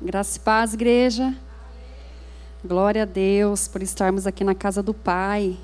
Graça 0.00 0.38
e 0.38 0.40
paz, 0.40 0.74
igreja. 0.74 1.34
Glória 2.64 3.02
a 3.02 3.04
Deus 3.04 3.66
por 3.66 3.82
estarmos 3.82 4.28
aqui 4.28 4.44
na 4.44 4.54
casa 4.54 4.80
do 4.80 4.94
Pai. 4.94 5.58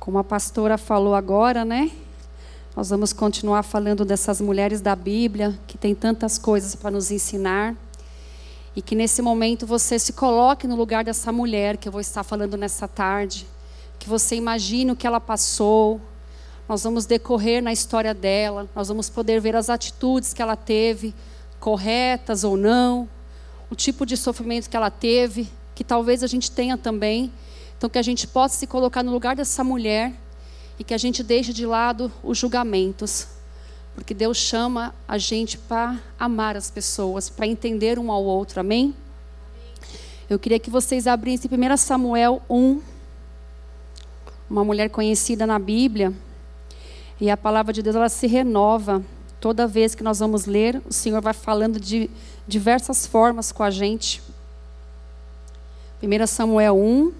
Como 0.00 0.18
a 0.18 0.24
pastora 0.24 0.76
falou 0.76 1.14
agora, 1.14 1.64
né? 1.64 1.92
Nós 2.74 2.90
vamos 2.90 3.12
continuar 3.12 3.62
falando 3.62 4.04
dessas 4.04 4.40
mulheres 4.40 4.80
da 4.80 4.96
Bíblia 4.96 5.56
que 5.68 5.78
tem 5.78 5.94
tantas 5.94 6.38
coisas 6.38 6.74
para 6.74 6.90
nos 6.90 7.12
ensinar. 7.12 7.76
E 8.74 8.82
que 8.82 8.96
nesse 8.96 9.22
momento 9.22 9.64
você 9.64 9.96
se 9.96 10.14
coloque 10.14 10.66
no 10.66 10.74
lugar 10.74 11.04
dessa 11.04 11.30
mulher 11.30 11.76
que 11.76 11.86
eu 11.86 11.92
vou 11.92 12.00
estar 12.00 12.24
falando 12.24 12.56
nessa 12.56 12.88
tarde. 12.88 13.46
Que 13.96 14.08
você 14.08 14.34
imagine 14.34 14.90
o 14.90 14.96
que 14.96 15.06
ela 15.06 15.20
passou, 15.20 16.00
nós 16.68 16.82
vamos 16.82 17.06
decorrer 17.06 17.62
na 17.62 17.72
história 17.72 18.12
dela, 18.12 18.68
nós 18.76 18.88
vamos 18.88 19.08
poder 19.08 19.40
ver 19.40 19.56
as 19.56 19.70
atitudes 19.70 20.34
que 20.34 20.42
ela 20.42 20.54
teve, 20.54 21.14
corretas 21.58 22.44
ou 22.44 22.56
não, 22.56 23.08
o 23.70 23.74
tipo 23.74 24.04
de 24.04 24.16
sofrimento 24.16 24.68
que 24.68 24.76
ela 24.76 24.90
teve, 24.90 25.48
que 25.74 25.82
talvez 25.82 26.22
a 26.22 26.26
gente 26.26 26.50
tenha 26.50 26.76
também. 26.76 27.32
Então, 27.76 27.88
que 27.88 27.98
a 27.98 28.02
gente 28.02 28.26
possa 28.26 28.56
se 28.56 28.66
colocar 28.66 29.02
no 29.02 29.12
lugar 29.12 29.36
dessa 29.36 29.62
mulher 29.62 30.12
e 30.78 30.84
que 30.84 30.92
a 30.92 30.98
gente 30.98 31.22
deixe 31.22 31.52
de 31.52 31.64
lado 31.64 32.12
os 32.22 32.36
julgamentos, 32.36 33.28
porque 33.94 34.12
Deus 34.12 34.36
chama 34.36 34.94
a 35.06 35.16
gente 35.16 35.56
para 35.56 35.98
amar 36.18 36.56
as 36.56 36.70
pessoas, 36.70 37.30
para 37.30 37.46
entender 37.46 37.98
um 37.98 38.12
ao 38.12 38.22
outro, 38.22 38.60
amém? 38.60 38.94
Eu 40.28 40.38
queria 40.38 40.58
que 40.58 40.68
vocês 40.68 41.06
abrissem 41.06 41.50
1 41.50 41.76
Samuel 41.76 42.42
1, 42.50 42.80
uma 44.50 44.64
mulher 44.64 44.90
conhecida 44.90 45.46
na 45.46 45.58
Bíblia. 45.58 46.12
E 47.20 47.30
a 47.30 47.36
palavra 47.36 47.72
de 47.72 47.82
Deus 47.82 47.96
ela 47.96 48.08
se 48.08 48.26
renova 48.26 49.02
toda 49.40 49.66
vez 49.66 49.94
que 49.94 50.02
nós 50.02 50.20
vamos 50.20 50.46
ler. 50.46 50.80
O 50.88 50.92
Senhor 50.92 51.20
vai 51.20 51.32
falando 51.32 51.80
de 51.80 52.08
diversas 52.46 53.06
formas 53.06 53.50
com 53.50 53.62
a 53.62 53.70
gente. 53.70 54.22
1 56.02 56.26
Samuel 56.26 56.76
1. 56.76 57.12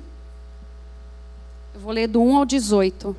Eu 1.74 1.80
vou 1.80 1.92
ler 1.92 2.06
do 2.06 2.22
1 2.22 2.36
ao 2.36 2.44
18. 2.44 3.16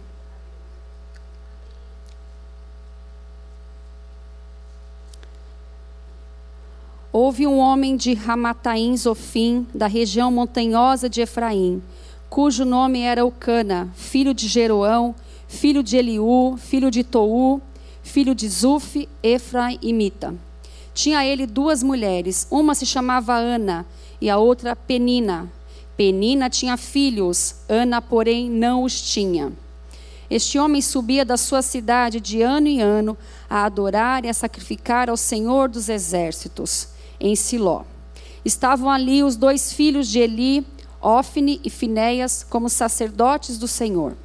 Houve 7.11 7.45
um 7.47 7.57
homem 7.57 7.97
de 7.97 8.13
Ramataim 8.13 8.95
Zofim, 8.95 9.67
da 9.73 9.87
região 9.87 10.31
montanhosa 10.31 11.09
de 11.09 11.21
Efraim, 11.21 11.81
cujo 12.29 12.63
nome 12.63 13.01
era 13.01 13.25
Ucana, 13.25 13.89
filho 13.95 14.33
de 14.33 14.47
Jeroão, 14.47 15.15
filho 15.49 15.81
de 15.81 15.97
Eliú, 15.97 16.55
filho 16.57 16.91
de 16.91 17.03
Tou, 17.03 17.59
filho 18.03 18.35
de 18.35 18.47
Zuf, 18.47 19.09
Efraim 19.21 19.79
e 19.81 19.91
Mita. 19.91 20.33
Tinha 20.93 21.25
ele 21.25 21.47
duas 21.47 21.81
mulheres, 21.81 22.47
uma 22.51 22.75
se 22.75 22.85
chamava 22.85 23.35
Ana 23.35 23.85
e 24.21 24.29
a 24.29 24.37
outra 24.37 24.75
Penina. 24.75 25.51
Penina 25.97 26.49
tinha 26.49 26.77
filhos, 26.77 27.55
Ana, 27.67 27.99
porém, 27.99 28.47
não 28.49 28.83
os 28.83 29.01
tinha. 29.01 29.51
Este 30.29 30.59
homem 30.59 30.83
subia 30.83 31.25
da 31.25 31.35
sua 31.35 31.63
cidade 31.63 32.21
de 32.21 32.43
ano 32.43 32.67
em 32.67 32.81
ano 32.81 33.17
a 33.49 33.65
adorar 33.65 34.23
e 34.25 34.29
a 34.29 34.33
sacrificar 34.33 35.09
ao 35.09 35.17
Senhor 35.17 35.67
dos 35.67 35.89
exércitos, 35.89 36.89
em 37.19 37.35
Siló. 37.35 37.81
Estavam 38.45 38.89
ali 38.89 39.23
os 39.23 39.35
dois 39.35 39.73
filhos 39.73 40.07
de 40.07 40.19
Eli, 40.19 40.65
Ofne 41.01 41.59
e 41.63 41.69
Finéias, 41.71 42.45
como 42.47 42.69
sacerdotes 42.69 43.57
do 43.57 43.67
Senhor. 43.67 44.15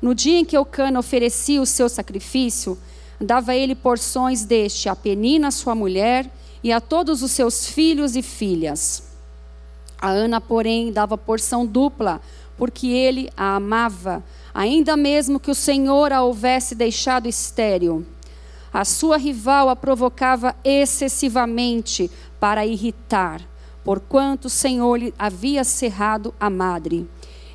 No 0.00 0.14
dia 0.14 0.38
em 0.38 0.44
que 0.44 0.56
Eucana 0.56 0.98
oferecia 0.98 1.60
o 1.60 1.66
seu 1.66 1.88
sacrifício, 1.88 2.78
dava 3.20 3.54
ele 3.54 3.74
porções 3.74 4.44
deste 4.44 4.88
a 4.88 4.96
Penina, 4.96 5.50
sua 5.50 5.74
mulher, 5.74 6.30
e 6.62 6.72
a 6.72 6.80
todos 6.80 7.22
os 7.22 7.30
seus 7.30 7.66
filhos 7.66 8.16
e 8.16 8.22
filhas. 8.22 9.04
A 9.98 10.10
Ana, 10.10 10.40
porém, 10.40 10.92
dava 10.92 11.16
porção 11.16 11.64
dupla, 11.64 12.20
porque 12.56 12.88
ele 12.88 13.30
a 13.36 13.56
amava, 13.56 14.24
ainda 14.52 14.96
mesmo 14.96 15.40
que 15.40 15.50
o 15.50 15.54
Senhor 15.54 16.12
a 16.12 16.22
houvesse 16.22 16.74
deixado 16.74 17.28
estéril. 17.28 18.04
A 18.72 18.84
sua 18.84 19.16
rival 19.16 19.68
a 19.68 19.76
provocava 19.76 20.54
excessivamente 20.64 22.10
para 22.38 22.66
irritar, 22.66 23.40
porquanto 23.84 24.46
o 24.46 24.50
Senhor 24.50 24.96
lhe 24.96 25.14
havia 25.18 25.64
cerrado 25.64 26.34
a 26.38 26.50
madre. 26.50 27.08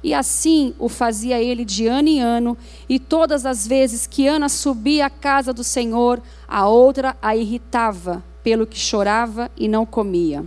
E 0.03 0.13
assim 0.13 0.73
o 0.79 0.89
fazia 0.89 1.41
ele 1.41 1.63
de 1.63 1.85
ano 1.85 2.07
em 2.07 2.19
ano, 2.19 2.57
e 2.89 2.99
todas 2.99 3.45
as 3.45 3.67
vezes 3.67 4.07
que 4.07 4.27
Ana 4.27 4.49
subia 4.49 5.05
à 5.05 5.09
casa 5.09 5.53
do 5.53 5.63
Senhor, 5.63 6.21
a 6.47 6.67
outra 6.67 7.15
a 7.21 7.35
irritava, 7.35 8.23
pelo 8.43 8.65
que 8.65 8.79
chorava 8.79 9.51
e 9.55 9.67
não 9.67 9.85
comia. 9.85 10.43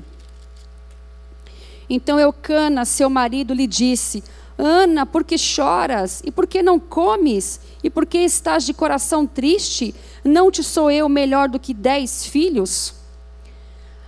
Então 1.88 2.18
Eucana, 2.18 2.84
seu 2.84 3.08
marido, 3.08 3.54
lhe 3.54 3.66
disse: 3.66 4.24
Ana, 4.58 5.06
por 5.06 5.22
que 5.22 5.38
choras? 5.38 6.22
E 6.24 6.32
por 6.32 6.46
que 6.46 6.62
não 6.62 6.80
comes? 6.80 7.60
E 7.82 7.90
por 7.90 8.06
que 8.06 8.18
estás 8.18 8.64
de 8.64 8.72
coração 8.72 9.26
triste? 9.26 9.94
Não 10.24 10.50
te 10.50 10.64
sou 10.64 10.90
eu 10.90 11.08
melhor 11.08 11.48
do 11.48 11.60
que 11.60 11.74
dez 11.74 12.26
filhos? 12.26 13.03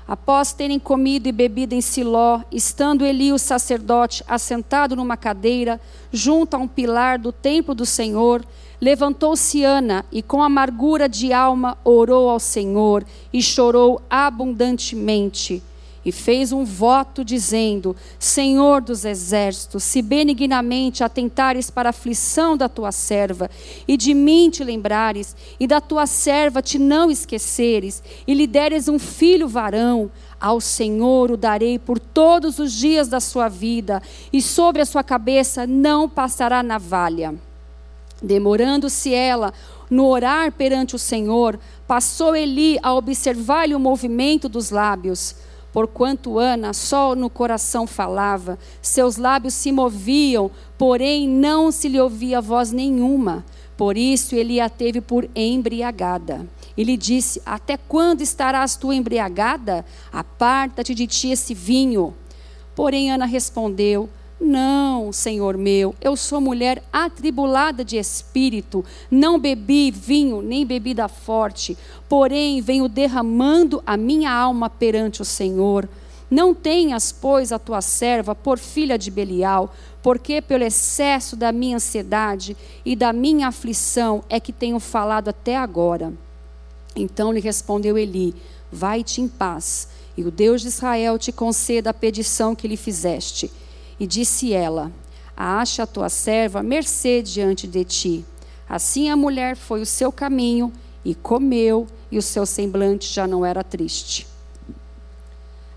Após 0.07 0.53
terem 0.53 0.79
comido 0.79 1.27
e 1.27 1.33
bebido 1.33 1.75
em 1.75 1.81
Siló, 1.81 2.41
estando 2.53 3.05
Eli 3.05 3.33
o 3.33 3.39
sacerdote 3.39 4.23
assentado 4.29 4.95
numa 4.95 5.17
cadeira, 5.17 5.81
junto 6.13 6.55
a 6.55 6.59
um 6.59 6.69
pilar 6.69 7.19
do 7.19 7.33
templo 7.33 7.75
do 7.75 7.85
Senhor, 7.85 8.45
levantou-se 8.81 9.65
Ana 9.65 10.05
e 10.13 10.23
com 10.23 10.43
amargura 10.43 11.09
de 11.09 11.33
alma 11.33 11.77
orou 11.83 12.31
ao 12.31 12.39
Senhor 12.39 13.05
e 13.33 13.43
chorou 13.43 14.01
abundantemente 14.09 15.61
e 16.07 16.13
fez 16.13 16.53
um 16.53 16.65
voto 16.65 17.25
dizendo: 17.25 17.97
Senhor 18.17 18.81
dos 18.81 19.05
exércitos, 19.05 19.83
se 19.83 20.01
benignamente 20.01 21.03
atentares 21.03 21.69
para 21.69 21.89
a 21.89 21.91
aflição 21.91 22.57
da 22.57 22.69
tua 22.69 22.93
serva, 22.93 23.51
e 23.89 23.97
de 23.97 24.15
mim 24.15 24.49
te 24.49 24.63
lembrares, 24.63 25.35
e 25.59 25.67
da 25.67 25.81
tua 25.81 26.07
serva 26.07 26.63
te 26.63 26.79
não 26.79 27.11
esqueceres, 27.11 28.01
e 28.25 28.33
lhe 28.33 28.47
deres 28.47 28.87
um 28.87 29.01
filho 29.01 29.49
varão, 29.49 30.09
ao 30.41 30.61
Senhor 30.61 31.33
o 31.33 31.37
darei 31.37 31.77
por 31.77 31.99
todos 31.99 32.61
os 32.61 32.73
dias 32.73 33.09
da 33.09 33.19
sua 33.19 33.49
vida, 33.49 34.01
e 34.33 34.41
sobre 34.41 34.81
a 34.81 34.87
sua 34.87 35.03
cabeça 35.03 35.67
não 35.67 36.09
passará 36.09 36.63
navalha. 36.63 37.35
Demorando-se 38.23 39.13
ela 39.13 39.53
no 39.91 40.07
orar 40.07 40.53
perante 40.53 40.95
o 40.95 40.99
Senhor, 40.99 41.59
passou 41.87 42.35
Eli 42.35 42.79
a 42.83 42.95
observar-lhe 42.95 43.75
o 43.75 43.81
movimento 43.81 44.49
dos 44.49 44.71
lábios. 44.71 45.35
Porquanto 45.77 46.39
Ana 46.39 46.73
só 46.73 47.15
no 47.15 47.29
coração 47.29 47.87
falava, 47.87 48.59
seus 48.81 49.19
lábios 49.19 49.53
se 49.53 49.71
moviam, 49.71 50.51
porém 50.79 51.29
não 51.29 51.71
se 51.71 51.87
lhe 51.87 52.01
ouvia 52.01 52.41
voz 52.41 52.73
nenhuma. 52.73 53.45
Por 53.77 53.95
isso 53.95 54.35
ele 54.35 54.59
a 54.59 54.71
teve 54.71 55.03
por 55.03 55.29
embriagada. 55.37 56.49
E 56.79 56.83
lhe 56.83 56.97
disse: 56.97 57.43
Até 57.45 57.77
quando 57.77 58.23
estarás 58.23 58.75
tu 58.75 58.91
embriagada? 58.91 59.85
Aparta-te 60.11 60.95
de 60.95 61.07
ti 61.07 61.31
esse 61.31 61.53
vinho. 61.53 62.15
Porém 62.75 63.13
Ana 63.13 63.27
respondeu: 63.27 64.09
não, 64.39 65.13
Senhor 65.13 65.57
meu, 65.57 65.95
eu 66.01 66.15
sou 66.15 66.41
mulher 66.41 66.83
atribulada 66.93 67.83
de 67.83 67.97
espírito, 67.97 68.85
não 69.11 69.39
bebi 69.39 69.91
vinho 69.91 70.43
nem 70.43 70.67
bebida 70.67 71.09
forte, 71.09 71.77
porém 72.07 72.61
venho 72.61 72.87
derramando 72.87 73.83
a 73.87 73.97
minha 73.97 74.31
alma 74.31 74.69
perante 74.69 75.23
o 75.23 75.25
Senhor. 75.25 75.89
Não 76.31 76.53
tenhas, 76.53 77.13
pois, 77.13 77.51
a 77.51 77.59
tua 77.59 77.81
serva 77.81 78.35
por 78.35 78.59
filha 78.59 78.99
de 78.99 79.11
Belial, 79.11 79.73
porque 80.03 80.43
pelo 80.43 80.65
excesso 80.65 81.35
da 81.35 81.51
minha 81.51 81.77
ansiedade 81.77 82.57
e 82.85 82.95
da 82.95 83.13
minha 83.13 83.49
aflição 83.49 84.23
é 84.29 84.39
que 84.39 84.53
tenho 84.53 84.79
falado 84.79 85.29
até 85.29 85.57
agora. 85.57 86.13
Então 86.95 87.33
lhe 87.33 87.41
respondeu 87.41 87.97
Eli: 87.97 88.35
Vai-te 88.71 89.21
em 89.21 89.29
paz, 89.29 89.89
e 90.17 90.23
o 90.25 90.31
Deus 90.31 90.61
de 90.61 90.69
Israel 90.69 91.19
te 91.19 91.33
conceda 91.33 91.91
a 91.91 91.95
petição 91.95 92.55
que 92.55 92.69
lhe 92.69 92.77
fizeste. 92.77 93.51
E 93.99 94.07
disse 94.07 94.53
ela: 94.53 94.93
Acha 95.37 95.83
a 95.83 95.87
tua 95.87 96.09
serva 96.09 96.63
mercê 96.63 97.23
diante 97.23 97.67
de 97.67 97.85
ti. 97.85 98.25
Assim 98.69 99.11
a 99.11 99.17
mulher 99.17 99.57
foi 99.57 99.81
o 99.81 99.87
seu 99.87 100.11
caminho 100.11 100.73
e 101.05 101.15
comeu, 101.15 101.87
e 102.11 102.19
o 102.19 102.23
seu 102.23 102.45
semblante 102.47 103.13
já 103.13 103.27
não 103.27 103.45
era 103.45 103.63
triste. 103.63 104.27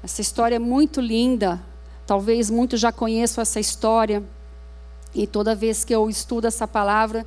Essa 0.04 0.21
história 0.21 0.56
é 0.56 0.60
muito 0.60 1.01
linda. 1.01 1.62
Talvez 2.07 2.50
muitos 2.50 2.80
já 2.80 2.92
conheçam 2.92 3.42
essa 3.42 3.60
história. 3.60 4.24
E 5.13 5.27
toda 5.27 5.56
vez 5.56 5.83
que 5.83 5.94
eu 5.94 6.10
estudo 6.10 6.48
essa 6.48 6.68
palavra, 6.68 7.25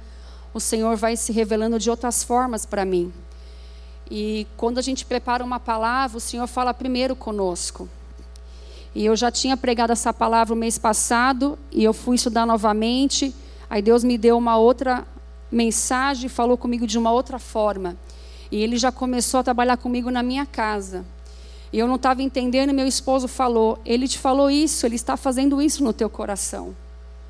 o 0.54 0.60
Senhor 0.60 0.96
vai 0.96 1.16
se 1.16 1.32
revelando 1.32 1.78
de 1.78 1.90
outras 1.90 2.22
formas 2.22 2.64
para 2.66 2.84
mim. 2.84 3.12
E 4.10 4.46
quando 4.56 4.78
a 4.78 4.82
gente 4.82 5.04
prepara 5.04 5.44
uma 5.44 5.60
palavra, 5.60 6.18
o 6.18 6.20
Senhor 6.20 6.46
fala 6.46 6.74
primeiro 6.74 7.14
conosco. 7.14 7.88
E 8.94 9.04
eu 9.04 9.16
já 9.16 9.30
tinha 9.30 9.56
pregado 9.56 9.92
essa 9.92 10.12
palavra 10.12 10.54
o 10.54 10.56
mês 10.56 10.78
passado 10.78 11.58
e 11.70 11.82
eu 11.82 11.94
fui 11.94 12.16
estudar 12.16 12.46
novamente. 12.46 13.34
Aí 13.70 13.80
Deus 13.80 14.04
me 14.04 14.18
deu 14.18 14.36
uma 14.36 14.56
outra 14.56 15.06
mensagem, 15.50 16.28
falou 16.28 16.56
comigo 16.58 16.86
de 16.86 16.98
uma 16.98 17.10
outra 17.10 17.38
forma. 17.38 17.96
E 18.50 18.62
ele 18.62 18.76
já 18.76 18.92
começou 18.92 19.40
a 19.40 19.42
trabalhar 19.42 19.78
comigo 19.78 20.10
na 20.10 20.22
minha 20.22 20.44
casa. 20.44 21.04
E 21.72 21.78
eu 21.78 21.88
não 21.88 21.96
estava 21.96 22.22
entendendo, 22.22 22.68
e 22.68 22.72
meu 22.74 22.86
esposo 22.86 23.26
falou: 23.26 23.78
Ele 23.84 24.06
te 24.06 24.18
falou 24.18 24.50
isso, 24.50 24.84
ele 24.84 24.96
está 24.96 25.16
fazendo 25.16 25.62
isso 25.62 25.82
no 25.82 25.92
teu 25.92 26.10
coração, 26.10 26.76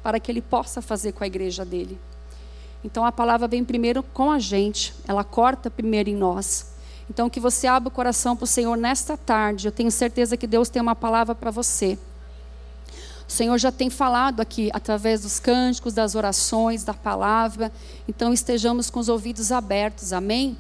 para 0.03 0.19
que 0.19 0.32
ele 0.32 0.43
possa 0.43 0.82
fazer 0.82 1.12
com 1.12 1.23
a 1.23 1.26
igreja 1.29 1.64
dele. 1.64 1.97
Então 2.85 3.05
a 3.05 3.12
palavra 3.12 3.47
vem 3.47 3.64
primeiro 3.64 4.03
com 4.03 4.32
a 4.32 4.41
gente, 4.41 4.93
ela 5.06 5.23
corta 5.23 5.70
primeiro 5.70 6.11
em 6.11 6.17
nós. 6.17 6.72
Então 7.12 7.29
que 7.29 7.38
você 7.38 7.67
abra 7.67 7.91
o 7.91 7.93
coração 7.93 8.35
para 8.35 8.44
o 8.44 8.47
Senhor 8.47 8.75
nesta 8.75 9.19
tarde. 9.19 9.69
Eu 9.69 9.73
tenho 9.73 9.91
certeza 9.91 10.35
que 10.35 10.47
Deus 10.47 10.70
tem 10.70 10.81
uma 10.81 10.97
palavra 10.97 11.35
para 11.35 11.50
você. 11.50 11.99
O 13.29 13.31
Senhor 13.31 13.59
já 13.59 13.70
tem 13.70 13.91
falado 13.91 14.41
aqui 14.41 14.70
através 14.73 15.20
dos 15.20 15.38
cânticos, 15.38 15.93
das 15.93 16.14
orações, 16.14 16.85
da 16.85 16.94
palavra. 16.94 17.70
Então 18.09 18.32
estejamos 18.32 18.88
com 18.88 18.99
os 18.99 19.11
ouvidos 19.11 19.53
abertos. 19.53 20.14
Amém? 20.14 20.56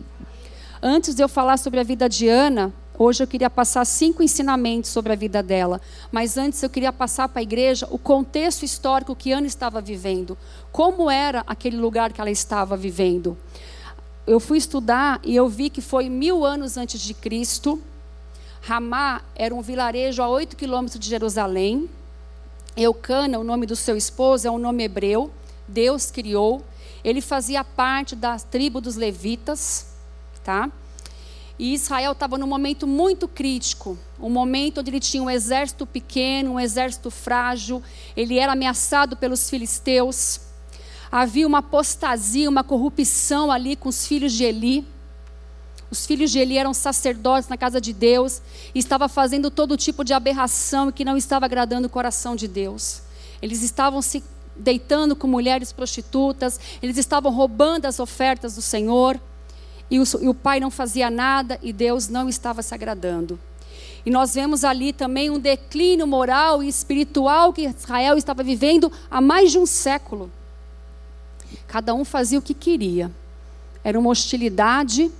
Antes 0.82 1.14
de 1.14 1.22
eu 1.22 1.28
falar 1.28 1.56
sobre 1.56 1.80
a 1.80 1.82
vida 1.82 2.06
de 2.06 2.28
Ana, 2.28 2.70
hoje 2.98 3.22
eu 3.22 3.26
queria 3.26 3.48
passar 3.48 3.86
cinco 3.86 4.22
ensinamentos 4.22 4.90
sobre 4.90 5.10
a 5.14 5.16
vida 5.16 5.42
dela. 5.42 5.80
Mas 6.10 6.36
antes 6.36 6.62
eu 6.62 6.68
queria 6.68 6.92
passar 6.92 7.30
para 7.30 7.40
a 7.40 7.42
igreja 7.42 7.88
o 7.90 7.96
contexto 7.96 8.62
histórico 8.62 9.16
que 9.16 9.32
Ana 9.32 9.46
estava 9.46 9.80
vivendo. 9.80 10.36
Como 10.70 11.10
era 11.10 11.42
aquele 11.46 11.78
lugar 11.78 12.12
que 12.12 12.20
ela 12.20 12.30
estava 12.30 12.76
vivendo. 12.76 13.38
Eu 14.24 14.38
fui 14.38 14.56
estudar 14.56 15.20
e 15.24 15.34
eu 15.34 15.48
vi 15.48 15.68
que 15.68 15.80
foi 15.80 16.08
mil 16.08 16.44
anos 16.44 16.76
antes 16.76 17.00
de 17.00 17.12
Cristo. 17.12 17.82
Ramá 18.60 19.20
era 19.34 19.52
um 19.52 19.60
vilarejo 19.60 20.22
a 20.22 20.28
oito 20.28 20.56
quilômetros 20.56 21.00
de 21.00 21.08
Jerusalém. 21.08 21.90
Eucana, 22.76 23.38
o 23.40 23.44
nome 23.44 23.66
do 23.66 23.74
seu 23.74 23.96
esposo, 23.96 24.46
é 24.46 24.50
um 24.50 24.58
nome 24.58 24.84
hebreu. 24.84 25.32
Deus 25.66 26.12
criou. 26.12 26.64
Ele 27.02 27.20
fazia 27.20 27.64
parte 27.64 28.14
da 28.14 28.38
tribo 28.38 28.80
dos 28.80 28.94
levitas, 28.94 29.88
tá? 30.44 30.70
E 31.58 31.74
Israel 31.74 32.12
estava 32.12 32.38
num 32.38 32.46
momento 32.46 32.86
muito 32.86 33.26
crítico, 33.26 33.98
um 34.20 34.30
momento 34.30 34.78
onde 34.78 34.90
ele 34.90 35.00
tinha 35.00 35.22
um 35.22 35.30
exército 35.30 35.84
pequeno, 35.84 36.52
um 36.52 36.60
exército 36.60 37.10
frágil, 37.10 37.82
ele 38.16 38.38
era 38.38 38.52
ameaçado 38.52 39.16
pelos 39.16 39.50
filisteus. 39.50 40.51
Havia 41.12 41.46
uma 41.46 41.58
apostasia, 41.58 42.48
uma 42.48 42.64
corrupção 42.64 43.52
ali 43.52 43.76
com 43.76 43.90
os 43.90 44.06
filhos 44.06 44.32
de 44.32 44.44
Eli. 44.44 44.86
Os 45.90 46.06
filhos 46.06 46.30
de 46.30 46.38
Eli 46.38 46.56
eram 46.56 46.72
sacerdotes 46.72 47.50
na 47.50 47.56
casa 47.58 47.78
de 47.78 47.92
Deus 47.92 48.40
e 48.74 48.78
estava 48.78 49.10
fazendo 49.10 49.50
todo 49.50 49.76
tipo 49.76 50.04
de 50.04 50.14
aberração 50.14 50.90
que 50.90 51.04
não 51.04 51.14
estava 51.14 51.44
agradando 51.44 51.86
o 51.86 51.90
coração 51.90 52.34
de 52.34 52.48
Deus. 52.48 53.02
Eles 53.42 53.62
estavam 53.62 54.00
se 54.00 54.24
deitando 54.56 55.14
com 55.14 55.26
mulheres 55.26 55.70
prostitutas, 55.70 56.58
eles 56.82 56.96
estavam 56.96 57.30
roubando 57.30 57.84
as 57.84 58.00
ofertas 58.00 58.54
do 58.54 58.62
Senhor 58.62 59.20
e 59.90 59.98
o, 59.98 60.04
e 60.22 60.28
o 60.28 60.34
pai 60.34 60.60
não 60.60 60.70
fazia 60.70 61.10
nada 61.10 61.58
e 61.62 61.74
Deus 61.74 62.08
não 62.08 62.26
estava 62.26 62.62
se 62.62 62.74
agradando. 62.74 63.38
E 64.06 64.10
nós 64.10 64.34
vemos 64.34 64.64
ali 64.64 64.94
também 64.94 65.28
um 65.28 65.38
declínio 65.38 66.06
moral 66.06 66.62
e 66.62 66.68
espiritual 66.68 67.52
que 67.52 67.66
Israel 67.66 68.16
estava 68.16 68.42
vivendo 68.42 68.90
há 69.10 69.20
mais 69.20 69.52
de 69.52 69.58
um 69.58 69.66
século. 69.66 70.32
Cada 71.66 71.94
um 71.94 72.04
fazia 72.04 72.38
o 72.38 72.42
que 72.42 72.54
queria. 72.54 73.10
Era 73.84 73.98
uma 73.98 74.10
hostilidade 74.10 75.10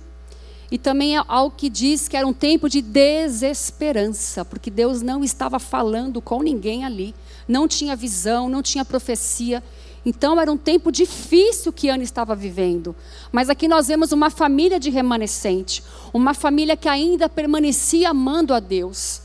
e 0.73 0.77
também 0.79 1.15
é 1.15 1.23
algo 1.27 1.55
que 1.55 1.69
diz 1.69 2.07
que 2.07 2.17
era 2.17 2.25
um 2.25 2.33
tempo 2.33 2.67
de 2.67 2.81
desesperança, 2.81 4.43
porque 4.43 4.71
Deus 4.71 5.03
não 5.03 5.23
estava 5.23 5.59
falando 5.59 6.19
com 6.19 6.41
ninguém 6.41 6.83
ali, 6.83 7.13
não 7.47 7.67
tinha 7.67 7.95
visão, 7.95 8.49
não 8.49 8.63
tinha 8.63 8.83
profecia. 8.83 9.63
Então 10.03 10.41
era 10.41 10.51
um 10.51 10.57
tempo 10.57 10.91
difícil 10.91 11.71
que 11.71 11.89
Ana 11.89 12.03
estava 12.03 12.35
vivendo. 12.35 12.95
Mas 13.31 13.51
aqui 13.51 13.67
nós 13.67 13.87
vemos 13.87 14.11
uma 14.11 14.31
família 14.31 14.79
de 14.79 14.89
remanescente, 14.89 15.83
uma 16.11 16.33
família 16.33 16.75
que 16.75 16.89
ainda 16.89 17.29
permanecia 17.29 18.09
amando 18.09 18.51
a 18.51 18.59
Deus. 18.59 19.21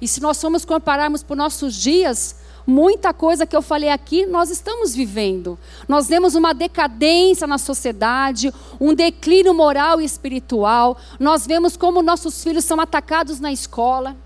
E 0.00 0.08
se 0.08 0.20
nós 0.20 0.40
formos 0.40 0.64
compararmos 0.64 1.22
por 1.22 1.36
nossos 1.36 1.74
dias, 1.74 2.36
muita 2.66 3.14
coisa 3.14 3.46
que 3.46 3.54
eu 3.54 3.62
falei 3.62 3.88
aqui 3.88 4.26
nós 4.26 4.50
estamos 4.50 4.94
vivendo. 4.94 5.58
Nós 5.86 6.08
vemos 6.08 6.34
uma 6.34 6.52
decadência 6.52 7.46
na 7.46 7.58
sociedade, 7.58 8.52
um 8.80 8.92
declínio 8.92 9.54
moral 9.54 10.00
e 10.00 10.04
espiritual. 10.04 10.98
Nós 11.20 11.46
vemos 11.46 11.76
como 11.76 12.02
nossos 12.02 12.42
filhos 12.42 12.64
são 12.64 12.80
atacados 12.80 13.38
na 13.38 13.52
escola. 13.52 14.16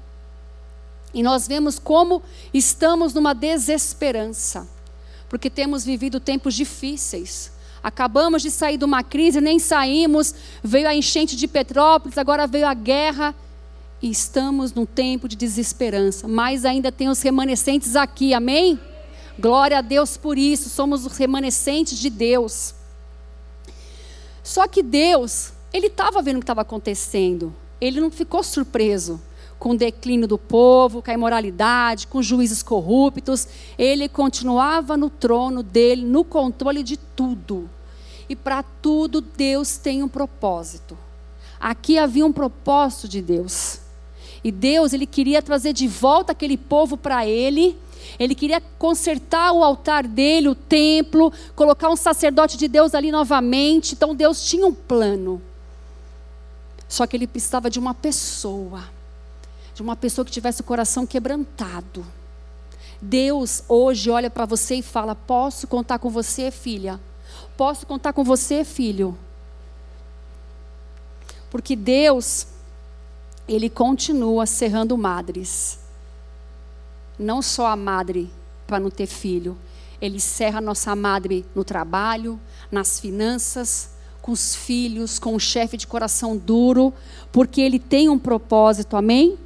E 1.12 1.22
nós 1.22 1.46
vemos 1.46 1.78
como 1.78 2.22
estamos 2.54 3.12
numa 3.12 3.34
desesperança, 3.34 4.68
porque 5.28 5.50
temos 5.50 5.84
vivido 5.84 6.20
tempos 6.20 6.54
difíceis. 6.54 7.52
Acabamos 7.82 8.42
de 8.42 8.50
sair 8.50 8.76
de 8.76 8.84
uma 8.84 9.02
crise, 9.02 9.40
nem 9.40 9.58
saímos, 9.58 10.34
veio 10.62 10.88
a 10.88 10.94
enchente 10.94 11.34
de 11.34 11.48
Petrópolis, 11.48 12.18
agora 12.18 12.46
veio 12.46 12.66
a 12.66 12.74
guerra 12.74 13.34
e 14.02 14.10
estamos 14.10 14.72
num 14.72 14.86
tempo 14.86 15.28
de 15.28 15.36
desesperança, 15.36 16.26
mas 16.26 16.64
ainda 16.64 16.90
tem 16.90 17.08
os 17.08 17.20
remanescentes 17.20 17.96
aqui, 17.96 18.32
amém? 18.32 18.80
Glória 19.38 19.78
a 19.78 19.82
Deus 19.82 20.16
por 20.16 20.38
isso, 20.38 20.68
somos 20.68 21.04
os 21.04 21.16
remanescentes 21.16 21.98
de 21.98 22.08
Deus. 22.10 22.74
Só 24.42 24.66
que 24.66 24.82
Deus, 24.82 25.52
Ele 25.72 25.86
estava 25.88 26.22
vendo 26.22 26.36
o 26.36 26.40
que 26.40 26.44
estava 26.44 26.62
acontecendo, 26.62 27.54
Ele 27.80 28.00
não 28.00 28.10
ficou 28.10 28.42
surpreso 28.42 29.20
com 29.58 29.72
o 29.72 29.76
declínio 29.76 30.26
do 30.26 30.38
povo, 30.38 31.02
com 31.02 31.10
a 31.10 31.14
imoralidade, 31.14 32.06
com 32.06 32.22
juízes 32.22 32.62
corruptos, 32.62 33.46
Ele 33.78 34.08
continuava 34.08 34.96
no 34.96 35.10
trono 35.10 35.62
dele, 35.62 36.04
no 36.04 36.24
controle 36.24 36.82
de 36.82 36.96
tudo. 36.96 37.68
E 38.28 38.34
para 38.34 38.62
tudo 38.62 39.20
Deus 39.20 39.76
tem 39.76 40.02
um 40.02 40.08
propósito. 40.08 40.96
Aqui 41.58 41.98
havia 41.98 42.24
um 42.24 42.32
propósito 42.32 43.06
de 43.06 43.20
Deus. 43.20 43.79
E 44.42 44.50
Deus, 44.50 44.92
ele 44.92 45.06
queria 45.06 45.42
trazer 45.42 45.72
de 45.72 45.86
volta 45.86 46.32
aquele 46.32 46.56
povo 46.56 46.96
para 46.96 47.26
ele. 47.26 47.76
Ele 48.18 48.34
queria 48.34 48.60
consertar 48.78 49.52
o 49.52 49.62
altar 49.62 50.06
dele, 50.06 50.48
o 50.48 50.54
templo, 50.54 51.32
colocar 51.54 51.88
um 51.90 51.96
sacerdote 51.96 52.56
de 52.56 52.66
Deus 52.66 52.94
ali 52.94 53.12
novamente. 53.12 53.94
Então 53.94 54.14
Deus 54.14 54.44
tinha 54.44 54.66
um 54.66 54.74
plano. 54.74 55.40
Só 56.88 57.06
que 57.06 57.16
ele 57.16 57.26
precisava 57.26 57.70
de 57.70 57.78
uma 57.78 57.94
pessoa, 57.94 58.82
de 59.74 59.82
uma 59.82 59.94
pessoa 59.94 60.24
que 60.24 60.32
tivesse 60.32 60.60
o 60.60 60.64
coração 60.64 61.06
quebrantado. 61.06 62.04
Deus 63.00 63.62
hoje 63.68 64.10
olha 64.10 64.28
para 64.28 64.44
você 64.44 64.76
e 64.76 64.82
fala: 64.82 65.14
Posso 65.14 65.68
contar 65.68 65.98
com 65.98 66.10
você, 66.10 66.50
filha? 66.50 67.00
Posso 67.56 67.86
contar 67.86 68.12
com 68.12 68.24
você, 68.24 68.64
filho? 68.64 69.16
Porque 71.50 71.74
Deus, 71.74 72.46
ele 73.48 73.68
continua 73.68 74.46
serrando 74.46 74.96
madres. 74.96 75.78
Não 77.18 77.42
só 77.42 77.66
a 77.66 77.76
madre 77.76 78.30
para 78.66 78.80
não 78.80 78.90
ter 78.90 79.06
filho, 79.06 79.58
ele 80.00 80.20
serra 80.20 80.58
a 80.58 80.62
nossa 80.62 80.96
madre 80.96 81.44
no 81.54 81.64
trabalho, 81.64 82.40
nas 82.70 82.98
finanças, 82.98 83.90
com 84.22 84.32
os 84.32 84.54
filhos, 84.54 85.18
com 85.18 85.34
o 85.34 85.40
chefe 85.40 85.76
de 85.76 85.86
coração 85.86 86.36
duro, 86.36 86.92
porque 87.32 87.60
ele 87.60 87.78
tem 87.78 88.08
um 88.08 88.18
propósito, 88.18 88.96
amém? 88.96 89.38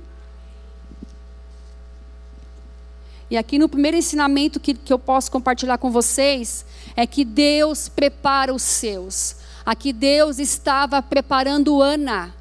E 3.30 3.36
aqui 3.36 3.58
no 3.58 3.68
primeiro 3.68 3.96
ensinamento 3.96 4.60
que, 4.60 4.74
que 4.74 4.92
eu 4.92 4.98
posso 4.98 5.30
compartilhar 5.30 5.78
com 5.78 5.90
vocês, 5.90 6.64
é 6.94 7.06
que 7.06 7.24
Deus 7.24 7.88
prepara 7.88 8.54
os 8.54 8.62
seus. 8.62 9.36
Aqui 9.64 9.92
Deus 9.92 10.38
estava 10.38 11.02
preparando 11.02 11.80
Ana 11.80 12.34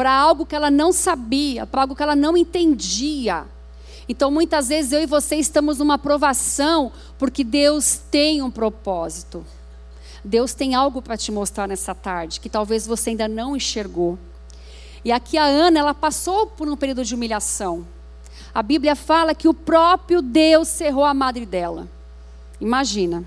para 0.00 0.10
algo 0.10 0.46
que 0.46 0.56
ela 0.56 0.70
não 0.70 0.92
sabia, 0.92 1.66
para 1.66 1.82
algo 1.82 1.94
que 1.94 2.02
ela 2.02 2.16
não 2.16 2.34
entendia. 2.34 3.44
Então, 4.08 4.30
muitas 4.30 4.68
vezes 4.68 4.92
eu 4.92 5.02
e 5.02 5.04
você 5.04 5.36
estamos 5.36 5.76
numa 5.76 5.98
provação 5.98 6.90
porque 7.18 7.44
Deus 7.44 8.00
tem 8.10 8.40
um 8.40 8.50
propósito. 8.50 9.44
Deus 10.24 10.54
tem 10.54 10.74
algo 10.74 11.02
para 11.02 11.18
te 11.18 11.30
mostrar 11.30 11.68
nessa 11.68 11.94
tarde 11.94 12.40
que 12.40 12.48
talvez 12.48 12.86
você 12.86 13.10
ainda 13.10 13.28
não 13.28 13.54
enxergou. 13.54 14.18
E 15.04 15.12
aqui 15.12 15.36
a 15.36 15.44
Ana, 15.44 15.80
ela 15.80 15.92
passou 15.92 16.46
por 16.46 16.66
um 16.66 16.78
período 16.78 17.04
de 17.04 17.14
humilhação. 17.14 17.86
A 18.54 18.62
Bíblia 18.62 18.96
fala 18.96 19.34
que 19.34 19.48
o 19.48 19.52
próprio 19.52 20.22
Deus 20.22 20.66
cerrou 20.68 21.04
a 21.04 21.12
madre 21.12 21.44
dela. 21.44 21.86
Imagina. 22.58 23.22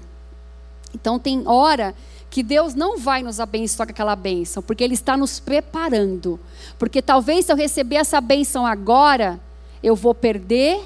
Então 0.92 1.20
tem 1.20 1.48
hora 1.48 1.94
que 2.34 2.42
Deus 2.42 2.74
não 2.74 2.98
vai 2.98 3.22
nos 3.22 3.40
abençoar 3.40 3.86
com 3.86 3.92
aquela 3.92 4.16
bênção, 4.16 4.64
porque 4.64 4.84
Ele 4.84 4.96
está 4.96 5.16
nos 5.16 5.40
preparando. 5.40 6.40
Porque 6.80 7.00
talvez 7.00 7.46
se 7.46 7.52
eu 7.52 7.56
receber 7.56 7.98
essa 7.98 8.20
bênção 8.20 8.66
agora, 8.66 9.40
eu 9.84 9.96
vou 9.96 10.16
perder, 10.16 10.84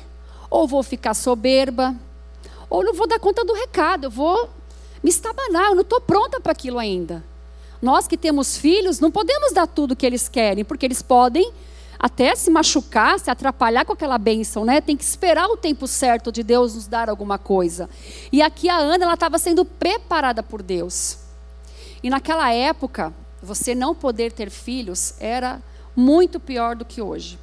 ou 0.50 0.68
vou 0.68 0.84
ficar 0.84 1.14
soberba, 1.14 1.96
ou 2.70 2.84
não 2.84 2.94
vou 2.94 3.08
dar 3.08 3.18
conta 3.18 3.46
do 3.46 3.54
recado, 3.54 4.04
eu 4.04 4.12
vou 4.12 4.50
me 5.02 5.10
estabanar, 5.10 5.68
eu 5.68 5.76
não 5.76 5.84
estou 5.84 6.02
pronta 6.02 6.38
para 6.42 6.52
aquilo 6.52 6.78
ainda. 6.78 7.24
Nós 7.82 8.10
que 8.10 8.18
temos 8.18 8.58
filhos, 8.58 9.00
não 9.00 9.10
podemos 9.10 9.54
dar 9.54 9.68
tudo 9.68 9.92
o 9.92 9.96
que 9.96 10.06
eles 10.06 10.28
querem, 10.28 10.66
porque 10.66 10.86
eles 10.86 11.02
podem 11.02 11.50
até 11.98 12.36
se 12.36 12.52
machucar, 12.52 13.18
se 13.22 13.32
atrapalhar 13.32 13.86
com 13.86 13.94
aquela 13.94 14.18
bênção, 14.18 14.66
né? 14.66 14.82
Tem 14.82 14.98
que 14.98 15.04
esperar 15.06 15.48
o 15.48 15.56
tempo 15.56 15.88
certo 15.88 16.30
de 16.30 16.44
Deus 16.44 16.76
nos 16.76 16.88
dar 16.88 17.10
alguma 17.10 17.38
coisa. 17.38 17.90
E 18.34 18.42
aqui 18.42 18.68
a 18.68 18.76
Ana, 18.76 19.06
ela 19.06 19.14
estava 19.14 19.40
sendo 19.40 19.64
preparada 19.64 20.44
por 20.44 20.62
Deus. 20.62 21.26
E 22.08 22.10
naquela 22.10 22.54
época, 22.54 23.14
você 23.44 23.76
não 23.76 23.94
poder 23.94 24.32
ter 24.32 24.50
filhos 24.50 25.16
era 25.20 25.62
muito 25.94 26.40
pior 26.40 26.74
do 26.74 26.86
que 26.86 27.02
hoje. 27.02 27.38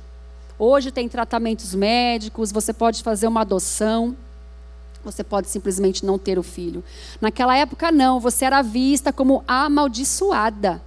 Hoje 0.58 0.90
tem 0.90 1.06
tratamentos 1.06 1.74
médicos, 1.74 2.50
você 2.50 2.72
pode 2.72 3.02
fazer 3.02 3.26
uma 3.26 3.42
adoção, 3.42 4.16
você 5.04 5.22
pode 5.22 5.50
simplesmente 5.50 6.06
não 6.06 6.18
ter 6.18 6.38
o 6.38 6.42
filho. 6.42 6.82
Naquela 7.20 7.54
época, 7.54 7.92
não, 7.92 8.18
você 8.18 8.46
era 8.46 8.62
vista 8.62 9.12
como 9.12 9.44
amaldiçoada. 9.46 10.80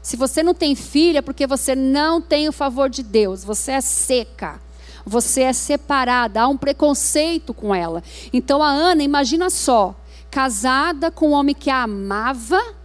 Se 0.00 0.16
você 0.16 0.40
não 0.40 0.54
tem 0.54 0.76
filho, 0.76 1.18
é 1.18 1.22
porque 1.22 1.44
você 1.44 1.74
não 1.74 2.20
tem 2.20 2.48
o 2.48 2.52
favor 2.52 2.88
de 2.88 3.02
Deus, 3.02 3.42
você 3.42 3.72
é 3.72 3.80
seca, 3.80 4.60
você 5.04 5.42
é 5.42 5.52
separada, 5.52 6.42
há 6.42 6.46
um 6.46 6.56
preconceito 6.56 7.52
com 7.52 7.74
ela. 7.74 8.00
Então 8.32 8.62
a 8.62 8.70
Ana, 8.70 9.02
imagina 9.02 9.50
só, 9.50 9.92
casada 10.30 11.10
com 11.10 11.30
um 11.30 11.32
homem 11.32 11.52
que 11.52 11.68
a 11.68 11.82
amava, 11.82 12.80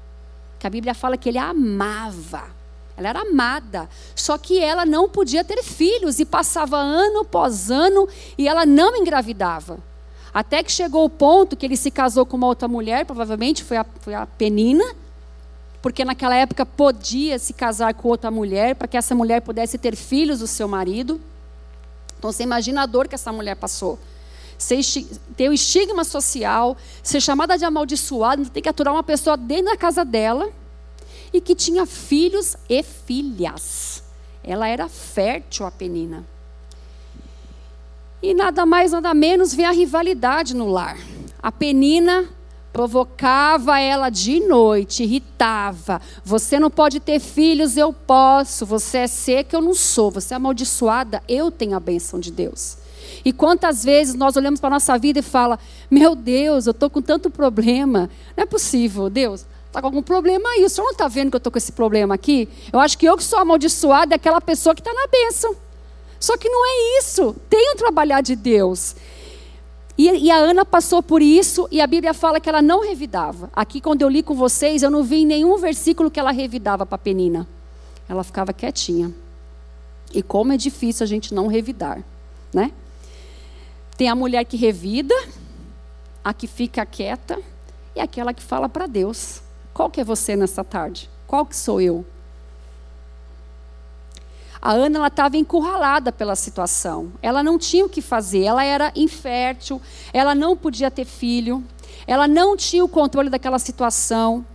que 0.59 0.67
a 0.67 0.69
Bíblia 0.69 0.93
fala 0.93 1.17
que 1.17 1.29
ele 1.29 1.37
a 1.37 1.49
amava. 1.49 2.43
Ela 2.97 3.09
era 3.09 3.21
amada. 3.21 3.87
Só 4.15 4.37
que 4.37 4.59
ela 4.59 4.85
não 4.85 5.07
podia 5.07 5.43
ter 5.43 5.63
filhos 5.63 6.19
e 6.19 6.25
passava 6.25 6.77
ano 6.77 7.19
após 7.19 7.69
ano 7.69 8.07
e 8.37 8.47
ela 8.47 8.65
não 8.65 8.95
engravidava. 8.95 9.77
Até 10.33 10.61
que 10.63 10.71
chegou 10.71 11.05
o 11.05 11.09
ponto 11.09 11.55
que 11.55 11.65
ele 11.65 11.77
se 11.77 11.91
casou 11.91 12.25
com 12.25 12.37
uma 12.37 12.47
outra 12.47 12.67
mulher, 12.67 13.05
provavelmente 13.05 13.63
foi 13.63 13.77
a, 13.77 13.85
foi 14.01 14.13
a 14.13 14.25
Penina, 14.25 14.83
porque 15.81 16.03
naquela 16.03 16.35
época 16.35 16.65
podia 16.65 17.39
se 17.39 17.53
casar 17.53 17.93
com 17.93 18.07
outra 18.09 18.29
mulher 18.29 18.75
para 18.75 18.87
que 18.87 18.97
essa 18.97 19.15
mulher 19.15 19.41
pudesse 19.41 19.77
ter 19.77 19.95
filhos 19.95 20.39
do 20.39 20.47
seu 20.47 20.67
marido. 20.67 21.21
Então 22.17 22.31
você 22.31 22.43
imagina 22.43 22.81
a 22.81 22.85
dor 22.85 23.07
que 23.07 23.15
essa 23.15 23.31
mulher 23.31 23.55
passou. 23.55 23.97
Ser, 24.57 24.81
ter 25.35 25.49
o 25.49 25.53
estigma 25.53 26.03
social, 26.03 26.75
ser 27.03 27.21
chamada 27.21 27.57
de 27.57 27.65
amaldiçoada, 27.65 28.43
ter 28.45 28.61
que 28.61 28.69
aturar 28.69 28.93
uma 28.93 29.03
pessoa 29.03 29.37
dentro 29.37 29.65
da 29.65 29.77
casa 29.77 30.03
dela 30.03 30.49
e 31.31 31.39
que 31.39 31.53
tinha 31.53 31.85
filhos 31.85 32.55
e 32.69 32.81
filhas. 32.81 34.03
Ela 34.43 34.67
era 34.67 34.87
fértil, 34.87 35.65
a 35.65 35.71
Penina. 35.71 36.25
E 38.21 38.33
nada 38.33 38.65
mais, 38.65 38.91
nada 38.91 39.13
menos 39.13 39.53
vem 39.53 39.65
a 39.65 39.71
rivalidade 39.71 40.55
no 40.55 40.67
lar. 40.67 40.97
A 41.41 41.51
Penina 41.51 42.27
provocava 42.73 43.79
ela 43.79 44.09
de 44.09 44.39
noite, 44.39 45.03
irritava. 45.03 46.01
Você 46.23 46.59
não 46.59 46.69
pode 46.69 46.99
ter 46.99 47.19
filhos, 47.19 47.77
eu 47.77 47.91
posso. 47.93 48.65
Você 48.65 48.99
é 48.99 49.07
seca, 49.07 49.57
eu 49.57 49.61
não 49.61 49.73
sou. 49.73 50.11
Você 50.11 50.33
é 50.33 50.37
amaldiçoada, 50.37 51.21
eu 51.27 51.51
tenho 51.51 51.75
a 51.75 51.79
bênção 51.79 52.19
de 52.19 52.31
Deus. 52.31 52.77
E 53.27 53.33
quantas 53.33 53.83
vezes 53.83 54.15
nós 54.15 54.37
olhamos 54.37 54.57
para 54.57 54.67
a 54.67 54.71
nossa 54.79 54.97
vida 54.97 55.19
e 55.19 55.21
fala: 55.21 55.59
Meu 55.91 56.15
Deus, 56.15 56.65
eu 56.65 56.71
estou 56.71 56.89
com 56.89 57.01
tanto 57.01 57.29
problema. 57.29 58.09
Não 58.37 58.43
é 58.43 58.45
possível, 58.45 59.09
Deus 59.09 59.45
está 59.67 59.81
com 59.81 59.87
algum 59.87 60.01
problema 60.01 60.47
aí. 60.47 60.63
O 60.63 60.69
senhor 60.69 60.85
não 60.85 60.93
está 60.93 61.09
vendo 61.09 61.29
que 61.29 61.35
eu 61.35 61.39
estou 61.39 61.51
com 61.51 61.57
esse 61.57 61.73
problema 61.73 62.15
aqui? 62.15 62.47
Eu 62.71 62.79
acho 62.79 62.97
que 62.97 63.05
eu 63.05 63.17
que 63.17 63.23
sou 63.25 63.37
amaldiçoada 63.37 64.15
é 64.15 64.15
aquela 64.15 64.39
pessoa 64.39 64.73
que 64.73 64.79
está 64.79 64.93
na 64.93 65.07
bênção. 65.07 65.57
Só 66.17 66.37
que 66.37 66.47
não 66.47 66.65
é 66.65 66.99
isso. 66.99 67.35
Tem 67.49 67.73
um 67.73 67.75
trabalhar 67.75 68.21
de 68.21 68.33
Deus. 68.33 68.95
E, 69.97 70.09
e, 70.09 70.31
a 70.31 70.37
Ana 70.37 70.63
passou 70.63 71.03
por 71.03 71.21
isso 71.21 71.67
e 71.69 71.81
a 71.81 71.85
Bíblia 71.85 72.13
fala 72.13 72.39
que 72.39 72.47
ela 72.47 72.61
não 72.61 72.79
revidava. 72.79 73.49
Aqui, 73.53 73.81
quando 73.81 74.03
eu 74.03 74.07
li 74.07 74.23
com 74.23 74.35
vocês, 74.35 74.83
eu 74.83 74.89
não 74.89 75.03
vi 75.03 75.23
em 75.23 75.25
nenhum 75.25 75.57
versículo 75.57 76.09
que 76.09 76.17
ela 76.17 76.31
revidava 76.31 76.85
para 76.85 76.97
Penina. 76.97 77.45
Ela 78.07 78.23
ficava 78.23 78.53
quietinha. 78.53 79.13
E 80.13 80.23
como 80.23 80.53
é 80.53 80.57
difícil 80.57 81.03
a 81.03 81.07
gente 81.07 81.33
não 81.33 81.47
revidar, 81.47 82.01
né? 82.53 82.71
Tem 83.97 84.07
a 84.07 84.15
mulher 84.15 84.45
que 84.45 84.55
revida, 84.55 85.15
a 86.23 86.31
que 86.31 86.45
fica 86.45 86.85
quieta 86.85 87.41
e 87.95 87.99
aquela 87.99 88.31
que 88.31 88.43
fala 88.43 88.69
para 88.69 88.85
Deus. 88.85 89.41
Qual 89.73 89.89
que 89.89 89.99
é 89.99 90.03
você 90.03 90.35
nessa 90.35 90.63
tarde? 90.63 91.09
Qual 91.25 91.43
que 91.45 91.55
sou 91.55 91.81
eu? 91.81 92.05
A 94.61 94.71
Ana 94.71 95.07
estava 95.07 95.35
encurralada 95.35 96.11
pela 96.11 96.35
situação. 96.35 97.11
Ela 97.21 97.41
não 97.41 97.57
tinha 97.57 97.85
o 97.85 97.89
que 97.89 98.01
fazer. 98.01 98.43
Ela 98.43 98.63
era 98.63 98.91
infértil. 98.95 99.81
Ela 100.13 100.35
não 100.35 100.55
podia 100.55 100.91
ter 100.91 101.05
filho. 101.05 101.63
Ela 102.05 102.27
não 102.27 102.55
tinha 102.55 102.83
o 102.83 102.89
controle 102.89 103.29
daquela 103.29 103.59
situação. 103.59 104.45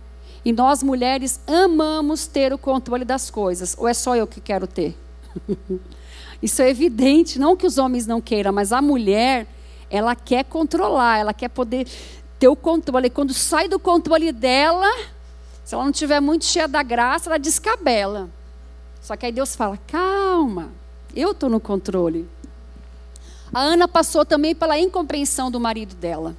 E 0.45 0.51
nós 0.51 0.83
mulheres 0.83 1.39
amamos 1.47 2.27
ter 2.27 2.53
o 2.53 2.57
controle 2.57 3.03
das 3.03 3.29
coisas. 3.29 3.75
Ou 3.77 3.87
é 3.87 3.93
só 3.93 4.15
eu 4.15 4.27
que 4.27 4.39
quero 4.39 4.67
ter? 4.67 4.97
Isso 6.43 6.61
é 6.61 6.69
evidente. 6.69 7.39
Não 7.39 7.55
que 7.55 7.65
os 7.65 7.77
homens 7.77 8.05
não 8.05 8.19
queiram, 8.19 8.51
mas 8.51 8.73
a 8.73 8.81
mulher, 8.81 9.47
ela 9.89 10.13
quer 10.13 10.43
controlar. 10.43 11.19
Ela 11.19 11.33
quer 11.33 11.47
poder 11.47 11.87
ter 12.37 12.49
o 12.49 12.55
controle. 12.55 13.09
Quando 13.09 13.33
sai 13.33 13.69
do 13.69 13.79
controle 13.79 14.33
dela, 14.33 14.91
se 15.63 15.73
ela 15.73 15.85
não 15.85 15.91
estiver 15.91 16.19
muito 16.19 16.43
cheia 16.43 16.67
da 16.67 16.83
graça, 16.83 17.29
ela 17.29 17.39
descabela. 17.39 18.29
Só 19.01 19.15
que 19.15 19.25
aí 19.25 19.31
Deus 19.31 19.55
fala: 19.55 19.79
calma, 19.87 20.73
eu 21.15 21.31
estou 21.31 21.49
no 21.49 21.61
controle. 21.61 22.27
A 23.53 23.61
Ana 23.61 23.87
passou 23.87 24.25
também 24.25 24.53
pela 24.53 24.77
incompreensão 24.77 25.49
do 25.49 25.61
marido 25.61 25.95
dela. 25.95 26.35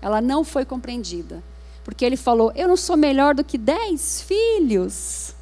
Ela 0.00 0.20
não 0.20 0.44
foi 0.44 0.64
compreendida. 0.64 1.42
Porque 1.82 2.04
ele 2.04 2.16
falou: 2.16 2.52
Eu 2.54 2.68
não 2.68 2.76
sou 2.76 2.96
melhor 2.96 3.34
do 3.34 3.42
que 3.42 3.58
dez 3.58 4.22
filhos. 4.22 5.34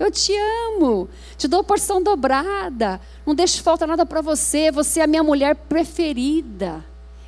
Eu 0.00 0.10
te 0.10 0.32
amo, 0.34 1.10
te 1.36 1.46
dou 1.46 1.62
porção 1.62 2.02
dobrada, 2.02 2.98
não 3.26 3.34
deixo 3.34 3.62
falta 3.62 3.86
nada 3.86 4.06
para 4.06 4.22
você, 4.22 4.72
você 4.72 5.00
é 5.00 5.02
a 5.02 5.06
minha 5.06 5.22
mulher 5.22 5.54
preferida. 5.54 6.82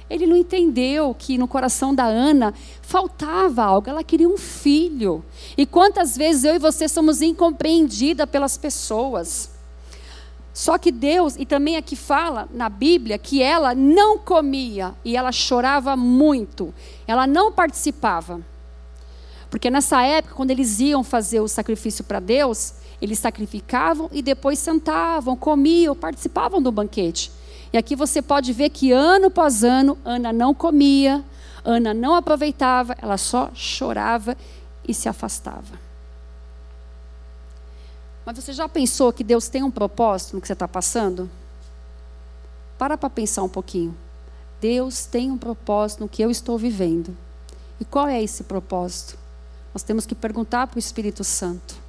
Ele 0.08 0.26
não 0.26 0.34
entendeu 0.34 1.14
que 1.18 1.36
no 1.36 1.46
coração 1.46 1.94
da 1.94 2.04
Ana 2.06 2.54
faltava 2.80 3.62
algo, 3.62 3.90
ela 3.90 4.02
queria 4.02 4.26
um 4.26 4.38
filho. 4.38 5.22
E 5.54 5.66
quantas 5.66 6.16
vezes 6.16 6.44
eu 6.44 6.54
e 6.54 6.58
você 6.58 6.88
somos 6.88 7.20
incompreendidas 7.20 8.28
pelas 8.28 8.56
pessoas. 8.56 9.50
Só 10.54 10.78
que 10.78 10.90
Deus, 10.90 11.36
e 11.36 11.44
também 11.44 11.76
aqui 11.76 11.94
fala 11.94 12.48
na 12.54 12.70
Bíblia, 12.70 13.18
que 13.18 13.42
ela 13.42 13.74
não 13.74 14.16
comia 14.16 14.94
e 15.04 15.14
ela 15.14 15.30
chorava 15.30 15.94
muito, 15.94 16.72
ela 17.06 17.26
não 17.26 17.52
participava. 17.52 18.40
Porque 19.52 19.70
nessa 19.70 20.00
época, 20.02 20.34
quando 20.34 20.50
eles 20.50 20.80
iam 20.80 21.04
fazer 21.04 21.40
o 21.40 21.46
sacrifício 21.46 22.02
para 22.02 22.18
Deus, 22.18 22.72
eles 23.02 23.18
sacrificavam 23.18 24.08
e 24.10 24.22
depois 24.22 24.58
sentavam, 24.58 25.36
comiam, 25.36 25.94
participavam 25.94 26.62
do 26.62 26.72
banquete. 26.72 27.30
E 27.70 27.76
aqui 27.76 27.94
você 27.94 28.22
pode 28.22 28.50
ver 28.54 28.70
que 28.70 28.92
ano 28.92 29.26
após 29.26 29.62
ano, 29.62 29.98
Ana 30.06 30.32
não 30.32 30.54
comia, 30.54 31.22
Ana 31.62 31.92
não 31.92 32.14
aproveitava, 32.14 32.96
ela 33.02 33.18
só 33.18 33.50
chorava 33.52 34.38
e 34.88 34.94
se 34.94 35.06
afastava. 35.06 35.78
Mas 38.24 38.38
você 38.38 38.54
já 38.54 38.66
pensou 38.66 39.12
que 39.12 39.22
Deus 39.22 39.48
tem 39.50 39.62
um 39.62 39.70
propósito 39.70 40.34
no 40.34 40.40
que 40.40 40.46
você 40.46 40.54
está 40.54 40.66
passando? 40.66 41.30
Para 42.78 42.96
para 42.96 43.10
pensar 43.10 43.42
um 43.42 43.50
pouquinho. 43.50 43.94
Deus 44.62 45.04
tem 45.04 45.30
um 45.30 45.36
propósito 45.36 46.00
no 46.00 46.08
que 46.08 46.22
eu 46.22 46.30
estou 46.30 46.56
vivendo. 46.56 47.14
E 47.78 47.84
qual 47.84 48.08
é 48.08 48.22
esse 48.22 48.44
propósito? 48.44 49.20
Nós 49.74 49.82
temos 49.82 50.06
que 50.06 50.14
perguntar 50.14 50.66
para 50.66 50.76
o 50.76 50.78
Espírito 50.78 51.24
Santo. 51.24 51.82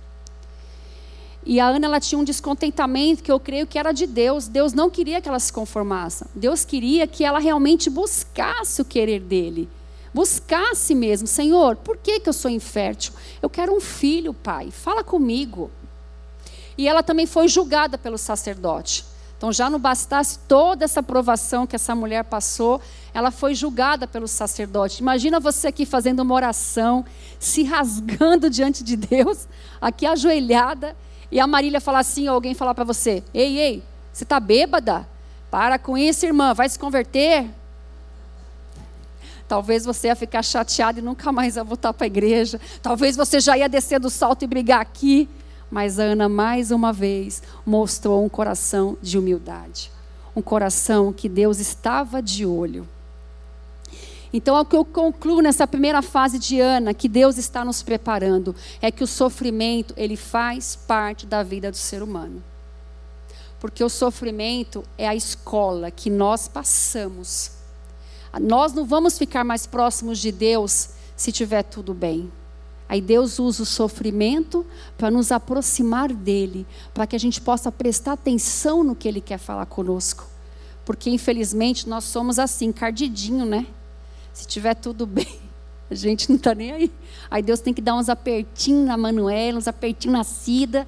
E 1.46 1.60
a 1.60 1.68
Ana 1.68 1.88
ela 1.88 2.00
tinha 2.00 2.18
um 2.18 2.24
descontentamento 2.24 3.22
que 3.22 3.32
eu 3.32 3.40
creio 3.40 3.68
que 3.68 3.78
era 3.78 3.92
de 3.92 4.08
Deus. 4.08 4.48
Deus 4.48 4.74
não 4.74 4.90
queria 4.90 5.20
que 5.20 5.28
ela 5.28 5.40
se 5.40 5.52
conformasse. 5.52 6.26
Deus 6.34 6.64
queria 6.64 7.06
que 7.06 7.26
ela 7.26 7.40
realmente 7.40 7.90
buscasse 7.90 8.82
o 8.82 8.86
querer 8.86 9.20
dele. 9.20 9.68
Buscasse 10.14 10.94
mesmo, 10.94 11.28
Senhor, 11.28 11.76
por 11.76 11.98
que, 11.98 12.20
que 12.20 12.30
eu 12.30 12.34
sou 12.34 12.50
infértil? 12.50 13.14
Eu 13.42 13.50
quero 13.50 13.76
um 13.76 13.82
filho, 13.82 14.34
pai. 14.34 14.72
Fala 14.72 15.04
comigo. 15.04 15.70
E 16.78 16.88
ela 16.88 17.04
também 17.04 17.26
foi 17.26 17.48
julgada 17.48 17.98
pelo 17.98 18.18
sacerdote. 18.18 19.06
Então, 19.38 19.52
já 19.52 19.70
não 19.70 19.80
bastasse 19.80 20.40
toda 20.48 20.86
essa 20.86 21.04
provação 21.04 21.68
que 21.68 21.76
essa 21.76 21.94
mulher 21.94 22.24
passou, 22.24 22.80
ela 23.14 23.30
foi 23.30 23.54
julgada 23.54 24.08
pelo 24.08 24.28
sacerdote. 24.28 25.02
Imagina 25.02 25.40
você 25.40 25.68
aqui 25.68 25.86
fazendo 25.86 26.22
uma 26.22 26.34
oração, 26.34 27.06
se 27.40 27.64
rasgando 27.64 28.50
diante 28.52 28.84
de 28.84 28.96
Deus, 28.96 29.48
aqui 29.80 30.06
ajoelhada, 30.06 30.96
e 31.32 31.40
a 31.40 31.48
Marília 31.48 31.80
falar 31.80 32.00
assim, 32.00 32.28
ou 32.28 32.36
alguém 32.36 32.54
falar 32.54 32.74
para 32.74 32.84
você: 32.84 33.24
Ei, 33.34 33.58
ei, 33.58 33.84
você 34.12 34.24
está 34.24 34.40
bêbada? 34.40 35.08
Para 35.50 35.78
com 35.78 35.98
isso, 35.98 36.26
irmã, 36.26 36.54
vai 36.54 36.68
se 36.68 36.80
converter? 36.80 37.48
Talvez 39.48 39.86
você 39.86 40.08
ia 40.08 40.16
ficar 40.16 40.42
chateado 40.42 41.00
e 41.00 41.02
nunca 41.02 41.32
mais 41.32 41.56
ia 41.56 41.64
voltar 41.64 41.94
para 41.94 42.06
a 42.06 42.08
igreja. 42.08 42.60
Talvez 42.82 43.16
você 43.16 43.40
já 43.40 43.58
ia 43.58 43.70
descer 43.70 44.00
do 44.00 44.10
salto 44.10 44.44
e 44.44 44.48
brigar 44.48 44.82
aqui. 44.82 45.30
Mas 45.70 46.00
a 46.00 46.04
Ana, 46.04 46.30
mais 46.30 46.72
uma 46.72 46.94
vez, 46.94 47.42
mostrou 47.66 48.24
um 48.24 48.30
coração 48.30 48.98
de 49.02 49.18
humildade. 49.18 49.92
Um 50.36 50.42
coração 50.42 51.12
que 51.14 51.28
Deus 51.28 51.60
estava 51.60 52.22
de 52.22 52.46
olho. 52.46 52.88
Então, 54.36 54.60
o 54.60 54.66
que 54.66 54.76
eu 54.76 54.84
concluo 54.84 55.42
nessa 55.42 55.68
primeira 55.68 56.02
fase 56.02 56.40
de 56.40 56.60
Ana, 56.60 56.92
que 56.92 57.08
Deus 57.08 57.38
está 57.38 57.64
nos 57.64 57.84
preparando, 57.84 58.56
é 58.82 58.90
que 58.90 59.04
o 59.04 59.08
sofrimento, 59.08 59.94
ele 59.96 60.18
faz 60.18 60.76
parte 60.76 61.28
da 61.28 61.44
vida 61.44 61.70
do 61.70 61.78
ser 61.78 62.02
humano. 62.02 62.44
Porque 63.60 63.84
o 63.84 63.90
sofrimento 63.90 64.84
é 64.98 65.08
a 65.08 65.16
escola 65.16 65.92
que 65.92 66.10
nós 66.10 66.48
passamos. 66.48 67.52
Nós 68.42 68.74
não 68.74 68.86
vamos 68.86 69.20
ficar 69.20 69.44
mais 69.44 69.68
próximos 69.68 70.18
de 70.18 70.32
Deus 70.32 70.90
se 71.16 71.32
tiver 71.32 71.62
tudo 71.62 71.94
bem. 71.94 72.32
Aí 72.90 73.00
Deus 73.00 73.38
usa 73.38 73.62
o 73.62 73.68
sofrimento 73.68 74.66
para 74.98 75.12
nos 75.12 75.32
aproximar 75.32 76.12
dele, 76.12 76.66
para 76.92 77.06
que 77.06 77.16
a 77.16 77.20
gente 77.20 77.40
possa 77.40 77.72
prestar 77.72 78.14
atenção 78.14 78.84
no 78.84 78.96
que 78.96 79.08
ele 79.08 79.22
quer 79.22 79.38
falar 79.38 79.68
conosco. 79.68 80.28
Porque 80.84 81.10
infelizmente 81.12 81.88
nós 81.88 82.04
somos 82.04 82.40
assim, 82.40 82.72
cardidinho, 82.72 83.46
né? 83.46 83.68
Se 84.34 84.48
tiver 84.48 84.74
tudo 84.74 85.06
bem, 85.06 85.40
a 85.90 85.96
gente 85.96 86.28
não 86.30 86.36
está 86.36 86.56
nem 86.56 86.72
aí. 86.72 86.92
Aí 87.30 87.42
Deus 87.44 87.60
tem 87.60 87.74
que 87.74 87.82
dar 87.82 87.96
uns 87.96 88.10
apertinhos 88.10 88.88
na 88.88 88.98
Manuela, 88.98 89.60
uns 89.60 89.68
apertinhos 89.68 90.18
na 90.18 90.24
Cida, 90.24 90.88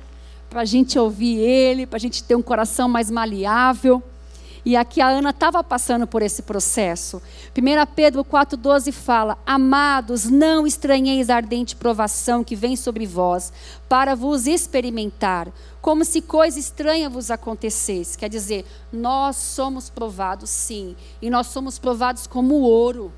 para 0.50 0.62
a 0.62 0.66
gente 0.66 0.98
ouvir 0.98 1.38
Ele, 1.38 1.86
para 1.86 1.98
a 1.98 2.00
gente 2.00 2.24
ter 2.24 2.36
um 2.36 2.42
coração 2.42 2.90
mais 2.90 3.12
maleável. 3.12 4.02
E 4.66 4.76
aqui 4.76 5.00
a 5.00 5.08
Ana 5.08 5.30
estava 5.30 5.64
passando 5.64 6.08
por 6.08 6.24
esse 6.24 6.42
processo. 6.42 7.22
1 7.56 7.94
Pedro 7.96 8.26
4,12 8.26 8.92
fala: 8.92 9.38
Amados, 9.46 10.26
não 10.26 10.66
estranheis 10.66 11.30
a 11.30 11.36
ardente 11.36 11.76
provação 11.76 12.44
que 12.44 12.56
vem 12.56 12.76
sobre 12.76 13.06
vós, 13.06 13.54
para 13.88 14.16
vos 14.16 14.48
experimentar, 14.48 15.50
como 15.84 16.04
se 16.04 16.20
coisa 16.20 16.58
estranha 16.58 17.08
vos 17.08 17.30
acontecesse. 17.30 18.18
Quer 18.18 18.28
dizer, 18.28 18.66
nós 18.92 19.36
somos 19.36 19.88
provados 19.88 20.50
sim, 20.50 20.96
e 21.22 21.30
nós 21.30 21.46
somos 21.48 21.78
provados 21.78 22.26
como 22.26 22.56
ouro. 22.56 23.14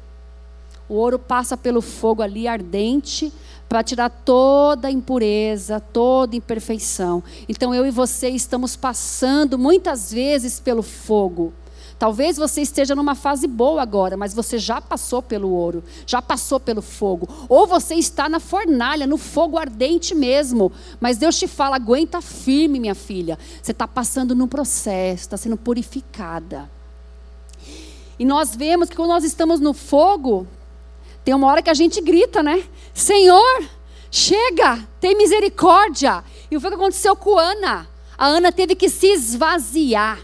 O 0.89 0.96
ouro 0.96 1.20
passa 1.20 1.58
pelo 1.58 1.82
fogo 1.82 2.22
ali 2.22 2.48
ardente, 2.48 3.34
para 3.67 3.84
tirar 3.84 4.10
toda 4.10 4.89
impureza, 4.89 5.79
toda 5.79 6.36
imperfeição. 6.36 7.22
Então 7.50 7.75
eu 7.75 7.86
e 7.86 7.91
você 7.91 8.29
estamos 8.29 8.75
passando 8.75 9.58
muitas 9.58 10.12
vezes 10.12 10.60
pelo 10.60 10.82
fogo. 10.82 11.53
Talvez 12.00 12.38
você 12.38 12.62
esteja 12.62 12.96
numa 12.96 13.15
fase 13.15 13.48
boa 13.48 13.82
agora, 13.82 14.15
mas 14.15 14.34
você 14.34 14.60
já 14.60 14.79
passou 14.79 15.20
pelo 15.22 15.50
ouro, 15.50 15.84
já 16.06 16.22
passou 16.22 16.60
pelo 16.60 16.82
fogo. 16.82 17.27
Ou 17.50 17.65
você 17.65 17.96
está 17.96 18.29
na 18.29 18.39
fornalha, 18.39 19.08
no 19.08 19.17
fogo 19.17 19.58
ardente 19.58 20.13
mesmo. 20.13 20.72
Mas 21.01 21.17
Deus 21.17 21.38
te 21.39 21.48
fala: 21.48 21.75
aguenta 21.75 22.22
firme, 22.22 22.79
minha 22.79 22.94
filha. 22.94 23.38
Você 23.62 23.72
está 23.72 23.88
passando 23.88 24.36
num 24.36 24.48
processo, 24.48 25.24
está 25.24 25.38
sendo 25.38 25.58
purificada. 25.58 26.70
E 28.20 28.25
nós 28.25 28.56
vemos 28.56 28.89
que 28.89 28.96
quando 28.96 29.10
nós 29.10 29.24
estamos 29.24 29.60
no 29.60 29.74
fogo, 29.74 30.48
tem 31.27 31.34
uma 31.34 31.48
hora 31.48 31.62
que 31.62 31.69
a 31.69 31.74
gente 31.74 32.00
grita, 32.00 32.41
né? 32.41 32.63
Senhor, 32.93 33.62
chega, 34.10 34.88
tem 34.98 35.13
misericórdia. 35.17 36.24
E 36.50 36.57
foi 36.57 36.69
o 36.69 36.72
que 36.72 36.79
aconteceu 36.79 37.17
com 37.17 37.38
Ana. 37.38 37.86
A 38.17 38.27
Ana 38.27 38.50
teve 38.50 38.75
que 38.75 38.88
se 38.88 39.07
esvaziar. 39.07 40.19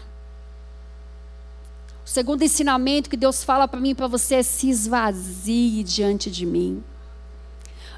O 2.02 2.08
segundo 2.08 2.40
ensinamento 2.40 3.10
que 3.10 3.18
Deus 3.18 3.44
fala 3.44 3.68
para 3.68 3.78
mim 3.78 3.90
e 3.90 3.94
para 3.94 4.06
você 4.06 4.36
é 4.36 4.42
se 4.42 4.70
esvazie 4.70 5.84
diante 5.84 6.30
de 6.30 6.46
mim. 6.46 6.82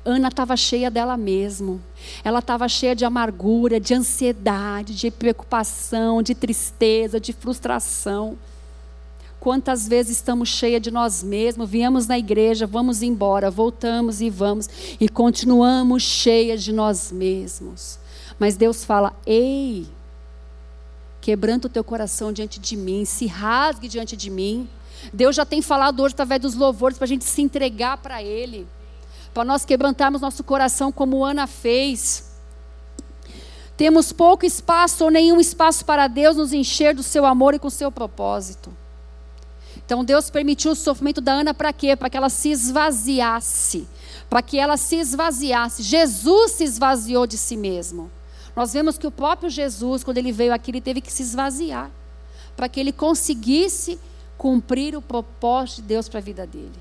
Ana 0.05 0.27
estava 0.27 0.57
cheia 0.57 0.91
dela 0.91 1.17
mesma. 1.17 1.79
Ela 2.25 2.41
estava 2.41 2.69
cheia 2.69 2.97
de 2.97 3.05
amargura, 3.05 3.79
de 3.79 3.95
ansiedade, 3.95 4.97
de 4.97 5.13
preocupação, 5.13 6.25
de 6.25 6.35
tristeza, 6.35 7.21
de 7.21 7.33
frustração. 7.33 8.37
Quantas 9.47 9.87
vezes 9.87 10.17
estamos 10.17 10.49
cheias 10.49 10.83
de 10.83 10.91
nós 10.91 11.23
mesmos, 11.23 11.71
viemos 11.71 12.09
na 12.09 12.19
igreja, 12.19 12.67
vamos 12.67 13.01
embora, 13.01 13.49
voltamos 13.49 14.21
e 14.21 14.29
vamos, 14.29 14.69
e 14.99 15.09
continuamos 15.09 16.03
cheias 16.03 16.65
de 16.65 16.73
nós 16.73 17.13
mesmos. 17.13 17.97
Mas 18.41 18.57
Deus 18.57 18.85
fala: 18.85 19.15
ei, 19.25 19.87
quebrando 21.21 21.67
o 21.67 21.69
teu 21.69 21.85
coração 21.85 22.33
diante 22.33 22.59
de 22.59 22.77
mim, 22.77 23.05
se 23.05 23.29
rasgue 23.29 23.87
diante 23.87 24.17
de 24.17 24.31
mim. 24.31 24.69
Deus 25.13 25.37
já 25.37 25.47
tem 25.47 25.63
falado 25.63 26.03
hoje 26.03 26.15
através 26.15 26.41
dos 26.41 26.57
louvores 26.57 26.99
para 26.99 27.05
a 27.05 27.09
gente 27.09 27.25
se 27.25 27.41
entregar 27.41 27.99
para 27.99 28.21
Ele, 28.21 28.67
para 29.33 29.45
nós 29.45 29.65
quebrantarmos 29.65 30.21
nosso 30.21 30.43
coração 30.43 30.91
como 30.91 31.25
Ana 31.25 31.47
fez. 31.47 32.33
Temos 33.77 34.11
pouco 34.13 34.45
espaço 34.45 35.05
ou 35.05 35.11
nenhum 35.13 35.39
espaço 35.39 35.85
para 35.85 36.09
Deus 36.09 36.37
nos 36.37 36.53
encher 36.53 36.97
do 36.97 37.05
seu 37.05 37.25
amor 37.25 37.55
e 37.55 37.61
com 37.61 37.69
o 37.69 37.71
seu 37.71 37.93
propósito. 37.93 38.77
Então 39.87 40.05
Deus 40.05 40.29
permitiu 40.29 40.73
o 40.73 40.75
sofrimento 40.75 41.21
da 41.21 41.33
Ana 41.33 41.55
para 41.55 41.73
quê? 41.73 41.95
Para 41.95 42.11
que 42.11 42.17
ela 42.17 42.29
se 42.29 42.51
esvaziasse. 42.51 43.87
Para 44.29 44.43
que 44.43 44.59
ela 44.59 44.77
se 44.77 44.97
esvaziasse. 44.97 45.85
Jesus 45.85 46.51
se 46.51 46.65
esvaziou 46.65 47.25
de 47.25 47.39
si 47.39 47.57
mesmo. 47.57 48.11
Nós 48.57 48.73
vemos 48.73 48.99
que 48.99 49.07
o 49.07 49.13
próprio 49.13 49.49
Jesus, 49.49 50.03
quando 50.03 50.19
ele 50.19 50.33
veio 50.33 50.53
aqui, 50.53 50.73
ele 50.73 50.81
teve 50.81 51.01
que 51.01 51.13
se 51.13 51.23
esvaziar. 51.23 51.89
Para 52.57 52.69
que 52.69 52.81
ele 52.81 52.91
conseguisse 52.91 53.97
cumprir 54.37 54.97
o 54.97 55.01
propósito 55.01 55.77
de 55.77 55.89
Deus 55.89 56.09
para 56.09 56.19
a 56.19 56.23
vida 56.23 56.45
dele. 56.45 56.73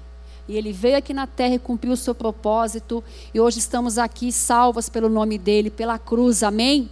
E 0.47 0.57
ele 0.57 0.71
veio 0.71 0.97
aqui 0.97 1.13
na 1.13 1.27
terra 1.27 1.55
e 1.55 1.59
cumpriu 1.59 1.93
o 1.93 1.97
seu 1.97 2.15
propósito. 2.15 3.03
E 3.31 3.39
hoje 3.39 3.59
estamos 3.59 3.99
aqui 3.99 4.31
salvas 4.31 4.89
pelo 4.89 5.09
nome 5.09 5.37
dele, 5.37 5.69
pela 5.69 5.99
cruz. 5.99 6.41
Amém? 6.41 6.89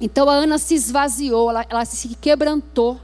Então 0.00 0.28
a 0.28 0.34
Ana 0.34 0.56
se 0.56 0.74
esvaziou, 0.74 1.50
ela, 1.50 1.66
ela 1.68 1.84
se 1.84 2.14
quebrantou. 2.16 2.98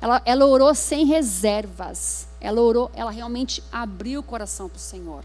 Ela, 0.00 0.22
ela 0.24 0.46
orou 0.46 0.74
sem 0.74 1.06
reservas. 1.06 2.28
Ela 2.40 2.60
orou, 2.60 2.90
ela 2.94 3.10
realmente 3.10 3.62
abriu 3.72 4.20
o 4.20 4.22
coração 4.22 4.68
para 4.68 4.76
o 4.76 4.80
Senhor. 4.80 5.24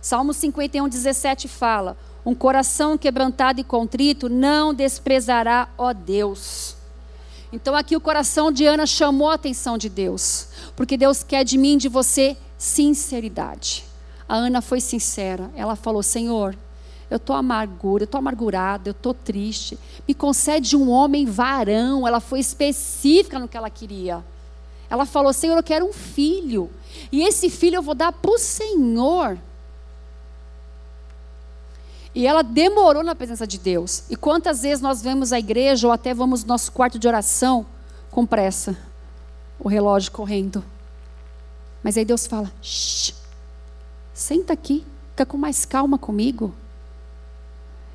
Salmo 0.00 0.32
51, 0.32 0.88
17 0.88 1.48
fala: 1.48 1.96
Um 2.24 2.34
coração 2.34 2.96
quebrantado 2.96 3.60
e 3.60 3.64
contrito 3.64 4.28
não 4.28 4.72
desprezará, 4.72 5.68
ó 5.76 5.92
Deus. 5.92 6.76
Então 7.52 7.74
aqui 7.74 7.96
o 7.96 8.00
coração 8.00 8.50
de 8.50 8.66
Ana 8.66 8.86
chamou 8.86 9.30
a 9.30 9.34
atenção 9.34 9.78
de 9.78 9.88
Deus, 9.88 10.48
porque 10.76 10.96
Deus 10.96 11.22
quer 11.22 11.44
de 11.44 11.56
mim, 11.56 11.78
de 11.78 11.88
você, 11.88 12.36
sinceridade. 12.58 13.84
A 14.28 14.34
Ana 14.34 14.60
foi 14.60 14.80
sincera. 14.80 15.50
Ela 15.56 15.76
falou: 15.76 16.02
Senhor, 16.02 16.56
eu 17.14 17.18
estou 17.18 17.36
amargura, 17.36 18.02
eu 18.02 18.06
estou 18.06 18.18
amargurada, 18.18 18.88
eu 18.88 18.92
estou 18.92 19.14
triste. 19.14 19.78
Me 20.06 20.12
concede 20.12 20.76
um 20.76 20.90
homem 20.90 21.24
varão. 21.24 22.08
Ela 22.08 22.18
foi 22.18 22.40
específica 22.40 23.38
no 23.38 23.46
que 23.46 23.56
ela 23.56 23.70
queria. 23.70 24.24
Ela 24.90 25.06
falou: 25.06 25.32
Senhor, 25.32 25.56
eu 25.56 25.62
quero 25.62 25.86
um 25.86 25.92
filho. 25.92 26.68
E 27.12 27.22
esse 27.22 27.48
filho 27.48 27.76
eu 27.76 27.82
vou 27.82 27.94
dar 27.94 28.12
para 28.12 28.32
o 28.32 28.38
Senhor. 28.38 29.38
E 32.12 32.26
ela 32.26 32.42
demorou 32.42 33.04
na 33.04 33.14
presença 33.14 33.46
de 33.46 33.58
Deus. 33.58 34.04
E 34.10 34.16
quantas 34.16 34.62
vezes 34.62 34.80
nós 34.80 35.00
vemos 35.00 35.32
a 35.32 35.38
igreja 35.38 35.86
ou 35.86 35.92
até 35.92 36.12
vamos 36.12 36.42
no 36.42 36.48
nosso 36.48 36.72
quarto 36.72 36.98
de 36.98 37.06
oração 37.06 37.64
com 38.10 38.26
pressa, 38.26 38.76
o 39.58 39.68
relógio 39.68 40.10
correndo. 40.10 40.64
Mas 41.80 41.96
aí 41.96 42.04
Deus 42.04 42.26
fala: 42.26 42.50
Shh, 42.60 43.14
senta 44.12 44.52
aqui, 44.52 44.84
fica 45.10 45.24
com 45.24 45.36
mais 45.36 45.64
calma 45.64 45.96
comigo. 45.96 46.52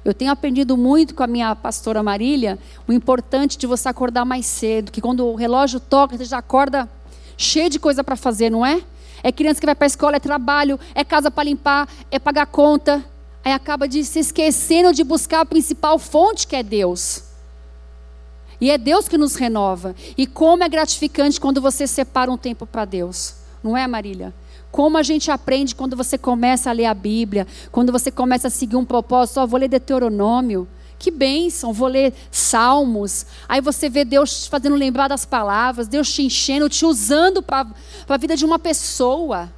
Eu 0.04 0.14
tenho 0.14 0.32
aprendido 0.32 0.78
muito 0.78 1.14
com 1.14 1.24
a 1.24 1.28
minha 1.28 1.56
pastora 1.56 2.02
Marília 2.02 2.58
o 2.88 2.94
importante 2.94 3.58
de 3.58 3.68
você 3.68 3.90
acordar 3.90 4.26
mais 4.26 4.46
cedo, 4.46 4.92
que 4.92 5.02
quando 5.02 5.26
o 5.26 5.36
relógio 5.36 5.80
toca, 5.80 6.18
você 6.18 6.26
já 6.26 6.38
acorda 6.38 6.90
cheio 7.38 7.70
de 7.70 7.80
coisa 7.80 8.04
para 8.04 8.16
fazer, 8.16 8.50
não 8.50 8.66
é? 8.66 8.82
É 9.22 9.32
criança 9.32 9.60
que 9.60 9.66
vai 9.66 9.76
para 9.76 9.86
a 9.86 9.88
escola, 9.88 10.16
é 10.16 10.20
trabalho, 10.20 10.80
é 10.96 11.04
casa 11.04 11.30
para 11.30 11.44
limpar, 11.44 11.88
é 12.10 12.18
pagar 12.18 12.46
conta. 12.46 13.04
Aí 13.44 13.52
acaba 13.52 13.88
de 13.88 14.04
se 14.04 14.20
esquecendo 14.20 14.94
de 14.94 15.04
buscar 15.04 15.42
a 15.42 15.46
principal 15.46 16.00
fonte 16.00 16.48
que 16.48 16.56
é 16.56 16.64
Deus. 16.64 17.24
E 18.62 18.70
é 18.70 18.78
Deus 18.78 19.08
que 19.08 19.18
nos 19.18 19.36
renova. 19.36 19.96
E 20.18 20.28
como 20.28 20.64
é 20.64 20.70
gratificante 20.70 21.40
quando 21.40 21.62
você 21.62 21.88
separa 21.88 22.32
um 22.32 22.38
tempo 22.38 22.66
para 22.66 22.86
Deus. 22.86 23.36
Não 23.64 23.76
é, 23.76 23.88
Marília? 23.88 24.34
Como 24.72 24.98
a 24.98 25.04
gente 25.04 25.32
aprende 25.32 25.76
quando 25.76 25.96
você 25.96 26.18
começa 26.18 26.70
a 26.70 26.74
ler 26.74 26.86
a 26.86 26.94
Bíblia, 26.94 27.48
quando 27.72 27.92
você 27.92 28.12
começa 28.12 28.48
a 28.48 28.52
seguir 28.52 28.76
um 28.76 28.86
propósito, 28.86 29.40
ó, 29.40 29.48
vou 29.48 29.60
ler 29.60 29.68
Deuteronômio, 29.68 30.68
que 31.00 31.10
bênção, 31.10 31.74
vou 31.74 31.88
ler 31.88 32.14
Salmos. 32.30 33.26
Aí 33.48 33.62
você 33.62 33.90
vê 33.90 34.06
Deus 34.06 34.46
fazendo 34.48 34.76
lembrar 34.76 35.08
das 35.08 35.26
palavras, 35.26 35.88
Deus 35.88 36.14
te 36.14 36.22
enchendo, 36.22 36.70
te 36.70 36.86
usando 36.86 37.42
para 37.42 37.66
a 38.08 38.18
vida 38.18 38.36
de 38.36 38.46
uma 38.46 38.60
pessoa. 38.60 39.52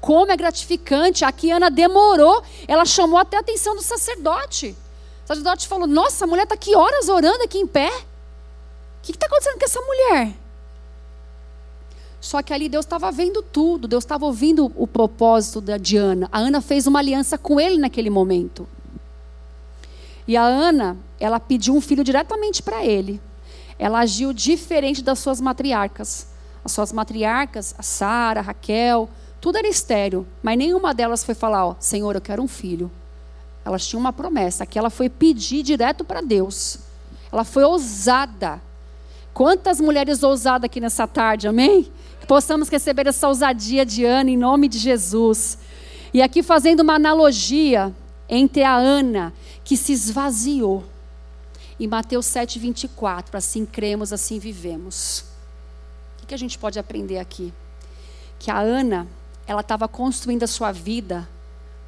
Como 0.00 0.30
é 0.30 0.36
gratificante. 0.36 1.24
Aqui 1.24 1.50
Ana 1.50 1.70
demorou, 1.70 2.42
ela 2.68 2.84
chamou 2.84 3.18
até 3.18 3.38
a 3.38 3.40
atenção 3.40 3.74
do 3.74 3.82
sacerdote. 3.82 4.76
O 5.24 5.26
sacerdote 5.26 5.66
falou: 5.66 5.86
Nossa, 5.86 6.24
a 6.24 6.28
mulher 6.28 6.42
está 6.42 6.54
aqui 6.54 6.76
horas 6.76 7.08
orando 7.08 7.42
aqui 7.42 7.58
em 7.58 7.66
pé. 7.66 7.88
O 7.88 8.02
que 9.02 9.12
está 9.12 9.26
acontecendo 9.26 9.58
com 9.58 9.64
essa 9.64 9.80
mulher? 9.80 10.43
Só 12.24 12.42
que 12.42 12.54
ali 12.54 12.70
Deus 12.70 12.86
estava 12.86 13.12
vendo 13.12 13.42
tudo, 13.42 13.86
Deus 13.86 14.02
estava 14.02 14.24
ouvindo 14.24 14.72
o 14.76 14.86
propósito 14.86 15.60
da 15.60 15.76
Diana. 15.76 16.26
A 16.32 16.38
Ana 16.38 16.62
fez 16.62 16.86
uma 16.86 16.98
aliança 16.98 17.36
com 17.36 17.60
ele 17.60 17.76
naquele 17.76 18.08
momento. 18.08 18.66
E 20.26 20.34
a 20.34 20.42
Ana, 20.42 20.96
ela 21.20 21.38
pediu 21.38 21.76
um 21.76 21.82
filho 21.82 22.02
diretamente 22.02 22.62
para 22.62 22.82
ele. 22.82 23.20
Ela 23.78 23.98
agiu 23.98 24.32
diferente 24.32 25.02
das 25.02 25.18
suas 25.18 25.38
matriarcas. 25.38 26.28
As 26.64 26.72
suas 26.72 26.94
matriarcas, 26.94 27.74
a 27.76 27.82
Sara, 27.82 28.40
Raquel, 28.40 29.06
tudo 29.38 29.58
era 29.58 29.68
estéreo, 29.68 30.26
mas 30.42 30.56
nenhuma 30.56 30.94
delas 30.94 31.22
foi 31.22 31.34
falar, 31.34 31.66
ó, 31.66 31.76
Senhor, 31.78 32.14
eu 32.14 32.22
quero 32.22 32.42
um 32.42 32.48
filho. 32.48 32.90
Elas 33.66 33.86
tinham 33.86 34.00
uma 34.00 34.14
promessa, 34.14 34.64
que 34.64 34.78
ela 34.78 34.88
foi 34.88 35.10
pedir 35.10 35.62
direto 35.62 36.02
para 36.02 36.22
Deus. 36.22 36.78
Ela 37.30 37.44
foi 37.44 37.64
ousada. 37.64 38.62
Quantas 39.34 39.78
mulheres 39.78 40.22
ousadas 40.22 40.64
aqui 40.64 40.80
nessa 40.80 41.06
tarde, 41.06 41.46
amém? 41.46 41.92
Possamos 42.26 42.68
receber 42.68 43.06
essa 43.06 43.28
ousadia 43.28 43.84
de 43.84 44.04
Ana 44.04 44.30
em 44.30 44.36
nome 44.36 44.68
de 44.68 44.78
Jesus. 44.78 45.58
E 46.12 46.22
aqui 46.22 46.42
fazendo 46.42 46.80
uma 46.80 46.94
analogia 46.94 47.94
entre 48.28 48.62
a 48.62 48.74
Ana, 48.74 49.32
que 49.64 49.76
se 49.76 49.92
esvaziou, 49.92 50.84
e 51.78 51.86
Mateus 51.88 52.26
7, 52.26 52.58
24, 52.58 53.36
assim 53.36 53.66
cremos, 53.66 54.12
assim 54.12 54.38
vivemos. 54.38 55.24
O 56.22 56.26
que 56.26 56.34
a 56.34 56.38
gente 56.38 56.58
pode 56.58 56.78
aprender 56.78 57.18
aqui? 57.18 57.52
Que 58.38 58.50
a 58.50 58.58
Ana, 58.58 59.08
ela 59.46 59.60
estava 59.60 59.88
construindo 59.88 60.44
a 60.44 60.46
sua 60.46 60.70
vida, 60.70 61.28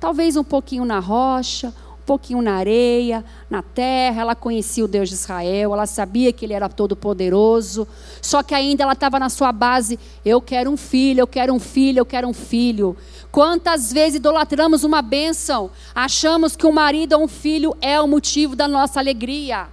talvez 0.00 0.36
um 0.36 0.44
pouquinho 0.44 0.84
na 0.84 0.98
rocha, 0.98 1.72
pouquinho 2.06 2.40
na 2.40 2.54
areia, 2.54 3.24
na 3.50 3.60
terra, 3.60 4.22
ela 4.22 4.34
conhecia 4.34 4.84
o 4.84 4.88
Deus 4.88 5.08
de 5.08 5.16
Israel, 5.16 5.74
ela 5.74 5.86
sabia 5.86 6.32
que 6.32 6.46
ele 6.46 6.54
era 6.54 6.68
todo-poderoso, 6.68 7.86
só 8.22 8.42
que 8.42 8.54
ainda 8.54 8.84
ela 8.84 8.92
estava 8.92 9.18
na 9.18 9.28
sua 9.28 9.52
base: 9.52 9.98
eu 10.24 10.40
quero 10.40 10.70
um 10.70 10.76
filho, 10.76 11.20
eu 11.20 11.26
quero 11.26 11.52
um 11.52 11.58
filho, 11.58 11.98
eu 11.98 12.06
quero 12.06 12.28
um 12.28 12.32
filho. 12.32 12.96
Quantas 13.32 13.92
vezes 13.92 14.16
idolatramos 14.16 14.84
uma 14.84 15.02
bênção, 15.02 15.70
achamos 15.94 16.54
que 16.56 16.66
um 16.66 16.72
marido 16.72 17.14
ou 17.14 17.24
um 17.24 17.28
filho 17.28 17.76
é 17.80 18.00
o 18.00 18.06
motivo 18.06 18.54
da 18.54 18.68
nossa 18.68 19.00
alegria. 19.00 19.66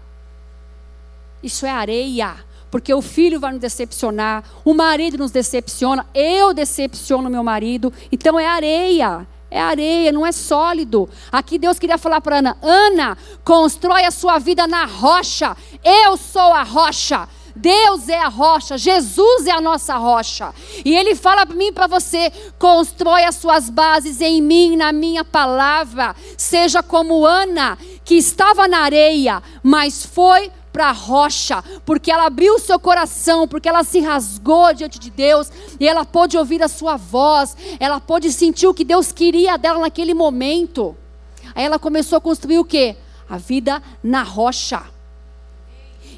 Isso 1.41 1.65
é 1.65 1.69
areia 1.69 2.35
porque 2.71 2.91
o 2.91 3.03
filho 3.03 3.39
vai 3.39 3.51
nos 3.51 3.61
decepcionar, 3.61 4.43
o 4.65 4.73
marido 4.73 5.15
nos 5.15 5.29
decepciona, 5.29 6.07
eu 6.11 6.55
decepciono 6.55 7.29
meu 7.29 7.43
marido, 7.43 7.93
então 8.11 8.39
é 8.39 8.47
areia 8.47 9.27
é 9.53 9.61
areia, 9.61 10.11
não 10.11 10.25
é 10.25 10.31
sólido. 10.31 11.07
Aqui 11.31 11.59
Deus 11.59 11.77
queria 11.77 11.99
falar 11.99 12.19
para 12.21 12.39
Ana: 12.39 12.57
Ana, 12.59 13.15
constrói 13.43 14.03
a 14.03 14.09
sua 14.09 14.39
vida 14.39 14.65
na 14.65 14.85
rocha. 14.85 15.55
Eu 15.83 16.17
sou 16.17 16.51
a 16.53 16.63
rocha. 16.63 17.29
Deus 17.55 18.09
é 18.09 18.17
a 18.17 18.29
rocha, 18.29 18.79
Jesus 18.79 19.45
é 19.45 19.51
a 19.51 19.61
nossa 19.61 19.95
rocha. 19.95 20.51
E 20.83 20.95
Ele 20.95 21.13
fala 21.13 21.45
para 21.45 21.55
mim 21.55 21.67
e 21.67 21.71
para 21.71 21.85
você: 21.85 22.31
constrói 22.57 23.25
as 23.25 23.35
suas 23.35 23.69
bases 23.69 24.21
em 24.21 24.41
mim, 24.41 24.75
na 24.75 24.91
minha 24.91 25.23
palavra. 25.23 26.15
Seja 26.35 26.81
como 26.81 27.23
Ana, 27.23 27.77
que 28.03 28.15
estava 28.15 28.67
na 28.67 28.79
areia, 28.79 29.43
mas 29.61 30.03
foi 30.03 30.51
para 30.73 30.89
a 30.89 30.91
rocha, 30.91 31.63
porque 31.85 32.11
ela 32.11 32.25
abriu 32.25 32.55
o 32.55 32.59
seu 32.59 32.79
coração, 32.79 33.47
porque 33.47 33.69
ela 33.69 33.83
se 33.83 33.99
rasgou 33.99 34.73
diante 34.73 34.97
de 34.97 35.11
Deus 35.11 35.51
e 35.79 35.87
ela 35.87 36.03
pôde 36.03 36.35
ouvir 36.35 36.63
a 36.63 36.67
sua 36.67 36.97
voz, 36.97 37.55
ela 37.79 38.01
pôde 38.01 38.31
sentir 38.31 38.65
o 38.65 38.73
que 38.73 38.83
Deus 38.83 39.11
queria 39.11 39.55
dela 39.55 39.79
naquele 39.79 40.15
momento. 40.15 40.97
Aí 41.53 41.63
ela 41.63 41.77
começou 41.77 42.17
a 42.17 42.21
construir 42.21 42.57
o 42.57 42.65
que? 42.65 42.95
A 43.29 43.37
vida 43.37 43.81
na 44.03 44.23
rocha. 44.23 44.81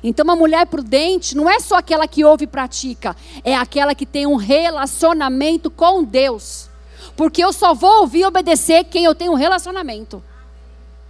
Então, 0.02 0.24
uma 0.24 0.36
mulher 0.36 0.66
prudente 0.68 1.36
não 1.36 1.50
é 1.50 1.60
só 1.60 1.78
aquela 1.78 2.08
que 2.08 2.24
ouve 2.24 2.46
e 2.46 2.48
pratica, 2.48 3.16
é 3.44 3.56
aquela 3.56 3.96
que 3.96 4.06
tem 4.06 4.26
um 4.26 4.36
relacionamento 4.36 5.70
com 5.70 6.04
Deus. 6.04 6.70
Porque 7.16 7.44
eu 7.44 7.52
só 7.52 7.74
vou 7.74 8.02
ouvir 8.02 8.20
e 8.20 8.26
obedecer 8.26 8.84
quem 8.86 9.04
eu 9.04 9.16
tenho 9.16 9.32
um 9.32 9.36
relacionamento. 9.36 10.24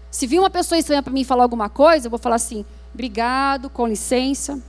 Se 0.10 0.26
vir 0.26 0.40
uma 0.40 0.50
pessoa 0.50 0.80
estranha 0.80 1.04
para 1.04 1.12
mim 1.12 1.26
falar 1.26 1.44
alguma 1.44 1.68
coisa, 1.68 2.08
eu 2.08 2.10
vou 2.10 2.20
falar 2.20 2.38
assim: 2.38 2.66
obrigado, 2.96 3.70
com 3.70 3.86
licença. 3.86 4.60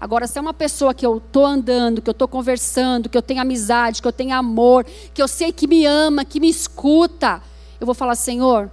Agora, 0.00 0.26
se 0.26 0.38
é 0.38 0.40
uma 0.40 0.54
pessoa 0.54 0.94
que 0.94 1.04
eu 1.04 1.18
estou 1.18 1.44
andando, 1.44 2.00
que 2.00 2.08
eu 2.08 2.12
estou 2.12 2.26
conversando, 2.26 3.08
que 3.08 3.18
eu 3.18 3.22
tenho 3.22 3.40
amizade, 3.40 4.00
que 4.00 4.08
eu 4.08 4.12
tenho 4.12 4.34
amor, 4.34 4.86
que 5.12 5.20
eu 5.20 5.28
sei 5.28 5.52
que 5.52 5.66
me 5.66 5.84
ama, 5.84 6.24
que 6.24 6.40
me 6.40 6.48
escuta, 6.48 7.42
eu 7.80 7.86
vou 7.86 7.94
falar, 7.94 8.14
Senhor, 8.14 8.70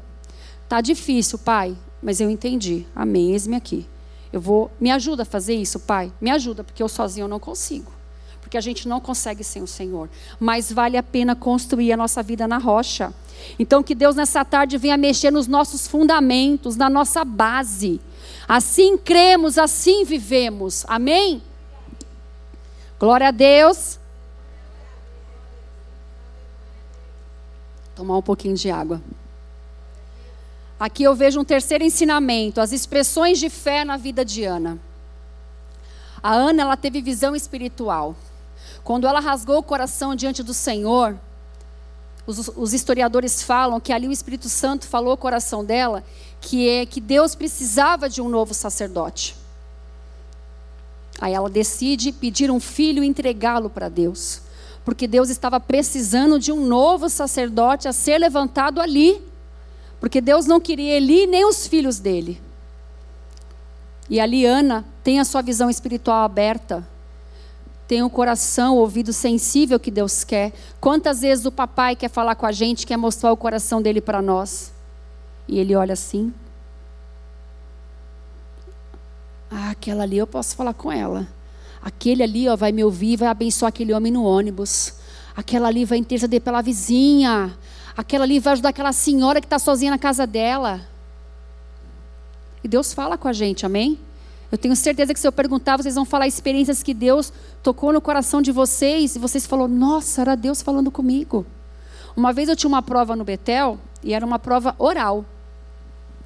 tá 0.67 0.82
difícil, 0.82 1.38
Pai, 1.39 1.75
mas 2.01 2.21
eu 2.21 2.29
entendi. 2.29 2.86
Amém, 2.95 3.32
eis-me 3.32 3.55
aqui. 3.55 3.88
Eu 4.32 4.39
vou, 4.39 4.71
me 4.79 4.91
ajuda 4.91 5.23
a 5.23 5.25
fazer 5.25 5.55
isso, 5.55 5.79
Pai? 5.79 6.12
Me 6.21 6.29
ajuda, 6.29 6.63
porque 6.63 6.82
eu 6.82 6.89
sozinho 6.89 7.27
não 7.27 7.39
consigo. 7.39 7.91
Porque 8.39 8.58
a 8.58 8.62
gente 8.62 8.88
não 8.88 8.99
consegue 8.99 9.43
sem 9.43 9.62
o 9.62 9.67
Senhor. 9.67 10.10
Mas 10.39 10.71
vale 10.71 10.95
a 10.95 11.03
pena 11.03 11.36
construir 11.36 11.91
a 11.91 11.97
nossa 11.97 12.21
vida 12.21 12.47
na 12.47 12.58
rocha. 12.58 13.13
Então, 13.58 13.82
que 13.84 13.93
Deus 13.95 14.15
nessa 14.15 14.45
tarde 14.45 14.77
venha 14.77 14.97
mexer 14.97 15.32
nos 15.32 15.47
nossos 15.47 15.88
fundamentos, 15.88 16.75
na 16.75 16.89
nossa 16.89 17.25
base 17.25 17.99
Assim 18.49 18.97
cremos, 18.97 19.59
assim 19.59 20.03
vivemos. 20.03 20.83
Amém? 20.88 21.39
Glória 22.99 23.27
a 23.27 23.31
Deus. 23.31 23.99
Tomar 27.95 28.17
um 28.17 28.23
pouquinho 28.23 28.55
de 28.55 28.71
água. 28.71 28.99
Aqui 30.79 31.03
eu 31.03 31.13
vejo 31.13 31.39
um 31.39 31.45
terceiro 31.45 31.83
ensinamento, 31.83 32.59
as 32.59 32.71
expressões 32.71 33.38
de 33.38 33.51
fé 33.51 33.85
na 33.85 33.97
vida 33.97 34.25
de 34.25 34.43
Ana. 34.45 34.79
A 36.23 36.33
Ana, 36.33 36.63
ela 36.63 36.75
teve 36.75 37.03
visão 37.03 37.35
espiritual. 37.35 38.15
Quando 38.83 39.05
ela 39.05 39.19
rasgou 39.19 39.59
o 39.59 39.63
coração 39.63 40.15
diante 40.15 40.41
do 40.41 40.55
Senhor, 40.55 41.15
os, 42.25 42.47
os 42.55 42.73
historiadores 42.73 43.43
falam 43.43 43.79
que 43.79 43.93
ali 43.93 44.07
o 44.07 44.12
Espírito 44.12 44.49
Santo 44.49 44.88
falou 44.88 45.12
ao 45.12 45.17
coração 45.17 45.63
dela 45.63 46.03
que 46.41 46.67
é 46.69 46.86
que 46.86 47.02
Deus 47.02 47.36
precisava 47.36 48.10
de 48.10 48.21
um 48.21 48.30
novo 48.30 48.54
sacerdote. 48.54 49.36
Aí 51.19 51.34
ela 51.34 51.49
decide 51.49 52.12
pedir 52.12 52.49
um 52.49 52.60
filho 52.60 53.04
e 53.04 53.08
entregá-lo 53.08 53.69
para 53.69 53.89
Deus, 53.89 54.41
porque 54.86 55.08
Deus 55.08 55.30
estava 55.30 55.60
precisando 55.60 56.39
de 56.39 56.52
um 56.52 56.65
novo 56.65 57.10
sacerdote 57.10 57.88
a 57.88 57.93
ser 57.93 58.17
levantado 58.17 58.80
ali, 58.80 59.21
porque 59.99 60.21
Deus 60.21 60.45
não 60.45 60.62
queria 60.62 60.95
Eli 60.95 61.28
nem 61.28 61.45
os 61.45 61.67
filhos 61.67 61.99
dele. 61.99 62.41
E 64.10 64.19
ali 64.19 64.45
Ana 64.45 64.86
tem 65.04 65.19
a 65.19 65.25
sua 65.25 65.41
visão 65.41 65.69
espiritual 65.69 66.23
aberta, 66.23 66.88
tem 67.86 68.02
o 68.02 68.10
coração, 68.10 68.78
o 68.78 68.80
ouvido 68.80 69.12
sensível 69.12 69.80
que 69.80 69.91
Deus 69.91 70.23
quer. 70.23 70.54
Quantas 70.80 71.21
vezes 71.21 71.45
o 71.45 71.52
papai 71.52 71.95
quer 71.95 72.10
falar 72.10 72.36
com 72.36 72.45
a 72.45 72.52
gente, 72.52 72.86
quer 72.86 72.97
mostrar 72.97 73.32
o 73.32 73.38
coração 73.38 73.82
dele 73.82 73.99
para 73.99 74.21
nós? 74.21 74.71
E 75.49 75.57
ele 75.57 75.75
olha 75.75 75.93
assim. 75.93 76.31
Ah, 79.49 79.71
aquela 79.71 80.03
ali 80.03 80.15
eu 80.15 80.27
posso 80.27 80.55
falar 80.55 80.75
com 80.75 80.91
ela. 80.91 81.27
Aquele 81.81 82.21
ali 82.21 82.47
ó, 82.47 82.55
vai 82.55 82.71
me 82.71 82.83
ouvir, 82.83 83.17
vai 83.17 83.27
abençoar 83.27 83.69
aquele 83.69 83.91
homem 83.91 84.12
no 84.12 84.23
ônibus. 84.23 84.93
Aquela 85.35 85.67
ali 85.67 85.85
vai 85.85 85.97
interceder 85.97 86.39
pela 86.39 86.62
vizinha. 86.62 87.57
Aquela 87.97 88.25
ali 88.25 88.39
vai 88.39 88.53
ajudar 88.53 88.69
aquela 88.69 88.93
senhora 88.93 89.41
que 89.41 89.47
está 89.47 89.57
sozinha 89.57 89.89
na 89.89 89.97
casa 89.97 90.27
dela. 90.27 90.81
E 92.63 92.67
Deus 92.67 92.93
fala 92.93 93.17
com 93.17 93.27
a 93.27 93.33
gente, 93.33 93.65
amém? 93.65 93.99
Eu 94.51 94.57
tenho 94.57 94.75
certeza 94.75 95.15
que 95.15 95.19
se 95.19 95.27
eu 95.27 95.31
perguntar, 95.31 95.77
vocês 95.77 95.95
vão 95.95 96.05
falar 96.05 96.27
experiências 96.27 96.83
que 96.83 96.93
Deus 96.93 97.33
tocou 97.63 97.91
no 97.91 98.01
coração 98.01 98.39
de 98.39 98.51
vocês 98.51 99.15
e 99.15 99.19
vocês 99.19 99.47
falaram, 99.47 99.73
nossa, 99.73 100.21
era 100.21 100.35
Deus 100.35 100.62
falando 100.62 100.91
comigo. 100.91 101.43
Uma 102.15 102.31
vez 102.31 102.49
eu 102.49 102.55
tinha 102.55 102.67
uma 102.67 102.83
prova 102.83 103.15
no 103.15 103.23
Betel 103.23 103.79
e 104.03 104.13
era 104.13 104.23
uma 104.23 104.38
prova 104.38 104.75
oral. 104.77 105.25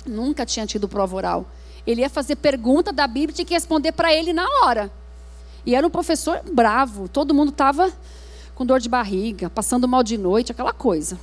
Nunca 0.06 0.46
tinha 0.46 0.66
tido 0.66 0.88
prova 0.88 1.16
oral. 1.16 1.46
Ele 1.86 2.02
ia 2.02 2.10
fazer 2.10 2.36
pergunta 2.36 2.92
da 2.92 3.08
Bíblia 3.08 3.32
e 3.32 3.34
tinha 3.36 3.46
que 3.46 3.54
responder 3.54 3.92
para 3.92 4.14
ele 4.14 4.34
na 4.34 4.48
hora. 4.62 4.92
E 5.66 5.76
era 5.76 5.86
um 5.86 5.90
professor 5.90 6.42
bravo, 6.52 7.08
todo 7.08 7.34
mundo 7.34 7.50
estava 7.50 7.92
com 8.56 8.66
dor 8.66 8.80
de 8.80 8.90
barriga, 8.90 9.50
passando 9.50 9.88
mal 9.88 10.04
de 10.04 10.18
noite, 10.18 10.52
aquela 10.52 10.74
coisa. 10.74 11.20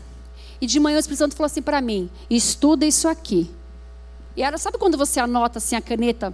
E 0.61 0.67
de 0.67 0.79
manhã 0.79 0.97
o 0.97 1.01
Espírito 1.01 1.19
Santo 1.19 1.37
falou 1.37 1.47
assim 1.47 1.63
para 1.63 1.81
mim: 1.81 2.11
estuda 2.29 2.85
isso 2.85 3.09
aqui. 3.09 3.51
E 4.37 4.43
era, 4.43 4.59
sabe 4.59 4.79
quando 4.79 4.97
você 4.97 5.21
anota 5.21 5.59
assim 5.59 5.77
a 5.77 5.81
caneta, 5.81 6.33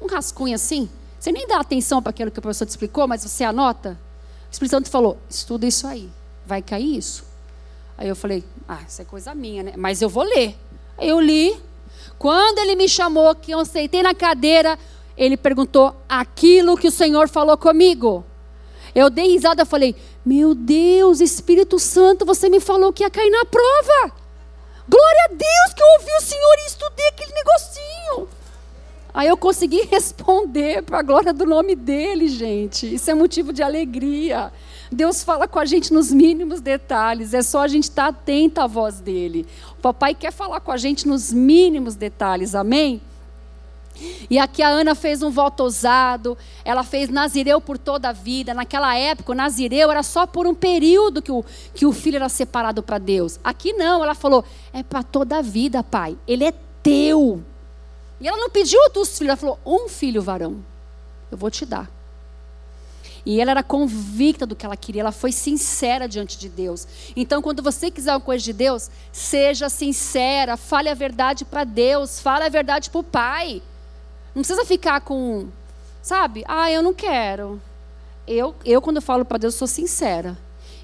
um 0.00 0.06
rascunho 0.06 0.54
assim? 0.54 0.88
Você 1.18 1.32
nem 1.32 1.46
dá 1.46 1.58
atenção 1.58 2.02
para 2.02 2.10
aquilo 2.10 2.30
que 2.30 2.38
o 2.38 2.42
professor 2.42 2.66
te 2.66 2.70
explicou, 2.70 3.08
mas 3.08 3.22
você 3.22 3.44
anota. 3.44 3.98
O 4.48 4.52
Espírito 4.52 4.72
Santo 4.72 4.90
falou: 4.90 5.18
estuda 5.28 5.66
isso 5.66 5.86
aí, 5.86 6.10
vai 6.46 6.62
cair 6.62 6.96
isso. 6.96 7.24
Aí 7.96 8.08
eu 8.08 8.16
falei: 8.16 8.44
ah, 8.68 8.80
isso 8.86 9.02
é 9.02 9.04
coisa 9.04 9.34
minha, 9.34 9.62
né? 9.62 9.72
Mas 9.76 10.02
eu 10.02 10.08
vou 10.08 10.24
ler. 10.24 10.56
Aí 10.98 11.08
eu 11.08 11.20
li, 11.20 11.60
quando 12.18 12.58
ele 12.58 12.76
me 12.76 12.88
chamou, 12.88 13.34
que 13.34 13.52
eu 13.52 13.64
sentei 13.64 14.02
na 14.02 14.14
cadeira, 14.14 14.78
ele 15.16 15.36
perguntou 15.36 15.94
aquilo 16.08 16.76
que 16.76 16.88
o 16.88 16.92
Senhor 16.92 17.28
falou 17.28 17.56
comigo. 17.56 18.24
Eu 18.94 19.10
dei 19.10 19.28
risada 19.28 19.62
e 19.62 19.66
falei: 19.66 19.96
Meu 20.24 20.54
Deus, 20.54 21.20
Espírito 21.20 21.78
Santo, 21.78 22.24
você 22.24 22.48
me 22.48 22.60
falou 22.60 22.92
que 22.92 23.02
ia 23.02 23.10
cair 23.10 23.30
na 23.30 23.44
prova. 23.44 24.14
Glória 24.88 25.24
a 25.24 25.28
Deus 25.28 25.74
que 25.74 25.82
eu 25.82 25.86
ouvi 25.98 26.12
o 26.18 26.20
Senhor 26.20 26.54
e 26.58 26.66
estudei 26.66 27.08
aquele 27.08 27.32
negocinho. 27.32 28.28
Aí 29.12 29.28
eu 29.28 29.36
consegui 29.36 29.82
responder 29.90 30.82
para 30.82 30.98
a 30.98 31.02
glória 31.02 31.32
do 31.32 31.46
nome 31.46 31.74
dele, 31.74 32.28
gente. 32.28 32.94
Isso 32.94 33.10
é 33.10 33.14
motivo 33.14 33.52
de 33.52 33.62
alegria. 33.62 34.52
Deus 34.94 35.22
fala 35.22 35.46
com 35.46 35.58
a 35.58 35.64
gente 35.64 35.92
nos 35.92 36.10
mínimos 36.12 36.60
detalhes, 36.60 37.34
é 37.34 37.42
só 37.42 37.62
a 37.62 37.68
gente 37.68 37.84
estar 37.84 38.04
tá 38.04 38.08
atento 38.08 38.60
à 38.60 38.66
voz 38.66 39.00
dele. 39.00 39.46
O 39.72 39.82
papai 39.82 40.14
quer 40.14 40.32
falar 40.32 40.60
com 40.60 40.70
a 40.72 40.76
gente 40.76 41.06
nos 41.06 41.32
mínimos 41.32 41.96
detalhes, 41.96 42.54
amém? 42.54 43.02
E 44.28 44.38
aqui 44.38 44.62
a 44.62 44.68
Ana 44.68 44.94
fez 44.94 45.22
um 45.22 45.30
voto 45.30 45.62
ousado, 45.62 46.36
ela 46.64 46.82
fez 46.82 47.08
Nazireu 47.08 47.60
por 47.60 47.78
toda 47.78 48.08
a 48.08 48.12
vida. 48.12 48.52
Naquela 48.54 48.96
época, 48.96 49.32
o 49.32 49.34
Nazireu 49.34 49.90
era 49.90 50.02
só 50.02 50.26
por 50.26 50.46
um 50.46 50.54
período 50.54 51.22
que 51.22 51.30
o, 51.30 51.44
que 51.74 51.86
o 51.86 51.92
filho 51.92 52.16
era 52.16 52.28
separado 52.28 52.82
para 52.82 52.98
Deus. 52.98 53.38
Aqui 53.44 53.72
não, 53.72 54.02
ela 54.02 54.14
falou: 54.14 54.44
é 54.72 54.82
para 54.82 55.02
toda 55.02 55.38
a 55.38 55.42
vida, 55.42 55.82
pai, 55.82 56.16
ele 56.26 56.44
é 56.44 56.52
teu. 56.82 57.42
E 58.20 58.26
ela 58.26 58.36
não 58.36 58.50
pediu 58.50 58.80
outros 58.82 59.16
filhos, 59.16 59.30
ela 59.30 59.36
falou: 59.36 59.58
um 59.64 59.88
filho 59.88 60.22
varão, 60.22 60.64
eu 61.30 61.38
vou 61.38 61.50
te 61.50 61.64
dar. 61.64 61.88
E 63.26 63.40
ela 63.40 63.52
era 63.52 63.62
convicta 63.62 64.44
do 64.44 64.54
que 64.54 64.66
ela 64.66 64.76
queria, 64.76 65.00
ela 65.00 65.12
foi 65.12 65.32
sincera 65.32 66.06
diante 66.06 66.38
de 66.38 66.48
Deus. 66.48 66.86
Então, 67.16 67.40
quando 67.40 67.62
você 67.62 67.90
quiser 67.90 68.12
uma 68.12 68.20
coisa 68.20 68.44
de 68.44 68.52
Deus, 68.52 68.90
seja 69.10 69.68
sincera, 69.70 70.56
fale 70.56 70.90
a 70.90 70.94
verdade 70.94 71.44
para 71.44 71.64
Deus, 71.64 72.20
fale 72.20 72.44
a 72.44 72.48
verdade 72.50 72.90
para 72.90 73.00
o 73.00 73.04
Pai. 73.04 73.62
Não 74.34 74.42
precisa 74.42 74.64
ficar 74.64 75.00
com, 75.00 75.48
sabe? 76.02 76.44
Ah, 76.46 76.70
eu 76.70 76.82
não 76.82 76.92
quero. 76.92 77.60
Eu, 78.26 78.54
eu 78.64 78.82
quando 78.82 78.96
eu 78.96 79.02
falo 79.02 79.24
para 79.24 79.38
Deus, 79.38 79.54
sou 79.54 79.68
sincera. 79.68 80.36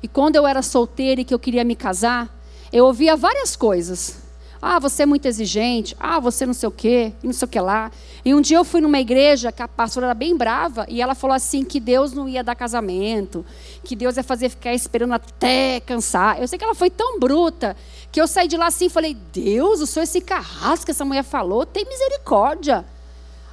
E 0.03 0.09
quando 0.09 0.37
eu 0.37 0.47
era 0.47 0.63
solteira 0.63 1.21
e 1.21 1.25
que 1.25 1.35
eu 1.35 1.39
queria 1.39 1.65
me 1.65 1.77
casar, 1.77 2.35
eu 2.73 2.87
ouvia 2.87 3.17
várias 3.17 3.55
coisas. 3.55 4.30
Ah, 4.63 4.79
você 4.79 5.05
é 5.05 5.07
muito 5.07 5.27
exigente. 5.27 5.97
Ah, 5.99 6.21
você 6.21 6.45
não 6.45 6.53
sei 6.53 6.69
o 6.69 6.73
quê, 6.73 7.13
não 7.23 7.33
sei 7.33 7.47
o 7.47 7.49
que 7.49 7.59
lá. 7.59 7.91
E 8.23 8.35
um 8.35 8.43
dia 8.43 8.59
eu 8.59 8.65
fui 8.65 8.81
numa 8.83 9.01
igreja 9.01 9.51
que 9.51 9.63
a 9.63 9.69
pastora 9.69 10.07
era 10.07 10.15
bem 10.15 10.37
brava 10.37 10.85
e 10.89 11.01
ela 11.01 11.15
falou 11.15 11.35
assim 11.35 11.65
que 11.65 11.81
Deus 11.81 12.13
não 12.13 12.29
ia 12.29 12.45
dar 12.45 12.55
casamento, 12.55 13.45
que 13.83 13.97
Deus 13.97 14.19
ia 14.19 14.23
fazer 14.23 14.51
ficar 14.51 14.75
esperando 14.75 15.15
até 15.15 15.81
cansar. 15.81 16.39
Eu 16.39 16.47
sei 16.47 16.59
que 16.59 16.65
ela 16.65 16.75
foi 16.75 16.91
tão 16.91 17.19
bruta 17.19 17.75
que 18.13 18.21
eu 18.21 18.29
saí 18.29 18.47
de 18.49 18.57
lá 18.59 18.67
assim 18.67 18.87
e 18.87 18.91
falei: 18.91 19.17
Deus, 19.33 19.81
o 19.81 19.87
senhor 19.87 20.05
esse 20.05 20.21
carrasco 20.21 20.85
que 20.85 20.91
essa 20.91 21.05
mulher 21.05 21.25
falou, 21.25 21.65
tem 21.65 21.87
misericórdia. 21.87 22.85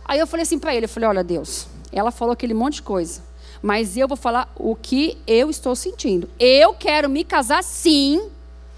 Aí 0.03 0.19
eu 0.19 0.27
falei 0.27 0.43
assim 0.43 0.59
para 0.59 0.75
ele, 0.75 0.85
eu 0.85 0.89
falei: 0.89 1.07
Olha, 1.07 1.23
Deus, 1.23 1.67
ela 1.89 2.11
falou 2.11 2.33
aquele 2.33 2.53
monte 2.53 2.75
de 2.75 2.81
coisa, 2.81 3.23
mas 3.61 3.95
eu 3.95 4.09
vou 4.09 4.17
falar 4.17 4.51
o 4.57 4.75
que 4.75 5.17
eu 5.25 5.49
estou 5.49 5.73
sentindo. 5.73 6.29
Eu 6.37 6.73
quero 6.73 7.09
me 7.09 7.23
casar 7.23 7.63
sim 7.63 8.29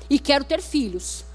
e 0.07 0.19
quero 0.19 0.43
ter 0.43 0.61
filhos. 0.61 1.27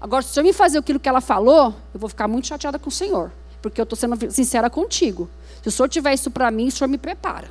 Agora, 0.00 0.22
se 0.22 0.30
o 0.30 0.32
senhor 0.32 0.44
me 0.44 0.52
fazer 0.52 0.78
aquilo 0.78 0.98
que 0.98 1.08
ela 1.08 1.20
falou, 1.20 1.74
eu 1.92 2.00
vou 2.00 2.08
ficar 2.08 2.26
muito 2.26 2.46
chateada 2.46 2.78
com 2.78 2.88
o 2.88 2.92
senhor. 2.92 3.30
Porque 3.60 3.80
eu 3.80 3.82
estou 3.82 3.96
sendo 3.96 4.30
sincera 4.30 4.70
contigo. 4.70 5.28
Se 5.62 5.68
o 5.68 5.70
senhor 5.70 5.88
tiver 5.88 6.14
isso 6.14 6.30
para 6.30 6.50
mim, 6.50 6.68
o 6.68 6.72
senhor 6.72 6.88
me 6.88 6.96
prepara. 6.96 7.50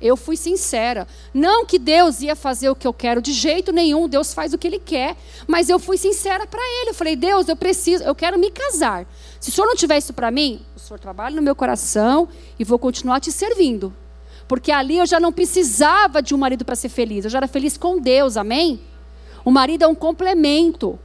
Eu 0.00 0.16
fui 0.16 0.34
sincera. 0.34 1.06
Não 1.34 1.66
que 1.66 1.78
Deus 1.78 2.22
ia 2.22 2.34
fazer 2.34 2.70
o 2.70 2.74
que 2.74 2.86
eu 2.86 2.92
quero, 2.92 3.20
de 3.20 3.34
jeito 3.34 3.70
nenhum. 3.70 4.08
Deus 4.08 4.32
faz 4.32 4.54
o 4.54 4.58
que 4.58 4.66
Ele 4.66 4.78
quer. 4.78 5.14
Mas 5.46 5.68
eu 5.68 5.78
fui 5.78 5.98
sincera 5.98 6.46
para 6.46 6.62
Ele. 6.80 6.90
Eu 6.90 6.94
falei, 6.94 7.14
Deus, 7.14 7.48
eu 7.48 7.56
preciso, 7.56 8.02
eu 8.04 8.14
quero 8.14 8.38
me 8.38 8.50
casar. 8.50 9.06
Se 9.38 9.50
o 9.50 9.52
senhor 9.52 9.66
não 9.66 9.76
tiver 9.76 9.98
isso 9.98 10.14
para 10.14 10.30
mim, 10.30 10.62
o 10.74 10.80
senhor 10.80 10.98
trabalha 10.98 11.36
no 11.36 11.42
meu 11.42 11.54
coração 11.54 12.28
e 12.58 12.64
vou 12.64 12.78
continuar 12.78 13.20
te 13.20 13.30
servindo. 13.30 13.94
Porque 14.48 14.72
ali 14.72 14.96
eu 14.96 15.06
já 15.06 15.20
não 15.20 15.32
precisava 15.32 16.22
de 16.22 16.34
um 16.34 16.38
marido 16.38 16.64
para 16.64 16.74
ser 16.74 16.88
feliz. 16.88 17.24
Eu 17.24 17.30
já 17.30 17.38
era 17.38 17.46
feliz 17.46 17.76
com 17.76 18.00
Deus, 18.00 18.38
amém? 18.38 18.80
O 19.44 19.50
marido 19.50 19.84
é 19.84 19.86
um 19.86 19.94
complemento. 19.94 20.98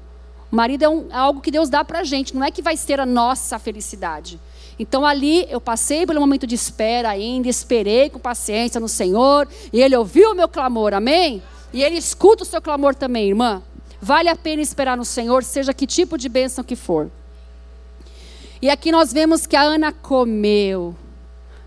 O 0.51 0.55
marido 0.55 0.83
é, 0.83 0.89
um, 0.89 1.07
é 1.09 1.15
algo 1.15 1.41
que 1.41 1.51
Deus 1.51 1.69
dá 1.69 1.83
para 1.83 1.99
a 1.99 2.03
gente, 2.03 2.35
não 2.35 2.43
é 2.43 2.51
que 2.51 2.61
vai 2.61 2.77
ser 2.77 2.99
a 2.99 3.05
nossa 3.05 3.57
felicidade. 3.59 4.39
Então 4.77 5.05
ali 5.05 5.45
eu 5.49 5.59
passei 5.59 6.05
pelo 6.05 6.19
momento 6.19 6.45
de 6.45 6.55
espera 6.55 7.09
ainda, 7.09 7.47
esperei 7.47 8.09
com 8.09 8.19
paciência 8.19 8.79
no 8.79 8.87
Senhor, 8.87 9.47
e 9.71 9.81
Ele 9.81 9.95
ouviu 9.95 10.31
o 10.31 10.35
meu 10.35 10.47
clamor, 10.47 10.93
amém? 10.93 11.41
E 11.73 11.83
Ele 11.83 11.97
escuta 11.97 12.43
o 12.43 12.45
seu 12.45 12.61
clamor 12.61 12.95
também, 12.95 13.29
irmã. 13.29 13.61
Vale 14.01 14.29
a 14.29 14.35
pena 14.35 14.61
esperar 14.61 14.95
no 14.95 15.05
Senhor, 15.05 15.43
seja 15.43 15.73
que 15.73 15.87
tipo 15.87 16.17
de 16.17 16.29
bênção 16.29 16.63
que 16.63 16.75
for. 16.75 17.09
E 18.61 18.69
aqui 18.69 18.91
nós 18.91 19.11
vemos 19.11 19.45
que 19.45 19.55
a 19.55 19.61
Ana 19.61 19.91
comeu. 19.91 20.95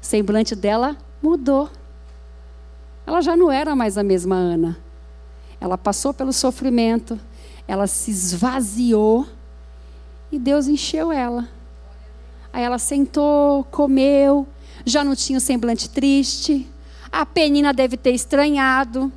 O 0.00 0.04
semblante 0.04 0.54
dela 0.54 0.96
mudou. 1.22 1.70
Ela 3.06 3.20
já 3.20 3.36
não 3.36 3.50
era 3.50 3.74
mais 3.74 3.96
a 3.96 4.02
mesma 4.02 4.36
Ana. 4.36 4.78
Ela 5.60 5.76
passou 5.76 6.14
pelo 6.14 6.32
sofrimento, 6.32 7.18
ela 7.68 7.86
se 7.86 8.10
esvaziou 8.10 9.26
e 10.32 10.38
Deus 10.38 10.66
encheu 10.66 11.12
ela. 11.12 11.46
Aí 12.50 12.64
ela 12.64 12.78
sentou, 12.78 13.62
comeu, 13.64 14.48
já 14.86 15.04
não 15.04 15.14
tinha 15.14 15.36
o 15.36 15.40
semblante 15.40 15.90
triste. 15.90 16.66
A 17.12 17.26
penina 17.26 17.74
deve 17.74 17.98
ter 17.98 18.12
estranhado. 18.12 19.12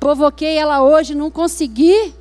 Provoquei 0.00 0.56
ela 0.56 0.82
hoje, 0.82 1.14
não 1.14 1.30
consegui. 1.30 2.12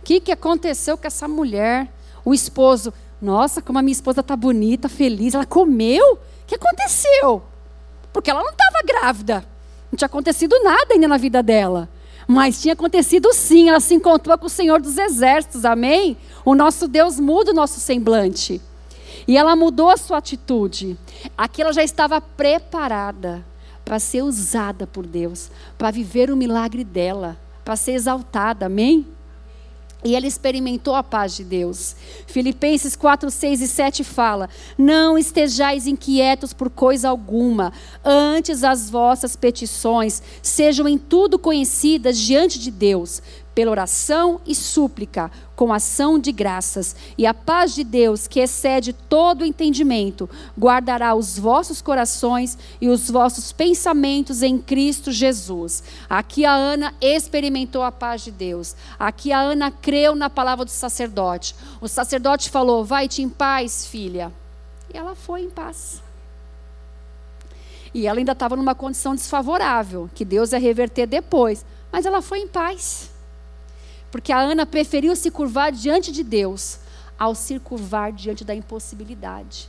O 0.00 0.02
que, 0.02 0.20
que 0.20 0.32
aconteceu 0.32 0.96
com 0.96 1.06
essa 1.06 1.28
mulher? 1.28 1.92
O 2.24 2.32
esposo, 2.32 2.92
nossa, 3.20 3.60
como 3.60 3.78
a 3.78 3.82
minha 3.82 3.92
esposa 3.92 4.20
está 4.20 4.34
bonita, 4.34 4.88
feliz. 4.88 5.34
Ela 5.34 5.44
comeu? 5.44 6.14
O 6.14 6.18
que 6.46 6.54
aconteceu? 6.54 7.42
Porque 8.10 8.30
ela 8.30 8.42
não 8.42 8.52
estava 8.52 8.82
grávida. 8.86 9.44
Não 9.92 9.98
tinha 9.98 10.06
acontecido 10.06 10.58
nada 10.62 10.94
ainda 10.94 11.06
na 11.06 11.18
vida 11.18 11.42
dela. 11.42 11.90
Mas 12.30 12.62
tinha 12.62 12.74
acontecido 12.74 13.34
sim, 13.34 13.68
ela 13.68 13.80
se 13.80 13.92
encontrou 13.92 14.38
com 14.38 14.46
o 14.46 14.48
Senhor 14.48 14.80
dos 14.80 14.96
Exércitos, 14.96 15.64
amém? 15.64 16.16
O 16.44 16.54
nosso 16.54 16.86
Deus 16.86 17.18
muda 17.18 17.50
o 17.50 17.54
nosso 17.54 17.80
semblante. 17.80 18.60
E 19.26 19.36
ela 19.36 19.56
mudou 19.56 19.90
a 19.90 19.96
sua 19.96 20.18
atitude. 20.18 20.96
Aqui 21.36 21.60
ela 21.60 21.72
já 21.72 21.82
estava 21.82 22.20
preparada 22.20 23.44
para 23.84 23.98
ser 23.98 24.22
usada 24.22 24.86
por 24.86 25.04
Deus, 25.04 25.50
para 25.76 25.90
viver 25.90 26.30
o 26.30 26.36
milagre 26.36 26.84
dela, 26.84 27.36
para 27.64 27.74
ser 27.74 27.94
exaltada, 27.94 28.66
amém? 28.66 29.04
E 30.02 30.16
ela 30.16 30.26
experimentou 30.26 30.94
a 30.94 31.02
paz 31.02 31.36
de 31.36 31.44
Deus. 31.44 31.94
Filipenses 32.26 32.96
4, 32.96 33.30
6 33.30 33.60
e 33.60 33.68
7 33.68 34.04
fala: 34.04 34.48
Não 34.78 35.18
estejais 35.18 35.86
inquietos 35.86 36.52
por 36.52 36.70
coisa 36.70 37.08
alguma, 37.08 37.72
antes 38.04 38.64
as 38.64 38.88
vossas 38.88 39.36
petições 39.36 40.22
sejam 40.42 40.88
em 40.88 40.96
tudo 40.96 41.38
conhecidas 41.38 42.18
diante 42.18 42.58
de 42.58 42.70
Deus, 42.70 43.22
pela 43.54 43.70
oração 43.70 44.40
e 44.46 44.54
súplica, 44.54 45.30
com 45.56 45.72
ação 45.72 46.18
de 46.18 46.32
graças. 46.32 46.96
E 47.18 47.26
a 47.26 47.34
paz 47.34 47.74
de 47.74 47.84
Deus, 47.84 48.26
que 48.26 48.40
excede 48.40 48.92
todo 48.92 49.44
entendimento, 49.44 50.28
guardará 50.58 51.14
os 51.14 51.38
vossos 51.38 51.82
corações 51.82 52.56
e 52.80 52.88
os 52.88 53.10
vossos 53.10 53.52
pensamentos 53.52 54.42
em 54.42 54.58
Cristo 54.58 55.12
Jesus. 55.12 55.82
Aqui 56.08 56.44
a 56.44 56.52
Ana 56.52 56.94
experimentou 57.00 57.82
a 57.82 57.92
paz 57.92 58.22
de 58.22 58.30
Deus. 58.30 58.74
Aqui 58.98 59.32
a 59.32 59.40
Ana 59.40 59.70
creu 59.70 60.14
na 60.14 60.30
palavra 60.30 60.64
do 60.64 60.70
sacerdote. 60.70 61.54
O 61.80 61.88
sacerdote 61.88 62.50
falou: 62.50 62.84
Vai-te 62.84 63.22
em 63.22 63.28
paz, 63.28 63.86
filha. 63.86 64.32
E 64.92 64.96
ela 64.96 65.14
foi 65.14 65.42
em 65.42 65.50
paz. 65.50 66.02
E 67.92 68.06
ela 68.06 68.18
ainda 68.18 68.32
estava 68.32 68.54
numa 68.54 68.74
condição 68.74 69.14
desfavorável, 69.14 70.08
que 70.14 70.24
Deus 70.24 70.52
ia 70.52 70.58
reverter 70.58 71.06
depois. 71.06 71.64
Mas 71.90 72.06
ela 72.06 72.22
foi 72.22 72.40
em 72.40 72.48
paz. 72.48 73.09
Porque 74.10 74.32
a 74.32 74.40
Ana 74.40 74.66
preferiu 74.66 75.14
se 75.14 75.30
curvar 75.30 75.72
diante 75.72 76.10
de 76.10 76.22
Deus 76.22 76.80
ao 77.18 77.34
se 77.34 77.58
curvar 77.58 78.12
diante 78.12 78.44
da 78.44 78.54
impossibilidade. 78.54 79.68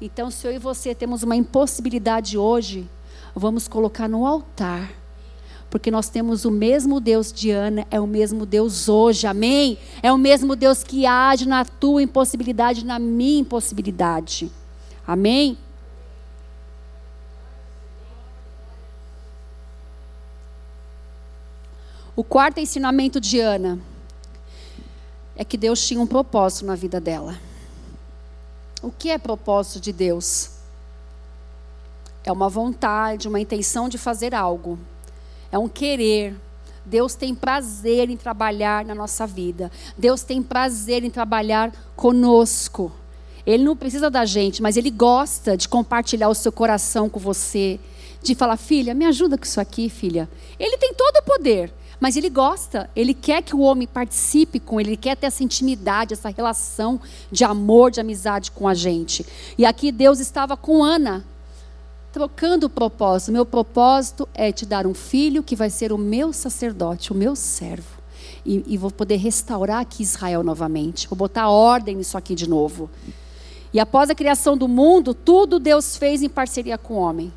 Então, 0.00 0.30
se 0.30 0.46
eu 0.46 0.52
e 0.52 0.58
você 0.58 0.94
temos 0.94 1.22
uma 1.22 1.36
impossibilidade 1.36 2.38
hoje, 2.38 2.88
vamos 3.34 3.66
colocar 3.66 4.08
no 4.08 4.26
altar. 4.26 4.92
Porque 5.68 5.90
nós 5.90 6.08
temos 6.08 6.44
o 6.44 6.50
mesmo 6.50 7.00
Deus 7.00 7.32
de 7.32 7.50
Ana, 7.50 7.86
é 7.90 8.00
o 8.00 8.06
mesmo 8.06 8.44
Deus 8.44 8.88
hoje, 8.88 9.26
amém? 9.26 9.78
É 10.02 10.12
o 10.12 10.18
mesmo 10.18 10.56
Deus 10.56 10.82
que 10.82 11.06
age 11.06 11.46
na 11.46 11.64
tua 11.64 12.02
impossibilidade, 12.02 12.84
na 12.84 12.98
minha 12.98 13.40
impossibilidade, 13.40 14.50
amém? 15.06 15.56
O 22.20 22.22
quarto 22.22 22.60
ensinamento 22.60 23.18
de 23.18 23.40
Ana 23.40 23.80
é 25.34 25.42
que 25.42 25.56
Deus 25.56 25.82
tinha 25.86 25.98
um 25.98 26.06
propósito 26.06 26.66
na 26.66 26.74
vida 26.74 27.00
dela. 27.00 27.40
O 28.82 28.90
que 28.90 29.08
é 29.08 29.16
propósito 29.16 29.80
de 29.80 29.90
Deus? 29.90 30.50
É 32.22 32.30
uma 32.30 32.50
vontade, 32.50 33.26
uma 33.26 33.40
intenção 33.40 33.88
de 33.88 33.96
fazer 33.96 34.34
algo. 34.34 34.78
É 35.50 35.58
um 35.58 35.66
querer. 35.66 36.36
Deus 36.84 37.14
tem 37.14 37.34
prazer 37.34 38.10
em 38.10 38.18
trabalhar 38.18 38.84
na 38.84 38.94
nossa 38.94 39.26
vida. 39.26 39.72
Deus 39.96 40.22
tem 40.22 40.42
prazer 40.42 41.02
em 41.02 41.08
trabalhar 41.08 41.72
conosco. 41.96 42.92
Ele 43.46 43.64
não 43.64 43.74
precisa 43.74 44.10
da 44.10 44.26
gente, 44.26 44.60
mas 44.60 44.76
ele 44.76 44.90
gosta 44.90 45.56
de 45.56 45.66
compartilhar 45.66 46.28
o 46.28 46.34
seu 46.34 46.52
coração 46.52 47.08
com 47.08 47.18
você, 47.18 47.80
de 48.22 48.34
falar: 48.34 48.58
"Filha, 48.58 48.92
me 48.92 49.06
ajuda 49.06 49.38
com 49.38 49.44
isso 49.44 49.58
aqui, 49.58 49.88
filha". 49.88 50.28
Ele 50.58 50.76
tem 50.76 50.92
todo 50.92 51.16
o 51.16 51.22
poder. 51.22 51.79
Mas 52.00 52.16
ele 52.16 52.30
gosta, 52.30 52.88
ele 52.96 53.12
quer 53.12 53.42
que 53.42 53.54
o 53.54 53.60
homem 53.60 53.86
participe 53.86 54.58
com 54.58 54.80
ele, 54.80 54.90
ele 54.90 54.96
quer 54.96 55.16
ter 55.16 55.26
essa 55.26 55.44
intimidade, 55.44 56.14
essa 56.14 56.30
relação 56.30 56.98
de 57.30 57.44
amor, 57.44 57.90
de 57.90 58.00
amizade 58.00 58.50
com 58.50 58.66
a 58.66 58.72
gente. 58.72 59.26
E 59.58 59.66
aqui 59.66 59.92
Deus 59.92 60.18
estava 60.18 60.56
com 60.56 60.82
Ana, 60.82 61.22
trocando 62.10 62.66
o 62.66 62.70
propósito. 62.70 63.32
Meu 63.32 63.44
propósito 63.44 64.26
é 64.32 64.50
te 64.50 64.64
dar 64.64 64.86
um 64.86 64.94
filho 64.94 65.42
que 65.42 65.54
vai 65.54 65.68
ser 65.68 65.92
o 65.92 65.98
meu 65.98 66.32
sacerdote, 66.32 67.12
o 67.12 67.14
meu 67.14 67.36
servo. 67.36 68.00
E, 68.46 68.64
e 68.66 68.78
vou 68.78 68.90
poder 68.90 69.16
restaurar 69.16 69.80
aqui 69.80 70.02
Israel 70.02 70.42
novamente. 70.42 71.06
Vou 71.06 71.16
botar 71.16 71.50
ordem 71.50 71.96
nisso 71.96 72.16
aqui 72.16 72.34
de 72.34 72.48
novo. 72.48 72.88
E 73.74 73.78
após 73.78 74.08
a 74.08 74.14
criação 74.14 74.56
do 74.56 74.66
mundo, 74.66 75.12
tudo 75.12 75.58
Deus 75.58 75.98
fez 75.98 76.22
em 76.22 76.30
parceria 76.30 76.78
com 76.78 76.94
o 76.94 76.98
homem. 76.98 77.30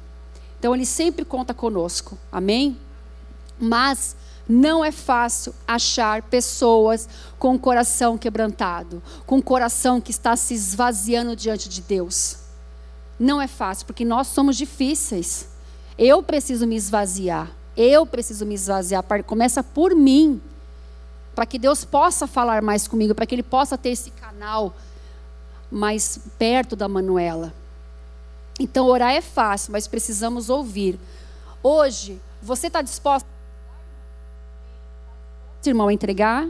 Então 0.57 0.73
Ele 0.73 0.85
sempre 0.85 1.25
conta 1.25 1.53
conosco. 1.53 2.17
Amém? 2.31 2.77
Mas 3.59 4.15
não 4.47 4.83
é 4.83 4.91
fácil 4.91 5.53
achar 5.67 6.21
pessoas 6.23 7.07
com 7.39 7.55
o 7.55 7.59
coração 7.59 8.17
quebrantado, 8.17 9.01
com 9.25 9.37
o 9.37 9.43
coração 9.43 10.01
que 10.01 10.11
está 10.11 10.35
se 10.35 10.53
esvaziando 10.53 11.35
diante 11.35 11.69
de 11.69 11.81
Deus. 11.81 12.37
Não 13.19 13.41
é 13.41 13.47
fácil, 13.47 13.85
porque 13.85 14.03
nós 14.03 14.27
somos 14.27 14.57
difíceis. 14.57 15.47
Eu 15.97 16.21
preciso 16.21 16.67
me 16.67 16.75
esvaziar. 16.75 17.51
Eu 17.77 18.05
preciso 18.05 18.45
me 18.45 18.55
esvaziar. 18.55 19.03
Começa 19.25 19.63
por 19.63 19.95
mim. 19.95 20.41
Para 21.33 21.45
que 21.45 21.57
Deus 21.57 21.85
possa 21.85 22.27
falar 22.27 22.61
mais 22.61 22.87
comigo, 22.87 23.15
para 23.15 23.25
que 23.25 23.33
Ele 23.33 23.43
possa 23.43 23.77
ter 23.77 23.89
esse 23.89 24.11
canal 24.11 24.73
mais 25.71 26.19
perto 26.37 26.75
da 26.75 26.87
Manuela. 26.87 27.53
Então, 28.59 28.85
orar 28.85 29.13
é 29.13 29.21
fácil, 29.21 29.71
mas 29.71 29.87
precisamos 29.87 30.49
ouvir. 30.49 30.99
Hoje, 31.63 32.21
você 32.41 32.67
está 32.67 32.81
disposto, 35.63 35.67
irmão, 35.67 35.89
entregar? 35.89 36.47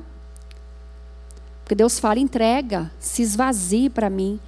Porque 1.63 1.75
Deus 1.75 1.99
fala: 1.99 2.19
entrega, 2.19 2.91
se 2.99 3.21
esvazie 3.21 3.89
para 3.89 4.09
mim. 4.09 4.39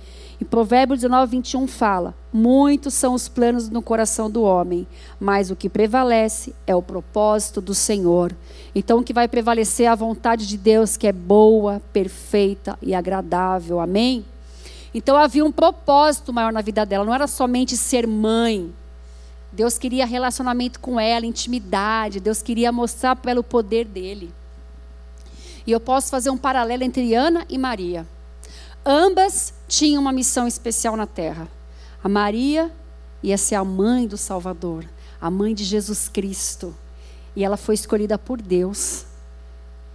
E 0.42 0.44
Provérbios 0.44 1.00
19, 1.00 1.32
21 1.38 1.68
fala: 1.68 2.14
Muitos 2.34 2.94
são 2.94 3.14
os 3.14 3.30
planos 3.30 3.70
no 3.70 3.82
coração 3.82 4.30
do 4.30 4.44
homem, 4.44 4.86
mas 5.20 5.50
o 5.52 5.56
que 5.56 5.70
prevalece 5.70 6.54
é 6.68 6.76
o 6.76 6.82
propósito 6.82 7.62
do 7.62 7.74
Senhor. 7.74 8.36
Então, 8.74 9.00
o 9.00 9.04
que 9.04 9.14
vai 9.14 9.28
prevalecer 9.28 9.86
é 9.86 9.90
a 9.90 9.96
vontade 9.96 10.48
de 10.48 10.58
Deus, 10.58 10.98
que 10.98 11.08
é 11.08 11.14
boa, 11.14 11.82
perfeita 11.94 12.78
e 12.82 12.94
agradável. 12.94 13.80
Amém? 13.80 14.26
Então, 14.94 15.16
havia 15.16 15.46
um 15.46 15.52
propósito 15.52 16.34
maior 16.34 16.52
na 16.52 16.62
vida 16.62 16.86
dela, 16.86 17.06
não 17.06 17.14
era 17.14 17.28
somente 17.28 17.78
ser 17.78 18.06
mãe. 18.06 18.74
Deus 19.54 19.78
queria 19.78 20.06
relacionamento 20.06 20.82
com 20.82 21.00
ela, 21.00 21.26
intimidade. 21.26 22.20
Deus 22.20 22.42
queria 22.42 22.74
mostrar 22.74 23.16
para 23.16 23.32
ela 23.32 23.40
o 23.40 23.44
poder 23.44 23.86
dele. 23.86 24.34
E 25.66 25.72
eu 25.72 25.80
posso 25.80 26.10
fazer 26.10 26.30
um 26.30 26.38
paralelo 26.38 26.84
entre 26.84 27.14
Ana 27.16 27.46
e 27.50 27.58
Maria. 27.58 28.08
Ambas 28.86 29.54
tinham 29.68 30.02
uma 30.02 30.12
missão 30.12 30.48
especial 30.48 30.96
na 30.96 31.08
terra. 31.08 31.48
A 32.04 32.08
Maria 32.08 32.72
ia 33.24 33.38
ser 33.38 33.56
a 33.56 33.64
mãe 33.64 34.06
do 34.08 34.16
Salvador, 34.16 34.86
a 35.20 35.32
mãe 35.32 35.56
de 35.56 35.64
Jesus 35.64 36.08
Cristo. 36.08 36.76
E 37.36 37.44
ela 37.44 37.58
foi 37.58 37.74
escolhida 37.74 38.18
por 38.18 38.40
Deus. 38.40 39.06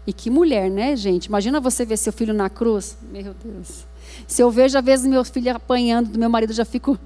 E 0.04 0.12
que 0.12 0.28
mulher, 0.28 0.68
né, 0.68 0.96
gente? 0.96 1.26
Imagina 1.26 1.60
você 1.60 1.84
ver 1.84 1.96
seu 1.96 2.12
filho 2.12 2.34
na 2.34 2.50
cruz. 2.50 2.96
Meu 3.00 3.32
Deus. 3.32 3.86
Se 4.26 4.42
eu 4.42 4.50
vejo, 4.50 4.76
às 4.76 4.84
vezes, 4.84 5.06
meu 5.06 5.24
filho 5.24 5.54
apanhando 5.54 6.08
do 6.10 6.18
meu 6.18 6.28
marido, 6.28 6.50
eu 6.50 6.56
já 6.56 6.64
fico. 6.64 6.98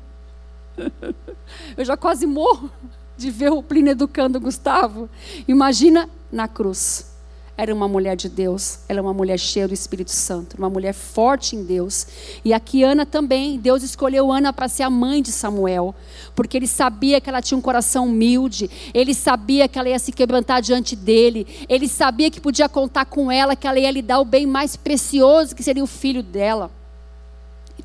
eu 1.77 1.85
já 1.85 1.98
quase 1.98 2.27
morro 2.27 2.72
de 3.14 3.31
ver 3.31 3.53
o 3.53 3.62
Plínio 3.62 3.90
educando 3.90 4.38
o 4.38 4.40
Gustavo. 4.40 5.11
Imagina 5.46 6.09
na 6.33 6.48
cruz 6.48 7.13
era 7.57 7.73
uma 7.73 7.87
mulher 7.87 8.17
de 8.17 8.29
Deus, 8.29 8.81
ela 8.88 8.99
é 8.99 9.03
uma 9.03 9.14
mulher 9.14 9.38
cheia 9.38 9.69
do 9.69 9.75
Espírito 9.75 10.11
Santo, 10.11 10.57
uma 10.59 10.69
mulher 10.69 10.93
forte 10.93 11.55
em 11.55 11.62
Deus. 11.62 12.07
E 12.45 12.53
aqui 12.53 12.83
Ana 12.83 13.07
também, 13.07 13.59
Deus 13.59 13.83
escolheu 13.83 14.33
Ana 14.33 14.53
para 14.53 14.69
ser 14.69 14.83
a 14.83 14.90
mãe 14.90 15.23
de 15.23 15.31
Samuel, 15.31 15.95
porque 16.35 16.57
ele 16.57 16.67
sabia 16.67 17.21
que 17.21 17.29
ela 17.29 17.40
tinha 17.40 17.57
um 17.57 17.62
coração 17.62 18.07
humilde, 18.07 18.69
ele 18.93 19.14
sabia 19.14 19.69
que 19.69 19.79
ela 19.79 19.88
ia 19.88 19.99
se 19.99 20.11
quebrantar 20.11 20.61
diante 20.61 20.97
dele, 20.97 21.47
ele 21.69 21.88
sabia 21.88 22.31
que 22.31 22.40
podia 22.40 22.69
contar 22.69 23.05
com 23.05 23.31
ela, 23.31 23.55
que 23.55 23.67
ela 23.67 23.79
ia 23.79 23.90
lhe 23.90 24.03
dar 24.03 24.21
o 24.21 24.25
bem 24.25 24.47
mais 24.47 24.75
precioso, 24.75 25.55
que 25.55 25.62
seria 25.62 25.85
o 25.85 25.87
filho 25.87 26.23
dela. 26.23 26.71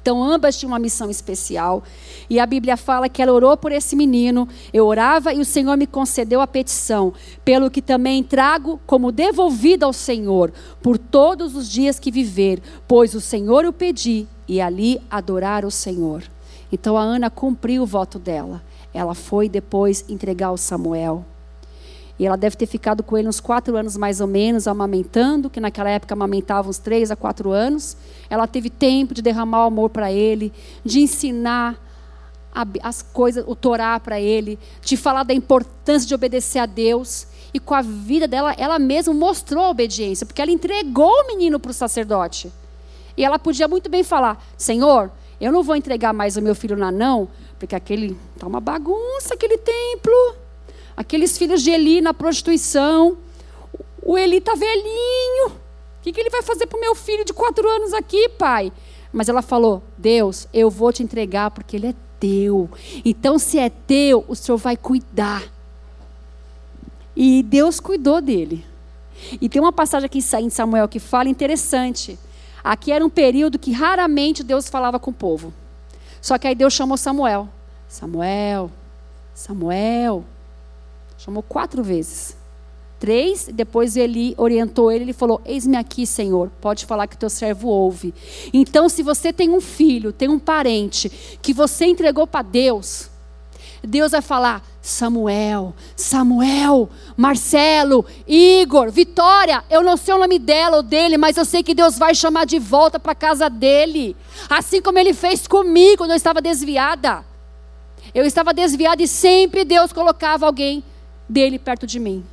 Então, 0.01 0.23
ambas 0.23 0.57
tinham 0.57 0.71
uma 0.71 0.79
missão 0.79 1.09
especial. 1.09 1.83
E 2.29 2.39
a 2.39 2.45
Bíblia 2.45 2.77
fala 2.77 3.09
que 3.09 3.21
ela 3.21 3.33
orou 3.33 3.55
por 3.57 3.71
esse 3.71 3.95
menino. 3.95 4.47
Eu 4.71 4.85
orava 4.85 5.33
e 5.33 5.39
o 5.39 5.45
Senhor 5.45 5.77
me 5.77 5.85
concedeu 5.85 6.41
a 6.41 6.47
petição, 6.47 7.13
pelo 7.43 7.69
que 7.69 7.81
também 7.81 8.23
trago 8.23 8.79
como 8.85 9.11
devolvida 9.11 9.85
ao 9.85 9.93
Senhor, 9.93 10.51
por 10.81 10.97
todos 10.97 11.55
os 11.55 11.69
dias 11.69 11.99
que 11.99 12.11
viver, 12.11 12.61
pois 12.87 13.13
o 13.13 13.21
Senhor 13.21 13.65
o 13.65 13.73
pedi 13.73 14.27
e 14.47 14.61
ali 14.61 14.99
adorar 15.09 15.65
o 15.65 15.71
Senhor. 15.71 16.23
Então 16.71 16.97
a 16.97 17.01
Ana 17.01 17.29
cumpriu 17.29 17.83
o 17.83 17.85
voto 17.85 18.17
dela. 18.17 18.61
Ela 18.93 19.13
foi 19.13 19.49
depois 19.49 20.05
entregar 20.09 20.51
o 20.51 20.57
Samuel. 20.57 21.25
E 22.19 22.25
ela 22.25 22.35
deve 22.35 22.57
ter 22.57 22.65
ficado 22.65 23.01
com 23.01 23.17
ele 23.17 23.29
uns 23.29 23.39
quatro 23.39 23.77
anos 23.77 23.95
mais 23.95 24.19
ou 24.19 24.27
menos, 24.27 24.67
amamentando, 24.67 25.49
que 25.49 25.61
naquela 25.61 25.89
época 25.89 26.13
amamentava 26.13 26.69
uns 26.69 26.77
três 26.77 27.09
a 27.09 27.15
quatro 27.15 27.49
anos. 27.51 27.95
Ela 28.29 28.45
teve 28.45 28.69
tempo 28.69 29.13
de 29.13 29.21
derramar 29.21 29.63
o 29.63 29.67
amor 29.67 29.89
para 29.89 30.11
ele, 30.11 30.51
de 30.83 30.99
ensinar 30.99 31.79
as 32.83 33.01
coisas, 33.01 33.45
o 33.47 33.55
Torá 33.55 33.97
para 34.01 34.19
ele, 34.19 34.59
de 34.81 34.97
falar 34.97 35.23
da 35.23 35.33
importância 35.33 36.05
de 36.05 36.13
obedecer 36.13 36.59
a 36.59 36.65
Deus. 36.65 37.25
E 37.53 37.59
com 37.59 37.73
a 37.73 37.81
vida 37.81 38.27
dela, 38.27 38.53
ela 38.57 38.77
mesma 38.77 39.13
mostrou 39.13 39.63
a 39.63 39.69
obediência, 39.69 40.25
porque 40.25 40.41
ela 40.41 40.51
entregou 40.51 41.09
o 41.09 41.27
menino 41.27 41.57
para 41.57 41.71
o 41.71 41.73
sacerdote. 41.73 42.51
E 43.15 43.23
ela 43.23 43.39
podia 43.39 43.67
muito 43.67 43.89
bem 43.89 44.03
falar: 44.03 44.43
Senhor, 44.57 45.09
eu 45.39 45.53
não 45.53 45.63
vou 45.63 45.75
entregar 45.75 46.13
mais 46.13 46.35
o 46.35 46.41
meu 46.41 46.53
filho 46.53 46.75
na 46.75 46.91
não, 46.91 47.29
porque 47.57 47.75
aquele 47.75 48.17
tá 48.37 48.45
uma 48.45 48.59
bagunça 48.59 49.33
aquele 49.33 49.57
templo 49.57 50.35
aqueles 50.99 51.37
filhos 51.37 51.63
de 51.63 51.71
Eli 51.71 52.01
na 52.01 52.13
prostituição. 52.13 53.17
O 54.03 54.17
Eli 54.17 54.37
está 54.37 54.53
velhinho. 54.53 55.47
O 55.47 56.01
que, 56.01 56.11
que 56.11 56.19
ele 56.19 56.29
vai 56.29 56.41
fazer 56.41 56.67
para 56.67 56.77
o 56.77 56.81
meu 56.81 56.93
filho 56.93 57.23
de 57.23 57.31
quatro 57.31 57.65
anos 57.69 57.93
aqui, 57.93 58.27
pai? 58.27 58.73
Mas 59.13 59.29
ela 59.29 59.41
falou: 59.41 59.81
Deus, 59.97 60.45
eu 60.53 60.69
vou 60.69 60.91
te 60.91 61.01
entregar 61.01 61.51
porque 61.51 61.77
ele 61.77 61.87
é 61.87 61.95
teu. 62.19 62.69
Então, 63.05 63.39
se 63.39 63.57
é 63.57 63.69
teu, 63.69 64.25
o 64.27 64.35
Senhor 64.35 64.57
vai 64.57 64.75
cuidar. 64.75 65.43
E 67.15 67.43
Deus 67.43 67.79
cuidou 67.79 68.21
dele. 68.21 68.65
E 69.39 69.47
tem 69.47 69.61
uma 69.61 69.73
passagem 69.73 70.05
aqui 70.05 70.19
em 70.19 70.49
Samuel 70.49 70.87
que 70.87 70.99
fala 70.99 71.29
interessante. 71.29 72.19
Aqui 72.61 72.91
era 72.91 73.05
um 73.05 73.09
período 73.09 73.57
que 73.57 73.71
raramente 73.71 74.43
Deus 74.43 74.67
falava 74.67 74.99
com 74.99 75.11
o 75.11 75.13
povo. 75.13 75.53
Só 76.21 76.37
que 76.37 76.47
aí 76.47 76.55
Deus 76.55 76.73
chamou 76.73 76.97
Samuel. 76.97 77.47
Samuel, 77.87 78.69
Samuel. 79.33 80.25
Chamou 81.19 81.43
quatro 81.43 81.83
vezes. 81.83 82.37
Três, 82.97 83.49
depois 83.53 83.97
ele 83.97 84.33
orientou 84.37 84.89
ele, 84.89 85.03
ele 85.03 85.13
falou: 85.13 85.41
Eis-me 85.45 85.75
aqui, 85.75 86.05
Senhor, 86.05 86.49
pode 86.61 86.85
falar 86.85 87.07
que 87.07 87.17
teu 87.17 87.29
servo 87.29 87.67
ouve. 87.67 88.13
Então, 88.53 88.87
se 88.87 89.03
você 89.03 89.33
tem 89.33 89.49
um 89.49 89.59
filho, 89.59 90.13
tem 90.13 90.29
um 90.29 90.39
parente, 90.39 91.09
que 91.41 91.53
você 91.53 91.85
entregou 91.85 92.25
para 92.25 92.41
Deus, 92.41 93.09
Deus 93.83 94.13
vai 94.13 94.21
falar: 94.21 94.63
Samuel, 94.81 95.75
Samuel, 95.93 96.89
Marcelo, 97.17 98.05
Igor, 98.25 98.89
Vitória. 98.89 99.61
Eu 99.69 99.83
não 99.83 99.97
sei 99.97 100.13
o 100.13 100.19
nome 100.19 100.39
dela 100.39 100.77
ou 100.77 100.83
dele, 100.83 101.17
mas 101.17 101.35
eu 101.35 101.43
sei 101.43 101.61
que 101.61 101.75
Deus 101.75 101.97
vai 101.97 102.15
chamar 102.15 102.45
de 102.45 102.59
volta 102.59 102.97
para 102.97 103.11
a 103.11 103.15
casa 103.15 103.49
dele. 103.49 104.15
Assim 104.49 104.81
como 104.81 104.97
ele 104.97 105.13
fez 105.13 105.47
comigo 105.47 105.97
quando 105.97 106.11
eu 106.11 106.17
estava 106.17 106.41
desviada. 106.41 107.25
Eu 108.13 108.25
estava 108.25 108.53
desviada 108.53 109.03
e 109.03 109.07
sempre 109.07 109.65
Deus 109.65 109.91
colocava 109.91 110.45
alguém 110.45 110.81
dele 111.29 111.59
perto 111.59 111.85
de 111.85 111.99
mim, 111.99 112.25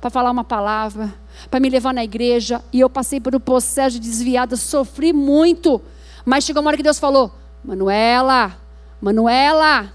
para 0.00 0.10
falar 0.10 0.32
uma 0.32 0.42
palavra, 0.42 1.14
para 1.48 1.60
me 1.60 1.70
levar 1.70 1.94
na 1.94 2.02
igreja. 2.02 2.60
E 2.72 2.80
eu 2.80 2.90
passei 2.90 3.20
por 3.20 3.34
um 3.34 3.40
processo 3.40 4.00
de 4.00 4.08
desviada, 4.08 4.56
sofri 4.56 5.12
muito. 5.12 5.80
Mas 6.24 6.44
chegou 6.44 6.60
uma 6.60 6.68
hora 6.68 6.76
que 6.76 6.82
Deus 6.82 6.98
falou: 6.98 7.32
Manuela, 7.64 8.56
Manuela, 9.00 9.92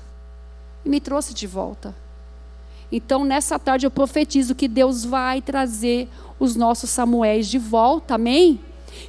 e 0.85 0.89
me 0.89 1.01
trouxe 1.01 1.33
de 1.33 1.45
volta. 1.45 1.93
Então, 2.89 3.25
nessa 3.25 3.59
tarde, 3.59 3.85
eu 3.85 3.91
profetizo 3.91 4.55
que 4.55 4.67
Deus 4.67 5.03
vai 5.03 5.41
trazer 5.41 6.07
os 6.39 6.55
nossos 6.55 6.89
Samuéis 6.89 7.47
de 7.47 7.59
volta, 7.59 8.15
amém? 8.15 8.61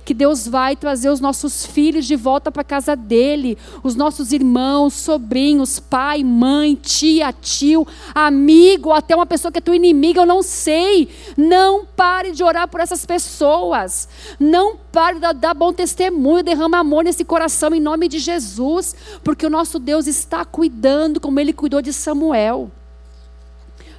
Que 0.05 0.15
Deus 0.15 0.47
vai 0.47 0.77
trazer 0.77 1.11
os 1.11 1.21
nossos 1.21 1.67
filhos 1.67 2.07
de 2.07 2.17
volta 2.17 2.51
para 2.51 2.65
casa 2.65 2.97
dele, 2.97 3.59
os 3.83 3.95
nossos 3.95 4.33
irmãos, 4.33 4.95
sobrinhos, 4.95 5.79
pai, 5.79 6.25
mãe, 6.25 6.75
tia, 6.75 7.33
tio, 7.33 7.87
amigo, 8.15 8.93
até 8.93 9.15
uma 9.15 9.27
pessoa 9.27 9.53
que 9.53 9.59
é 9.59 9.61
tua 9.61 9.77
inimiga, 9.77 10.23
eu 10.23 10.27
não 10.27 10.43
sei. 10.43 11.09
Não 11.37 11.85
pare 11.85 12.33
de 12.33 12.43
orar 12.43 12.69
por 12.69 12.81
essas 12.81 13.05
pessoas. 13.05 14.09
Não 14.39 14.77
pare 14.91 15.19
de 15.19 15.33
dar 15.35 15.55
bom 15.55 15.73
testemunho, 15.73 16.43
derrama 16.43 16.79
amor 16.79 17.05
nesse 17.05 17.25
coração 17.25 17.75
em 17.75 17.81
nome 17.81 18.09
de 18.09 18.19
Jesus, 18.19 18.95
porque 19.23 19.47
o 19.47 19.51
nosso 19.51 19.79
Deus 19.79 20.07
está 20.07 20.45
cuidando 20.45 21.21
como 21.21 21.39
ele 21.39 21.53
cuidou 21.53 21.83
de 21.83 21.93
Samuel 21.93 22.71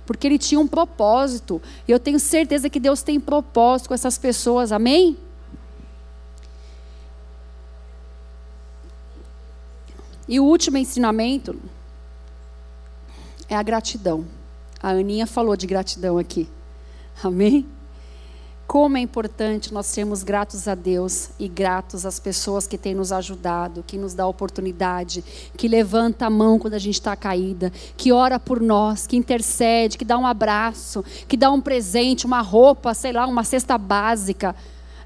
porque 0.09 0.25
ele 0.25 0.39
tinha 0.39 0.59
um 0.59 0.65
propósito. 0.65 1.61
E 1.87 1.91
eu 1.91 1.99
tenho 1.99 2.19
certeza 2.19 2.67
que 2.67 2.79
Deus 2.79 3.03
tem 3.03 3.19
propósito 3.19 3.89
com 3.89 3.93
essas 3.93 4.17
pessoas, 4.17 4.71
amém? 4.71 5.15
E 10.29 10.39
o 10.39 10.43
último 10.43 10.77
ensinamento 10.77 11.59
é 13.49 13.55
a 13.55 13.63
gratidão. 13.63 14.27
A 14.79 14.89
Aninha 14.89 15.25
falou 15.25 15.57
de 15.57 15.65
gratidão 15.65 16.19
aqui. 16.19 16.47
Amém? 17.23 17.65
Como 18.67 18.95
é 18.95 18.99
importante 18.99 19.73
nós 19.73 19.87
sermos 19.87 20.21
gratos 20.21 20.67
a 20.67 20.75
Deus 20.75 21.31
e 21.39 21.47
gratos 21.47 22.05
às 22.05 22.19
pessoas 22.19 22.67
que 22.67 22.77
têm 22.77 22.93
nos 22.93 23.11
ajudado, 23.11 23.83
que 23.87 23.97
nos 23.97 24.13
dá 24.13 24.27
oportunidade, 24.27 25.23
que 25.57 25.67
levanta 25.67 26.27
a 26.27 26.29
mão 26.29 26.59
quando 26.59 26.75
a 26.75 26.79
gente 26.79 26.93
está 26.93 27.15
caída, 27.15 27.73
que 27.97 28.11
ora 28.11 28.39
por 28.39 28.61
nós, 28.61 29.07
que 29.07 29.17
intercede, 29.17 29.97
que 29.97 30.05
dá 30.05 30.15
um 30.15 30.27
abraço, 30.27 31.03
que 31.27 31.35
dá 31.35 31.49
um 31.49 31.59
presente, 31.59 32.27
uma 32.27 32.41
roupa, 32.41 32.93
sei 32.93 33.13
lá, 33.13 33.25
uma 33.25 33.43
cesta 33.43 33.79
básica. 33.79 34.55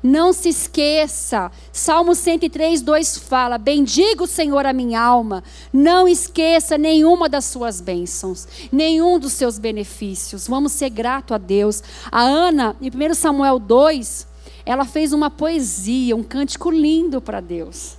Não 0.03 0.33
se 0.33 0.49
esqueça. 0.49 1.49
Salmo 1.71 2.13
103, 2.13 2.81
2 2.81 3.17
fala: 3.19 3.57
Bendiga 3.57 4.23
o 4.23 4.27
Senhor 4.27 4.65
a 4.65 4.73
minha 4.73 5.01
alma. 5.01 5.41
Não 5.71 6.05
esqueça 6.05 6.77
nenhuma 6.77 7.29
das 7.29 7.45
suas 7.45 7.79
bênçãos, 7.79 8.45
nenhum 8.69 9.17
dos 9.17 9.31
seus 9.31 9.57
benefícios. 9.57 10.45
Vamos 10.45 10.73
ser 10.73 10.89
grato 10.89 11.33
a 11.33 11.37
Deus. 11.37 11.81
A 12.11 12.21
Ana, 12.21 12.75
em 12.81 12.89
1 12.89 13.13
Samuel 13.13 13.57
2, 13.59 14.27
ela 14.65 14.83
fez 14.83 15.13
uma 15.13 15.29
poesia, 15.29 16.17
um 16.17 16.23
cântico 16.23 16.69
lindo 16.69 17.21
para 17.21 17.39
Deus. 17.39 17.97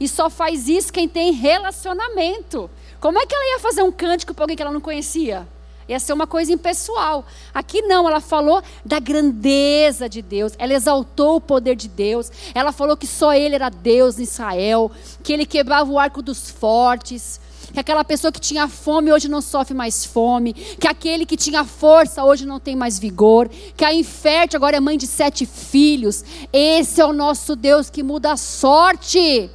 E 0.00 0.08
só 0.08 0.28
faz 0.28 0.68
isso 0.68 0.92
quem 0.92 1.08
tem 1.08 1.32
relacionamento. 1.32 2.68
Como 3.00 3.16
é 3.16 3.26
que 3.26 3.34
ela 3.34 3.52
ia 3.52 3.60
fazer 3.60 3.82
um 3.82 3.92
cântico 3.92 4.34
para 4.34 4.42
alguém 4.42 4.56
que 4.56 4.62
ela 4.62 4.72
não 4.72 4.80
conhecia? 4.80 5.46
Ia 5.88 6.00
ser 6.00 6.12
uma 6.12 6.26
coisa 6.26 6.52
impessoal. 6.52 7.24
Aqui 7.52 7.82
não, 7.82 8.08
ela 8.08 8.20
falou 8.20 8.62
da 8.84 8.98
grandeza 8.98 10.08
de 10.08 10.22
Deus, 10.22 10.52
ela 10.58 10.72
exaltou 10.72 11.36
o 11.36 11.40
poder 11.40 11.76
de 11.76 11.88
Deus, 11.88 12.30
ela 12.54 12.72
falou 12.72 12.96
que 12.96 13.06
só 13.06 13.34
Ele 13.34 13.54
era 13.54 13.68
Deus 13.68 14.18
em 14.18 14.22
Israel, 14.22 14.90
que 15.22 15.32
Ele 15.32 15.46
quebrava 15.46 15.90
o 15.90 15.98
arco 15.98 16.22
dos 16.22 16.50
fortes, 16.50 17.40
que 17.72 17.80
aquela 17.80 18.04
pessoa 18.04 18.30
que 18.30 18.40
tinha 18.40 18.68
fome 18.68 19.12
hoje 19.12 19.28
não 19.28 19.40
sofre 19.40 19.74
mais 19.74 20.04
fome, 20.04 20.52
que 20.52 20.86
aquele 20.86 21.26
que 21.26 21.36
tinha 21.36 21.64
força 21.64 22.24
hoje 22.24 22.46
não 22.46 22.60
tem 22.60 22.76
mais 22.76 22.98
vigor, 22.98 23.50
que 23.76 23.84
a 23.84 23.92
infértil 23.92 24.58
agora 24.58 24.76
é 24.76 24.80
mãe 24.80 24.96
de 24.96 25.06
sete 25.06 25.44
filhos. 25.44 26.24
Esse 26.52 27.00
é 27.00 27.04
o 27.04 27.12
nosso 27.12 27.56
Deus 27.56 27.90
que 27.90 28.02
muda 28.02 28.32
a 28.32 28.36
sorte. 28.36 29.50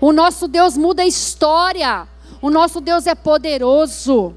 O 0.00 0.12
nosso 0.12 0.48
Deus 0.48 0.76
muda 0.76 1.02
a 1.02 1.06
história. 1.06 2.08
O 2.40 2.50
nosso 2.50 2.80
Deus 2.80 3.06
é 3.06 3.14
poderoso. 3.14 4.34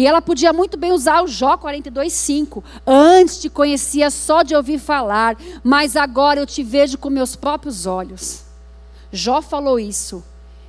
E 0.00 0.06
ela 0.06 0.22
podia 0.22 0.50
muito 0.50 0.78
bem 0.78 0.92
usar 0.92 1.22
o 1.22 1.28
Jó 1.28 1.58
42:5. 1.58 2.64
Antes 2.86 3.38
te 3.38 3.50
conhecia 3.50 4.10
só 4.10 4.42
de 4.42 4.54
ouvir 4.54 4.78
falar, 4.78 5.36
mas 5.62 5.94
agora 5.94 6.40
eu 6.40 6.46
te 6.46 6.62
vejo 6.62 6.96
com 6.96 7.10
meus 7.10 7.36
próprios 7.36 7.84
olhos. 7.84 8.44
Jó 9.12 9.42
falou 9.42 9.78
isso, 9.78 10.24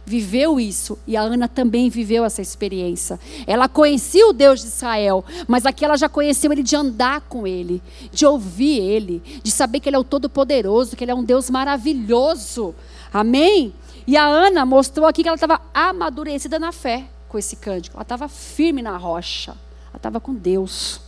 viveu 0.05 0.59
isso, 0.59 0.99
e 1.07 1.15
a 1.15 1.21
Ana 1.21 1.47
também 1.47 1.89
viveu 1.89 2.25
essa 2.25 2.41
experiência. 2.41 3.17
Ela 3.47 3.69
conhecia 3.69 4.27
o 4.27 4.33
Deus 4.33 4.59
de 4.59 4.67
Israel, 4.67 5.23
mas 5.47 5.65
aqui 5.65 5.85
ela 5.85 5.95
já 5.95 6.09
conheceu 6.09 6.51
ele 6.51 6.61
de 6.61 6.75
andar 6.75 7.21
com 7.21 7.47
ele, 7.47 7.81
de 8.11 8.25
ouvir 8.25 8.81
ele, 8.81 9.23
de 9.41 9.49
saber 9.49 9.79
que 9.79 9.87
ele 9.87 9.95
é 9.95 9.99
o 9.99 10.03
todo-poderoso, 10.03 10.97
que 10.97 11.05
ele 11.05 11.11
é 11.11 11.15
um 11.15 11.23
Deus 11.23 11.49
maravilhoso. 11.49 12.75
Amém? 13.13 13.73
E 14.05 14.17
a 14.17 14.25
Ana 14.25 14.65
mostrou 14.65 15.07
aqui 15.07 15.21
que 15.23 15.29
ela 15.29 15.35
estava 15.35 15.61
amadurecida 15.73 16.59
na 16.59 16.73
fé 16.73 17.07
com 17.31 17.37
esse 17.37 17.55
cântico. 17.55 17.95
Ela 17.95 18.03
estava 18.03 18.27
firme 18.27 18.81
na 18.81 18.97
rocha. 18.97 19.51
Ela 19.87 19.95
estava 19.95 20.19
com 20.19 20.35
Deus. 20.35 20.99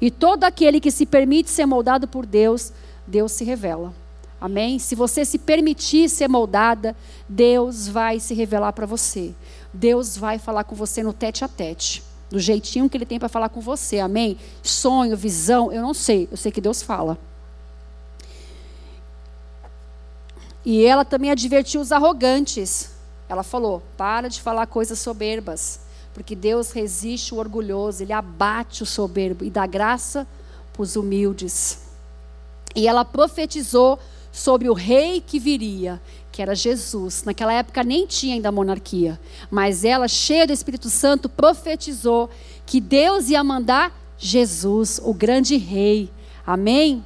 E 0.00 0.10
todo 0.10 0.42
aquele 0.42 0.80
que 0.80 0.90
se 0.90 1.06
permite 1.06 1.48
ser 1.48 1.64
moldado 1.64 2.08
por 2.08 2.26
Deus, 2.26 2.72
Deus 3.06 3.30
se 3.30 3.44
revela. 3.44 3.94
Amém? 4.40 4.80
Se 4.80 4.96
você 4.96 5.24
se 5.24 5.38
permitir 5.38 6.08
ser 6.08 6.28
moldada, 6.28 6.96
Deus 7.28 7.86
vai 7.86 8.18
se 8.18 8.34
revelar 8.34 8.72
para 8.72 8.86
você. 8.86 9.32
Deus 9.72 10.16
vai 10.16 10.36
falar 10.36 10.64
com 10.64 10.74
você 10.74 11.00
no 11.00 11.12
tete 11.12 11.44
a 11.44 11.48
tete. 11.48 12.02
Do 12.28 12.40
jeitinho 12.40 12.90
que 12.90 12.96
Ele 12.96 13.06
tem 13.06 13.20
para 13.20 13.28
falar 13.28 13.48
com 13.48 13.60
você. 13.60 14.00
Amém? 14.00 14.36
Sonho, 14.60 15.16
visão, 15.16 15.70
eu 15.70 15.80
não 15.80 15.94
sei. 15.94 16.28
Eu 16.28 16.36
sei 16.36 16.50
que 16.50 16.60
Deus 16.60 16.82
fala. 16.82 17.16
E 20.64 20.84
ela 20.84 21.04
também 21.04 21.30
advertiu 21.30 21.80
os 21.80 21.92
arrogantes. 21.92 22.91
Ela 23.32 23.42
falou: 23.42 23.82
para 23.96 24.28
de 24.28 24.42
falar 24.42 24.66
coisas 24.66 24.98
soberbas, 24.98 25.80
porque 26.12 26.36
Deus 26.36 26.70
resiste 26.70 27.34
o 27.34 27.38
orgulhoso, 27.38 28.02
ele 28.02 28.12
abate 28.12 28.82
o 28.82 28.86
soberbo 28.86 29.42
e 29.42 29.48
dá 29.48 29.66
graça 29.66 30.26
para 30.70 30.82
os 30.82 30.96
humildes. 30.96 31.78
E 32.76 32.86
ela 32.86 33.06
profetizou 33.06 33.98
sobre 34.30 34.68
o 34.68 34.74
rei 34.74 35.22
que 35.22 35.38
viria, 35.38 35.98
que 36.30 36.42
era 36.42 36.54
Jesus. 36.54 37.24
Naquela 37.24 37.54
época 37.54 37.82
nem 37.82 38.06
tinha 38.06 38.34
ainda 38.34 38.52
monarquia, 38.52 39.18
mas 39.50 39.82
ela, 39.82 40.06
cheia 40.08 40.46
do 40.46 40.52
Espírito 40.52 40.90
Santo, 40.90 41.26
profetizou 41.26 42.28
que 42.66 42.82
Deus 42.82 43.30
ia 43.30 43.42
mandar 43.42 43.98
Jesus, 44.18 45.00
o 45.02 45.14
grande 45.14 45.56
rei. 45.56 46.10
Amém? 46.46 47.02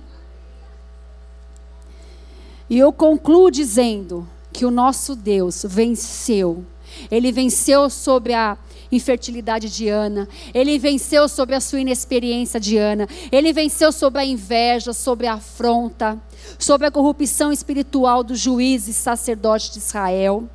E 2.68 2.76
eu 2.76 2.92
concluo 2.92 3.48
dizendo 3.48 4.28
que 4.57 4.64
o 4.64 4.70
nosso 4.70 5.14
Deus 5.14 5.66
venceu. 5.68 6.64
Ele 7.11 7.30
venceu 7.30 7.90
sobre 7.90 8.32
a 8.32 8.57
infertilidade 8.90 9.68
de 9.68 9.90
Ana, 9.90 10.26
ele 10.54 10.78
venceu 10.78 11.28
sobre 11.28 11.54
a 11.54 11.61
sua 11.61 11.80
inexperiência 11.80 12.59
de 12.59 12.78
Ana, 12.78 13.07
ele 13.30 13.52
venceu 13.52 13.92
sobre 13.92 14.22
a 14.22 14.24
inveja, 14.24 14.94
sobre 14.94 15.26
a 15.26 15.34
afronta, 15.34 16.18
sobre 16.59 16.86
a 16.86 16.90
corrupção 16.90 17.52
espiritual 17.52 18.24
dos 18.24 18.40
juízes 18.40 18.96
sacerdotes 18.96 19.72
de 19.72 19.78
Israel. 19.78 20.48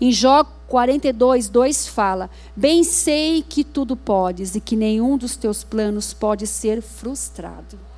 Em 0.00 0.10
Jó 0.10 0.42
42, 0.66 1.48
2 1.48 1.86
fala: 1.86 2.28
Bem 2.56 2.82
sei 2.82 3.44
que 3.48 3.62
tudo 3.62 3.96
podes 3.96 4.56
e 4.56 4.60
que 4.60 4.74
nenhum 4.74 5.16
dos 5.16 5.36
teus 5.36 5.62
planos 5.62 6.12
pode 6.12 6.48
ser 6.48 6.82
frustrado. 6.82 7.93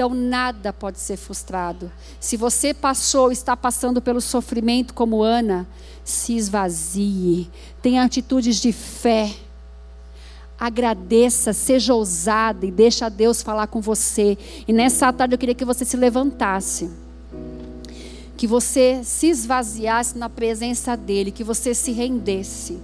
Então 0.00 0.14
nada 0.14 0.72
pode 0.72 0.98
ser 0.98 1.18
frustrado. 1.18 1.92
Se 2.18 2.34
você 2.34 2.72
passou, 2.72 3.30
está 3.30 3.54
passando 3.54 4.00
pelo 4.00 4.18
sofrimento 4.18 4.94
como 4.94 5.22
Ana, 5.22 5.68
se 6.02 6.34
esvazie. 6.34 7.50
Tenha 7.82 8.02
atitudes 8.02 8.62
de 8.62 8.72
fé. 8.72 9.30
Agradeça, 10.58 11.52
seja 11.52 11.92
ousada 11.92 12.64
e 12.64 12.70
deixa 12.70 13.10
Deus 13.10 13.42
falar 13.42 13.66
com 13.66 13.82
você. 13.82 14.38
E 14.66 14.72
nessa 14.72 15.12
tarde 15.12 15.34
eu 15.34 15.38
queria 15.38 15.54
que 15.54 15.66
você 15.66 15.84
se 15.84 15.98
levantasse. 15.98 16.90
Que 18.38 18.46
você 18.46 19.02
se 19.04 19.26
esvaziasse 19.26 20.16
na 20.16 20.30
presença 20.30 20.96
dEle, 20.96 21.30
que 21.30 21.44
você 21.44 21.74
se 21.74 21.92
rendesse, 21.92 22.80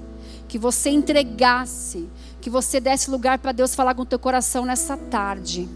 que 0.46 0.58
você 0.58 0.90
entregasse, 0.90 2.10
que 2.42 2.50
você 2.50 2.78
desse 2.78 3.10
lugar 3.10 3.38
para 3.38 3.52
Deus 3.52 3.74
falar 3.74 3.94
com 3.94 4.02
o 4.02 4.06
teu 4.06 4.18
coração 4.18 4.66
nessa 4.66 4.98
tarde 4.98 5.66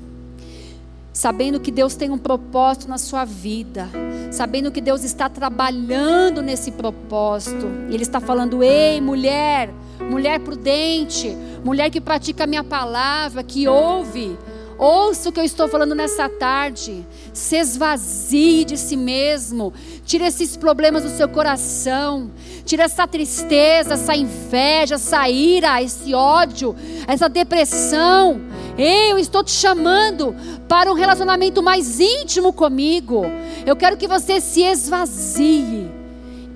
sabendo 1.13 1.61
que 1.61 1.71
Deus 1.71 1.95
tem 1.95 2.11
um 2.11 2.19
propósito 2.19 2.89
na 2.89 2.99
sua 2.99 3.25
vida, 3.25 3.89
sabendo 4.31 4.71
que 4.71 4.81
Deus 4.81 5.05
está 5.05 5.29
trabalhando 5.29 6.43
nesse 6.43 6.71
propósito. 6.71 7.67
E 7.89 7.95
Ele 7.95 8.03
está 8.03 8.21
falando: 8.21 8.63
ei, 8.63 9.01
mulher, 9.01 9.71
mulher 10.11 10.41
prudente, 10.41 11.37
mulher 11.65 11.91
que 11.91 12.01
pratica 12.01 12.45
a 12.45 12.47
minha 12.47 12.65
palavra, 12.65 13.43
que 13.43 13.69
ouve. 13.69 14.37
Ouça 14.81 15.29
o 15.29 15.33
que 15.33 15.39
eu 15.39 15.45
estou 15.45 15.69
falando 15.69 15.95
nessa 15.95 16.27
tarde. 16.27 17.07
Se 17.35 17.57
esvazie 17.57 18.65
de 18.65 18.79
si 18.79 18.97
mesmo. 18.97 19.75
Tire 20.07 20.25
esses 20.25 20.57
problemas 20.57 21.03
do 21.03 21.11
seu 21.11 21.29
coração. 21.29 22.31
Tire 22.65 22.81
essa 22.81 23.07
tristeza, 23.07 23.93
essa 23.93 24.17
inveja, 24.17 24.95
essa 24.95 25.29
ira, 25.29 25.83
esse 25.83 26.15
ódio, 26.15 26.75
essa 27.07 27.29
depressão. 27.29 28.41
Eu 28.79 29.19
estou 29.19 29.45
te 29.45 29.51
chamando 29.51 30.35
para 30.67 30.91
um 30.91 30.95
relacionamento 30.95 31.63
mais 31.63 32.01
íntimo 32.01 32.51
comigo. 32.51 33.27
Eu 33.67 33.77
quero 33.77 33.99
que 33.99 34.09
você 34.09 34.41
se 34.41 34.63
esvazie 34.63 36.00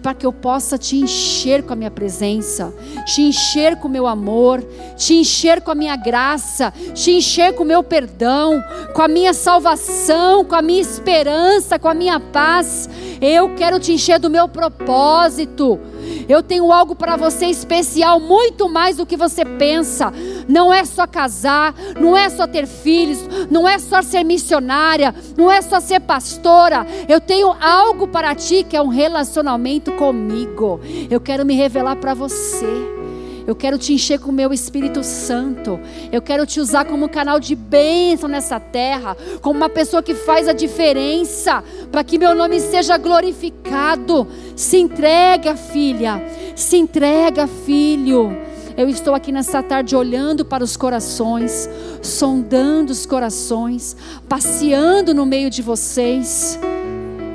para 0.05 0.13
que 0.13 0.27
eu 0.27 0.35
possa 0.35 0.77
te 0.77 0.97
encher 0.97 1.63
com 1.63 1.73
a 1.73 1.77
minha 1.77 1.91
presença, 1.91 2.75
te 3.07 3.23
encher 3.23 3.77
com 3.77 3.89
o 3.89 3.91
meu 3.91 4.07
amor, 4.07 4.63
te 4.99 5.15
encher 5.15 5.63
com 5.63 5.71
a 5.71 5.75
minha 5.75 5.97
graça, 5.97 6.75
te 6.93 7.13
encher 7.13 7.55
com 7.55 7.63
o 7.63 7.67
meu 7.67 7.83
perdão, 7.83 8.63
com 8.93 9.01
a 9.01 9.09
minha 9.09 9.33
salvação, 9.33 10.45
com 10.45 10.55
a 10.55 10.61
minha 10.61 10.83
esperança, 10.83 11.79
com 11.79 11.89
a 11.89 11.95
minha 11.95 12.21
paz. 12.21 12.87
Eu 13.19 13.55
quero 13.55 13.81
te 13.81 13.95
encher 13.95 14.21
do 14.21 14.29
meu 14.29 14.47
propósito. 14.47 15.81
Eu 16.29 16.43
tenho 16.43 16.73
algo 16.73 16.95
para 16.95 17.17
você 17.17 17.47
especial, 17.47 18.21
muito 18.21 18.69
mais 18.69 18.97
do 18.97 19.07
que 19.07 19.17
você 19.17 19.45
pensa. 19.45 20.13
Não 20.49 20.73
é 20.73 20.85
só 20.85 21.07
casar, 21.07 21.75
não 22.01 22.17
é 22.17 22.29
só 22.29 22.47
ter 22.47 22.67
filhos, 22.67 23.19
não 23.51 23.69
é 23.69 23.79
só 23.79 24.03
ser 24.03 24.25
missionária, 24.25 25.15
não 25.37 25.51
é 25.51 25.61
só 25.63 25.81
ser 25.81 26.01
pastora. 26.01 26.87
Eu 27.09 27.21
tenho 27.21 27.55
algo 27.61 28.09
para 28.09 28.35
ti 28.35 28.65
que 28.65 28.77
é 28.77 28.83
um 28.83 28.89
relacionamento 28.89 29.93
comigo. 29.93 30.81
Eu 31.11 31.21
quero 31.21 31.45
me 31.45 31.55
revelar 31.55 31.97
para 31.97 32.15
você. 32.15 33.04
Eu 33.47 33.55
quero 33.55 33.77
te 33.77 33.93
encher 33.93 34.19
com 34.19 34.31
o 34.31 34.35
meu 34.35 34.53
Espírito 34.53 35.05
Santo. 35.05 35.79
Eu 36.11 36.23
quero 36.23 36.47
te 36.47 36.61
usar 36.61 36.85
como 36.87 37.09
canal 37.09 37.39
de 37.39 37.55
bênção 37.55 38.29
nessa 38.29 38.59
terra, 38.59 39.17
como 39.43 39.59
uma 39.59 39.69
pessoa 39.69 40.03
que 40.03 40.15
faz 40.15 40.49
a 40.49 40.53
diferença, 40.53 41.63
para 41.93 42.03
que 42.03 42.19
meu 42.19 42.35
nome 42.35 42.59
seja 42.59 42.97
glorificado. 42.97 44.27
Se 44.57 44.79
entrega, 44.79 45.57
filha. 45.57 46.23
Se 46.57 46.77
entrega, 46.77 47.47
filho. 47.47 48.35
Eu 48.77 48.89
estou 48.89 49.15
aqui 49.15 49.31
nessa 49.31 49.63
tarde 49.63 49.95
olhando 49.95 50.45
para 50.45 50.65
os 50.65 50.77
corações, 50.77 51.69
sondando 52.03 52.93
os 52.93 53.07
corações, 53.07 53.97
passeando 54.29 55.15
no 55.15 55.25
meio 55.25 55.49
de 55.49 55.63
vocês, 55.63 56.59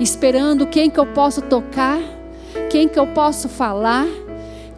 esperando 0.01 0.68
quem 0.68 0.89
que 0.89 0.99
eu 0.99 1.05
posso 1.05 1.41
tocar, 1.41 1.99
quem 2.70 2.89
que 2.89 2.99
eu 2.99 3.07
posso 3.07 3.47
falar 3.47 4.05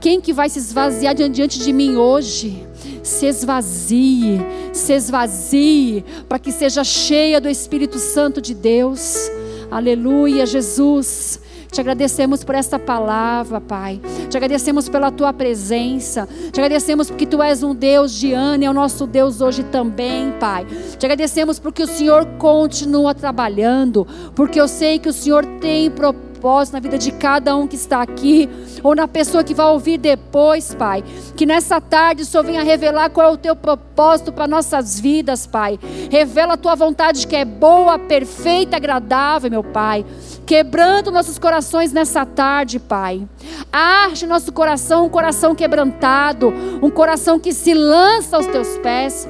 quem 0.02 0.20
que 0.20 0.34
vai 0.34 0.50
se 0.50 0.60
esvaziar 0.60 1.14
diante 1.14 1.60
de 1.60 1.72
mim 1.72 1.96
hoje? 1.96 2.68
se 3.04 3.26
esvazie, 3.26 4.40
se 4.72 4.94
esvazie, 4.94 6.04
para 6.28 6.40
que 6.40 6.52
seja 6.52 6.84
cheia 6.84 7.42
do 7.42 7.50
Espírito 7.50 7.98
Santo 7.98 8.42
de 8.42 8.54
Deus. 8.54 9.30
Aleluia, 9.70 10.46
Jesus. 10.46 11.40
Te 11.72 11.80
agradecemos 11.80 12.44
por 12.44 12.54
esta 12.54 12.78
palavra, 12.78 13.62
Pai. 13.62 14.02
Te 14.30 14.36
agradecemos 14.36 14.90
pela 14.90 15.10
tua 15.10 15.32
presença. 15.32 16.28
Te 16.52 16.60
agradecemos 16.60 17.10
porque 17.10 17.26
tu 17.26 17.42
és 17.42 17.64
um 17.64 17.74
Deus 17.74 18.12
de 18.12 18.34
Ana, 18.34 18.66
é 18.66 18.70
o 18.70 18.74
nosso 18.74 19.08
Deus 19.08 19.40
hoje 19.40 19.64
também, 19.64 20.34
Pai. 20.38 20.66
Te 21.00 21.06
agradecemos 21.06 21.60
porque 21.60 21.82
o 21.82 21.88
Senhor 21.88 22.26
continua 22.38 23.16
trabalhando, 23.16 24.06
porque 24.36 24.60
eu 24.60 24.68
sei 24.68 25.00
que 25.00 25.08
o 25.08 25.14
Senhor 25.14 25.46
tem 25.62 25.90
propósito 25.90 26.31
propósito 26.42 26.74
na 26.74 26.80
vida 26.80 26.98
de 26.98 27.12
cada 27.12 27.56
um 27.56 27.68
que 27.68 27.76
está 27.76 28.02
aqui, 28.02 28.50
ou 28.84 28.96
na 28.96 29.08
pessoa 29.08 29.44
que 29.44 29.54
vai 29.54 29.68
ouvir 29.68 30.00
depois, 30.00 30.74
Pai. 30.74 31.04
Que 31.36 31.46
nessa 31.46 31.80
tarde 31.80 32.24
o 32.24 32.26
Senhor 32.26 32.44
venha 32.44 32.64
revelar 32.64 33.12
qual 33.12 33.28
é 33.28 33.32
o 33.32 33.38
teu 33.38 33.56
propósito 33.56 34.34
para 34.34 34.48
nossas 34.48 35.00
vidas, 35.00 35.46
Pai. 35.46 35.80
Revela 36.10 36.56
a 36.56 36.58
tua 36.58 36.74
vontade 36.74 37.28
que 37.28 37.36
é 37.36 37.46
boa, 37.46 38.00
perfeita, 38.00 38.78
agradável, 38.78 39.52
meu 39.52 39.64
Pai. 39.64 40.04
Quebrando 40.44 41.12
nossos 41.12 41.38
corações 41.38 41.94
nessa 41.94 42.26
tarde, 42.26 42.80
Pai. 42.80 43.28
Arde 43.72 44.26
nosso 44.26 44.52
coração, 44.52 45.06
um 45.06 45.10
coração 45.10 45.54
quebrantado, 45.54 46.52
um 46.82 46.90
coração 46.90 47.40
que 47.40 47.54
se 47.54 47.76
lança 47.76 48.36
aos 48.36 48.48
teus 48.48 48.80
pés. 48.80 49.28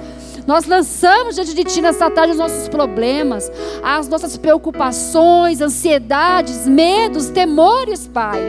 Nós 0.51 0.65
lançamos 0.65 1.35
diante 1.35 1.53
de 1.53 1.63
Ti 1.63 1.81
nessa 1.81 2.11
tarde 2.11 2.33
os 2.33 2.37
nossos 2.37 2.67
problemas, 2.67 3.49
as 3.81 4.09
nossas 4.09 4.35
preocupações, 4.35 5.61
ansiedades, 5.61 6.67
medos, 6.67 7.29
temores, 7.29 8.05
Pai. 8.05 8.41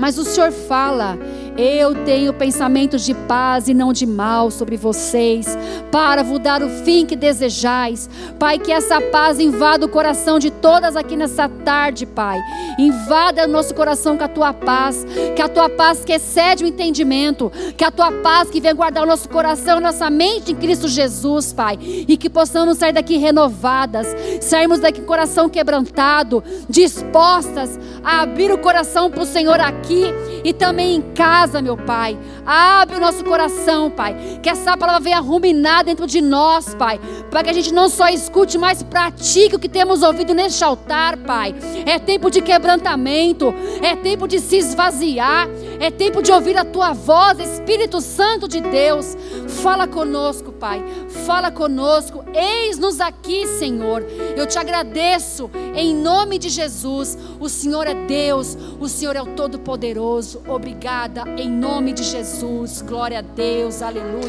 Mas 0.00 0.18
o 0.18 0.24
Senhor 0.24 0.50
fala 0.50 1.16
eu 1.58 1.92
tenho 2.04 2.32
pensamentos 2.32 3.04
de 3.04 3.12
paz 3.12 3.66
e 3.66 3.74
não 3.74 3.92
de 3.92 4.06
mal 4.06 4.48
sobre 4.48 4.76
vocês, 4.76 5.58
para 5.90 6.22
vos 6.22 6.38
dar 6.38 6.62
o 6.62 6.68
fim 6.68 7.04
que 7.04 7.16
desejais. 7.16 8.08
Pai, 8.38 8.60
que 8.60 8.70
essa 8.70 9.00
paz 9.00 9.40
invada 9.40 9.84
o 9.84 9.88
coração 9.88 10.38
de 10.38 10.52
todas 10.52 10.94
aqui 10.94 11.16
nessa 11.16 11.48
tarde, 11.48 12.06
Pai. 12.06 12.38
Invada 12.78 13.44
o 13.44 13.48
nosso 13.48 13.74
coração 13.74 14.16
com 14.16 14.22
a 14.22 14.28
tua 14.28 14.52
paz, 14.52 15.04
que 15.34 15.42
a 15.42 15.48
tua 15.48 15.68
paz 15.68 16.04
que 16.04 16.12
excede 16.12 16.62
o 16.62 16.68
entendimento, 16.68 17.50
que 17.76 17.84
a 17.84 17.90
tua 17.90 18.12
paz 18.12 18.48
que 18.48 18.60
vem 18.60 18.72
guardar 18.72 19.02
o 19.02 19.06
nosso 19.06 19.28
coração, 19.28 19.80
nossa 19.80 20.08
mente 20.08 20.52
em 20.52 20.54
Cristo 20.54 20.86
Jesus, 20.86 21.52
Pai, 21.52 21.76
e 21.80 22.16
que 22.16 22.30
possamos 22.30 22.78
sair 22.78 22.92
daqui 22.92 23.16
renovadas, 23.16 24.06
sairmos 24.40 24.78
daqui 24.78 25.00
coração 25.00 25.48
quebrantado, 25.48 26.44
dispostas 26.68 27.80
a 28.04 28.22
abrir 28.22 28.52
o 28.52 28.58
coração 28.58 29.10
para 29.10 29.22
o 29.24 29.26
Senhor 29.26 29.58
aqui 29.58 30.04
e 30.44 30.52
também 30.52 30.94
em 30.94 31.02
casa 31.14 31.47
casa, 31.48 31.62
meu 31.62 31.76
Pai. 31.76 32.18
Abre 32.46 32.96
o 32.96 33.00
nosso 33.00 33.24
coração, 33.24 33.90
Pai. 33.90 34.38
Que 34.42 34.50
essa 34.50 34.76
palavra 34.76 35.00
venha 35.00 35.18
ruminar 35.18 35.82
dentro 35.84 36.06
de 36.06 36.20
nós, 36.20 36.74
Pai. 36.74 37.00
Para 37.30 37.42
que 37.42 37.50
a 37.50 37.52
gente 37.52 37.72
não 37.72 37.88
só 37.88 38.08
escute, 38.08 38.58
mas 38.58 38.82
pratique 38.82 39.56
o 39.56 39.58
que 39.58 39.68
temos 39.68 40.02
ouvido 40.02 40.34
neste 40.34 40.62
altar, 40.62 41.16
Pai. 41.16 41.54
É 41.86 41.98
tempo 41.98 42.30
de 42.30 42.42
quebrantamento. 42.42 43.54
É 43.82 43.96
tempo 43.96 44.28
de 44.28 44.38
se 44.38 44.56
esvaziar. 44.56 45.48
É 45.80 45.90
tempo 45.90 46.22
de 46.22 46.30
ouvir 46.30 46.56
a 46.56 46.64
Tua 46.64 46.92
voz, 46.92 47.38
Espírito 47.38 48.00
Santo 48.00 48.46
de 48.46 48.60
Deus. 48.60 49.16
Fala 49.62 49.86
conosco, 49.86 50.52
Pai. 50.52 50.84
Fala 51.24 51.50
conosco. 51.50 52.24
Eis-nos 52.34 53.00
aqui, 53.00 53.46
Senhor. 53.46 54.04
Eu 54.36 54.46
te 54.46 54.58
agradeço 54.58 55.50
em 55.74 55.94
nome 55.94 56.38
de 56.38 56.48
Jesus. 56.48 57.16
O 57.40 57.48
Senhor 57.48 57.86
é 57.86 57.94
Deus. 57.94 58.56
O 58.78 58.88
Senhor 58.88 59.16
é 59.16 59.22
o 59.22 59.26
Todo-Poderoso. 59.26 60.42
Obrigada 60.46 61.24
em 61.40 61.50
nome 61.50 61.92
de 61.92 62.02
Jesus. 62.02 62.82
Glória 62.82 63.20
a 63.20 63.22
Deus. 63.22 63.80
Aleluia. 63.82 64.28